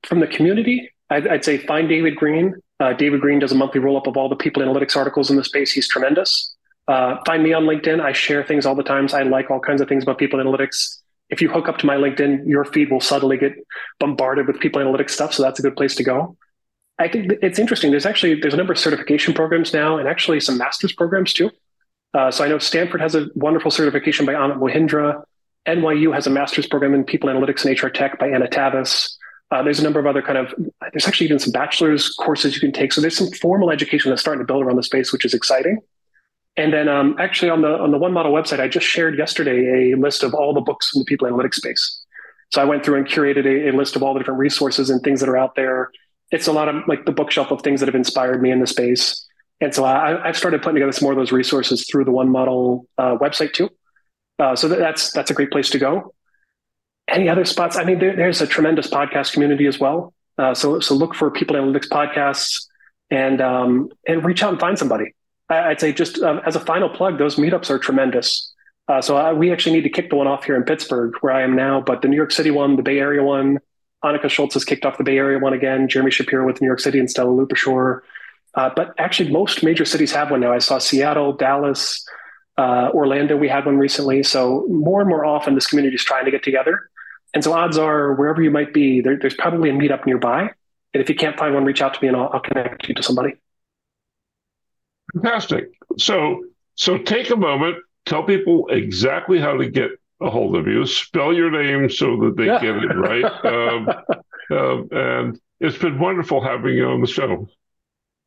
from 0.05 0.20
the 0.20 0.27
community, 0.27 0.90
I'd, 1.11 1.27
I'd, 1.27 1.44
say 1.44 1.59
find 1.59 1.88
David 1.88 2.16
Green. 2.16 2.55
Uh, 2.81 2.92
David 2.92 3.20
Green 3.20 3.38
does 3.38 3.53
a 3.53 3.55
monthly 3.55 3.81
roll 3.81 3.96
up 3.96 4.07
of 4.07 4.16
all 4.16 4.29
the 4.29 4.37
people 4.37 4.62
analytics 4.62 4.96
articles 4.96 5.31
in 5.31 5.37
the 5.37 5.44
space. 5.44 5.72
He's 5.72 5.88
tremendous. 5.88 6.55
Uh, 6.88 7.16
find 7.27 7.42
me 7.42 7.53
on 7.53 7.64
LinkedIn. 7.64 8.01
I 8.01 8.12
share 8.12 8.44
things 8.44 8.66
all 8.66 8.75
the 8.75 8.83
time. 8.83 9.09
I 9.12 9.22
like 9.22 9.51
all 9.51 9.61
kinds 9.61 9.81
of 9.81 9.88
things 9.88 10.05
about 10.05 10.18
people 10.18 10.40
analytics 10.40 11.02
if 11.33 11.40
you 11.40 11.49
hook 11.49 11.66
up 11.66 11.79
to 11.79 11.87
my 11.87 11.97
LinkedIn, 11.97 12.47
your 12.47 12.64
feed 12.66 12.90
will 12.90 13.01
suddenly 13.01 13.38
get 13.38 13.55
bombarded 13.99 14.47
with 14.47 14.61
people 14.61 14.83
analytics 14.83 15.11
stuff. 15.11 15.33
So 15.33 15.42
that's 15.42 15.59
a 15.59 15.62
good 15.62 15.75
place 15.75 15.95
to 15.97 16.05
go. 16.05 16.37
I 16.99 17.09
think 17.09 17.33
it's 17.42 17.59
interesting. 17.59 17.90
There's 17.90 18.05
actually 18.05 18.38
there's 18.38 18.53
a 18.53 18.59
number 18.59 18.75
of 18.75 18.79
certification 18.79 19.33
programs 19.33 19.73
now, 19.73 19.97
and 19.97 20.07
actually 20.07 20.40
some 20.40 20.59
master's 20.59 20.92
programs 20.92 21.33
too. 21.33 21.51
Uh, 22.12 22.31
so 22.31 22.45
I 22.45 22.49
know 22.49 22.59
Stanford 22.59 23.01
has 23.01 23.14
a 23.14 23.29
wonderful 23.35 23.71
certification 23.71 24.27
by 24.27 24.35
Amit 24.35 24.59
Mohindra. 24.59 25.25
NYU 25.66 26.14
has 26.14 26.27
a 26.27 26.31
master's 26.31 26.66
program 26.66 26.92
in 26.95 27.03
people 27.03 27.31
analytics 27.31 27.64
and 27.64 27.83
HR 27.83 27.88
tech 27.88 28.18
by 28.18 28.29
Anna 28.29 28.47
Tavis. 28.47 29.16
Uh, 29.51 29.62
there's 29.62 29.81
a 29.81 29.83
number 29.83 30.01
of 30.01 30.07
other 30.07 30.21
kind 30.21 30.37
of 30.37 30.55
there's 30.92 31.09
actually 31.09 31.27
even 31.27 31.38
some 31.38 31.53
bachelor's 31.53 32.11
courses 32.11 32.55
you 32.55 32.61
can 32.61 32.73
take. 32.73 32.92
So 32.92 33.01
there's 33.01 33.16
some 33.16 33.31
formal 33.33 33.71
education 33.71 34.11
that's 34.11 34.21
starting 34.21 34.45
to 34.45 34.47
build 34.47 34.62
around 34.62 34.77
the 34.77 34.83
space, 34.83 35.12
which 35.12 35.25
is 35.25 35.33
exciting. 35.33 35.79
And 36.57 36.73
then 36.73 36.88
um, 36.88 37.17
actually 37.19 37.51
on 37.51 37.62
the 37.62 37.79
on 37.79 37.91
the 37.91 37.99
One 37.99 38.12
Model 38.12 38.33
website, 38.33 38.61
I 38.61 38.69
just 38.69 38.87
shared 38.87 39.17
yesterday 39.17 39.93
a 39.93 39.97
list 39.97 40.23
of 40.23 40.35
all 40.35 40.53
the 40.53 40.61
books 40.61 40.91
in 40.95 41.01
the 41.01 41.05
people 41.05 41.29
analytics 41.29 41.55
space. 41.55 42.05
So 42.51 42.61
I 42.61 42.65
went 42.65 42.85
through 42.85 42.97
and 42.97 43.07
curated 43.07 43.47
a, 43.47 43.71
a, 43.71 43.73
list 43.73 43.97
of 43.97 44.03
all 44.03 44.12
the 44.12 44.21
different 44.21 44.38
resources 44.38 44.91
and 44.91 45.03
things 45.03 45.21
that 45.21 45.29
are 45.31 45.38
out 45.38 45.55
there. 45.55 45.91
It's 46.31 46.47
a 46.47 46.53
lot 46.53 46.69
of 46.69 46.87
like 46.87 47.07
the 47.07 47.12
bookshelf 47.12 47.51
of 47.51 47.62
things 47.62 47.81
that 47.81 47.87
have 47.87 47.95
inspired 47.95 48.43
me 48.43 48.51
in 48.51 48.61
the 48.61 48.67
space. 48.67 49.27
And 49.62 49.75
so 49.75 49.85
I, 49.85 50.27
have 50.27 50.37
started 50.37 50.61
putting 50.61 50.75
together 50.75 50.93
some 50.93 51.07
more 51.07 51.12
of 51.12 51.19
those 51.19 51.33
resources 51.33 51.88
through 51.88 52.05
the 52.05 52.11
One 52.11 52.29
Model 52.29 52.87
uh, 52.99 53.17
website 53.17 53.55
too. 53.55 53.71
Uh, 54.38 54.55
so 54.55 54.69
that's 54.69 55.12
that's 55.12 55.31
a 55.31 55.35
great 55.35 55.51
place 55.51 55.71
to 55.71 55.79
go. 55.79 56.15
Any 57.09 57.29
other 57.29 57.45
spots? 57.45 57.77
I 57.77 57.85
mean, 57.85 57.99
there, 57.99 58.15
there's 58.15 58.43
a 58.43 58.47
tremendous 58.47 58.88
podcast 58.88 59.33
community 59.33 59.67
as 59.67 59.79
well. 59.79 60.12
Uh, 60.37 60.53
so 60.53 60.81
so 60.81 60.95
look 60.95 61.15
for 61.15 61.31
people 61.31 61.57
analytics 61.57 61.88
podcasts 61.88 62.67
and 63.11 63.41
um, 63.41 63.88
and 64.07 64.25
reach 64.25 64.43
out 64.43 64.51
and 64.51 64.61
find 64.61 64.79
somebody. 64.79 65.15
I, 65.55 65.69
would 65.69 65.81
say 65.81 65.93
just 65.93 66.23
uh, 66.23 66.41
as 66.47 66.57
a 66.57 66.61
final 66.61 66.88
plug, 66.88 67.19
those 67.19 67.37
meetups 67.37 67.71
are 67.71 67.79
tremendous. 67.79 68.53
Uh, 68.88 69.01
so 69.01 69.17
I, 69.17 69.33
we 69.33 69.53
actually 69.53 69.77
need 69.77 69.83
to 69.83 69.91
kick 69.91 70.11
the 70.11 70.17
one 70.17 70.27
off 70.27 70.45
here 70.45 70.57
in 70.57 70.65
Pittsburgh, 70.65 71.15
where 71.21 71.33
I 71.33 71.43
am 71.43 71.55
now. 71.55 71.81
But 71.81 72.03
the 72.03 72.09
New 72.09 72.17
York 72.17 72.33
City 72.33 72.51
one, 72.51 72.77
the 72.77 72.83
Bay 72.83 72.99
Area 72.99 73.23
one, 73.23 73.59
Annika 74.05 74.29
Schultz 74.29 74.55
has 74.55 74.65
kicked 74.65 74.85
off 74.85 74.99
the 74.99 75.05
Bay 75.05 75.19
Area 75.19 75.38
one 75.38 75.53
again. 75.53 75.88
Jeremy 75.88 76.11
Shapiro 76.11 76.45
with 76.45 76.61
New 76.61 76.67
York 76.67 76.81
City 76.81 76.99
and 76.99 77.09
Stela 77.09 77.31
Lupushor. 77.31 78.01
Uh, 78.55 78.71
but 78.75 78.93
actually, 78.99 79.31
most 79.31 79.62
major 79.62 79.85
cities 79.85 80.12
have 80.12 80.31
one 80.31 80.41
now. 80.41 80.53
I 80.53 80.59
saw 80.59 80.79
Seattle, 80.79 81.33
Dallas, 81.33 82.05
uh, 82.59 82.91
Orlando. 82.93 83.37
We 83.37 83.49
had 83.49 83.65
one 83.65 83.79
recently. 83.79 84.23
So 84.23 84.67
more 84.69 85.01
and 85.01 85.09
more 85.09 85.25
often, 85.25 85.55
this 85.55 85.67
community 85.67 85.95
is 85.95 86.05
trying 86.05 86.25
to 86.25 86.31
get 86.31 86.43
together. 86.43 86.91
And 87.35 87.43
so 87.43 87.53
odds 87.55 87.79
are, 87.79 88.12
wherever 88.15 88.43
you 88.43 88.51
might 88.51 88.75
be, 88.75 89.01
there, 89.01 89.17
there's 89.19 89.35
probably 89.35 89.71
a 89.71 89.73
meetup 89.73 90.05
nearby. 90.05 90.51
And 90.93 91.03
if 91.03 91.09
you 91.09 91.15
can't 91.15 91.38
find 91.38 91.55
one, 91.55 91.65
reach 91.65 91.81
out 91.81 91.95
to 91.95 92.03
me 92.03 92.09
and 92.09 92.17
I'll, 92.17 92.29
I'll 92.35 92.41
connect 92.41 92.88
you 92.88 92.95
to 92.95 93.03
somebody. 93.03 93.37
Fantastic. 95.15 95.71
So, 95.99 96.45
so 96.75 96.99
take 96.99 97.31
a 97.31 97.37
moment, 97.37 97.77
tell 98.07 98.23
people 98.23 98.69
exactly 98.69 99.38
how 99.38 99.57
to 99.57 99.69
get 99.69 99.91
a 100.21 100.31
hold 100.31 100.57
of 100.57 100.67
you. 100.67 100.87
Spell 100.87 101.33
your 101.33 101.51
name 101.51 101.91
so 101.91 102.17
that 102.21 102.37
they 102.37 102.47
yeah. 102.47 102.61
get 102.61 102.77
it 102.77 102.95
right. 102.95 103.25
um, 103.45 103.88
um, 104.51 104.88
and 104.91 105.41
it's 105.61 105.79
been 105.79 105.99
wonderful 105.99 106.43
having 106.43 106.75
you 106.75 106.87
on 106.87 107.01
the 107.01 107.07
show. 107.07 107.49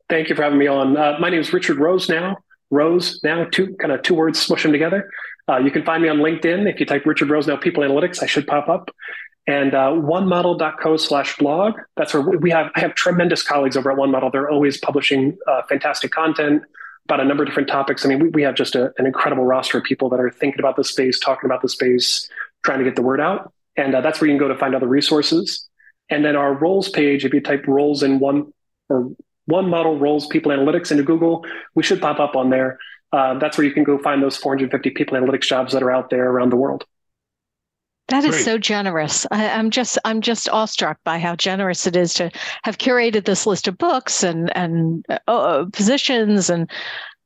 Thank 0.10 0.30
you 0.30 0.36
for 0.36 0.44
having 0.44 0.60
me 0.60 0.68
on. 0.68 0.96
Uh, 0.96 1.18
my 1.20 1.30
name 1.30 1.40
is 1.40 1.52
Richard 1.52 1.78
Rosenow. 1.78 2.36
Rose 2.72 3.20
now, 3.24 3.46
two 3.46 3.76
kind 3.76 3.92
of 3.92 4.02
two 4.02 4.16
words, 4.16 4.42
smush 4.42 4.64
them 4.64 4.72
together. 4.72 5.10
Uh, 5.48 5.58
you 5.58 5.70
can 5.70 5.84
find 5.84 6.02
me 6.02 6.10
on 6.10 6.18
LinkedIn. 6.18 6.72
If 6.72 6.80
you 6.80 6.86
type 6.86 7.06
Richard 7.06 7.30
Rosenow, 7.30 7.62
People 7.62 7.84
Analytics, 7.84 8.24
I 8.24 8.26
should 8.26 8.48
pop 8.48 8.68
up. 8.68 8.90
And 9.48 9.76
uh, 9.76 9.92
onemodel.co 9.92 10.98
slash 10.98 11.38
blog. 11.38 11.76
That's 11.96 12.14
where 12.14 12.24
we 12.24 12.50
have, 12.50 12.72
I 12.76 12.80
have 12.80 12.96
tremendous 12.96 13.44
colleagues 13.44 13.78
over 13.78 13.92
at 13.92 13.98
One 13.98 14.10
Model. 14.10 14.32
They're 14.32 14.50
always 14.50 14.78
publishing 14.78 15.38
uh, 15.48 15.62
fantastic 15.70 16.12
content 16.12 16.64
about 17.06 17.20
a 17.20 17.26
number 17.26 17.44
of 17.44 17.50
different 17.50 17.70
topics. 17.70 18.04
I 18.04 18.10
mean, 18.10 18.20
we, 18.20 18.30
we 18.30 18.42
have 18.42 18.56
just 18.56 18.76
a, 18.76 18.92
an 18.98 19.06
incredible 19.06 19.46
roster 19.46 19.78
of 19.78 19.84
people 19.84 20.10
that 20.10 20.20
are 20.20 20.32
thinking 20.32 20.60
about 20.60 20.76
the 20.76 20.84
space, 20.84 21.20
talking 21.20 21.48
about 21.48 21.62
the 21.62 21.70
space, 21.70 22.28
trying 22.66 22.80
to 22.80 22.84
get 22.84 22.96
the 22.96 23.04
word 23.04 23.22
out. 23.22 23.54
And 23.78 23.94
uh, 23.94 24.02
that's 24.02 24.20
where 24.20 24.28
you 24.28 24.34
can 24.34 24.40
go 24.40 24.48
to 24.48 24.58
find 24.58 24.74
other 24.74 24.88
resources. 24.88 25.68
And 26.10 26.26
then 26.26 26.36
our 26.36 26.54
roles 26.54 26.90
page, 26.90 27.26
if 27.26 27.34
you 27.34 27.42
type 27.42 27.68
roles 27.68 28.02
in 28.04 28.20
one 28.20 28.52
or 28.90 29.12
one 29.46 29.70
model 29.70 30.00
roles 30.00 30.26
people 30.28 30.52
analytics 30.52 30.92
into 30.92 31.04
Google, 31.04 31.46
we 31.76 31.84
should 31.84 32.02
pop 32.02 32.20
up 32.20 32.36
on 32.36 32.50
there. 32.50 32.80
Uh, 33.12 33.38
that's 33.38 33.58
where 33.58 33.66
you 33.66 33.74
can 33.74 33.84
go 33.84 33.98
find 34.00 34.22
those 34.22 34.36
450 34.38 34.90
people 34.92 35.18
analytics 35.18 35.44
jobs 35.44 35.74
that 35.74 35.84
are 35.84 35.92
out 35.92 36.10
there 36.10 36.30
around 36.30 36.52
the 36.52 36.56
world. 36.56 36.86
That 38.10 38.24
is 38.24 38.32
Great. 38.32 38.46
so 38.46 38.58
generous. 38.58 39.26
I, 39.32 39.46
am 39.46 39.72
just 39.72 39.98
I'm 40.06 40.22
just 40.22 40.48
awestruck 40.50 41.00
by 41.04 41.18
how 41.18 41.36
generous 41.36 41.88
it 41.88 41.96
is 41.96 42.14
to 42.16 42.30
have 42.64 42.78
curated 42.78 43.26
this 43.26 43.48
list 43.48 43.68
of 43.68 43.78
books 43.78 44.24
and 44.24 44.56
and 44.56 45.06
uh, 45.10 45.18
uh 45.28 45.66
positions 45.74 46.50
and 46.50 46.70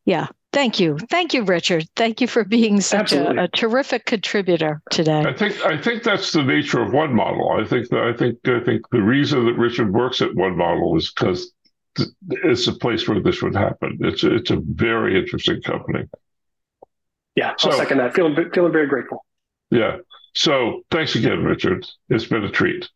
yeah. 0.05 0.27
Thank 0.51 0.79
you, 0.79 0.97
thank 1.11 1.35
you, 1.35 1.43
Richard. 1.43 1.85
Thank 1.95 2.21
you 2.21 2.27
for 2.27 2.43
being 2.43 2.81
such 2.81 3.13
a, 3.13 3.43
a, 3.43 3.47
terrific 3.49 4.05
contributor 4.05 4.81
today. 4.89 5.19
I 5.19 5.31
think 5.31 5.63
I 5.63 5.79
think 5.79 6.01
that's 6.01 6.31
the 6.31 6.41
nature 6.41 6.81
of 6.81 6.91
one 6.91 7.13
model. 7.13 7.51
I 7.51 7.63
think 7.63 7.89
that 7.89 8.01
I 8.01 8.13
think 8.13 8.39
I 8.47 8.59
think 8.59 8.81
the 8.89 9.03
reason 9.03 9.45
that 9.45 9.53
Richard 9.53 9.93
works 9.93 10.23
at 10.23 10.33
one 10.33 10.57
model 10.57 10.97
is 10.97 11.11
because 11.11 11.51
it's 12.29 12.65
a 12.65 12.73
place 12.73 13.07
where 13.07 13.19
this 13.19 13.43
would 13.43 13.55
happen. 13.55 13.99
It's 14.01 14.23
a, 14.23 14.37
it's 14.37 14.49
a 14.49 14.59
very 14.59 15.19
interesting 15.19 15.61
company. 15.61 16.05
Yeah, 17.35 17.49
I'll 17.51 17.71
so, 17.71 17.71
second 17.71 17.99
that. 17.99 18.15
Feeling 18.15 18.35
feeling 18.51 18.71
very 18.71 18.87
grateful. 18.87 19.23
Yeah. 19.69 19.97
So 20.35 20.83
thanks 20.91 21.15
again, 21.15 21.43
Richard. 21.43 21.87
It's 22.09 22.25
been 22.25 22.43
a 22.43 22.51
treat. 22.51 22.89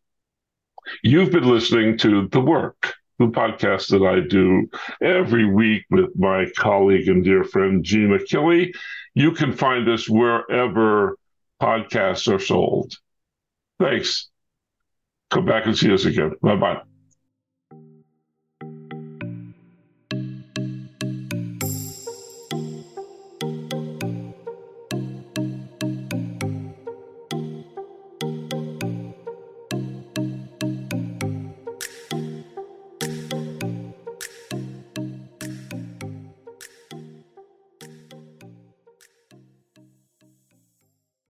You've 1.01 1.31
been 1.31 1.49
listening 1.49 1.97
to 1.99 2.27
The 2.27 2.41
Work, 2.41 2.93
the 3.19 3.27
podcast 3.27 3.89
that 3.89 4.05
I 4.05 4.19
do 4.27 4.67
every 5.01 5.45
week 5.45 5.83
with 5.89 6.17
my 6.17 6.45
colleague 6.57 7.07
and 7.07 7.23
dear 7.23 7.43
friend 7.43 7.83
Gina 7.83 8.19
Killey. 8.19 8.73
You 9.13 9.31
can 9.31 9.53
find 9.53 9.87
us 9.87 10.09
wherever 10.09 11.17
podcasts 11.61 12.33
are 12.33 12.39
sold. 12.39 12.93
Thanks. 13.79 14.29
Come 15.29 15.45
back 15.45 15.65
and 15.65 15.77
see 15.77 15.91
us 15.93 16.05
again. 16.05 16.33
Bye 16.41 16.55
bye. 16.55 16.92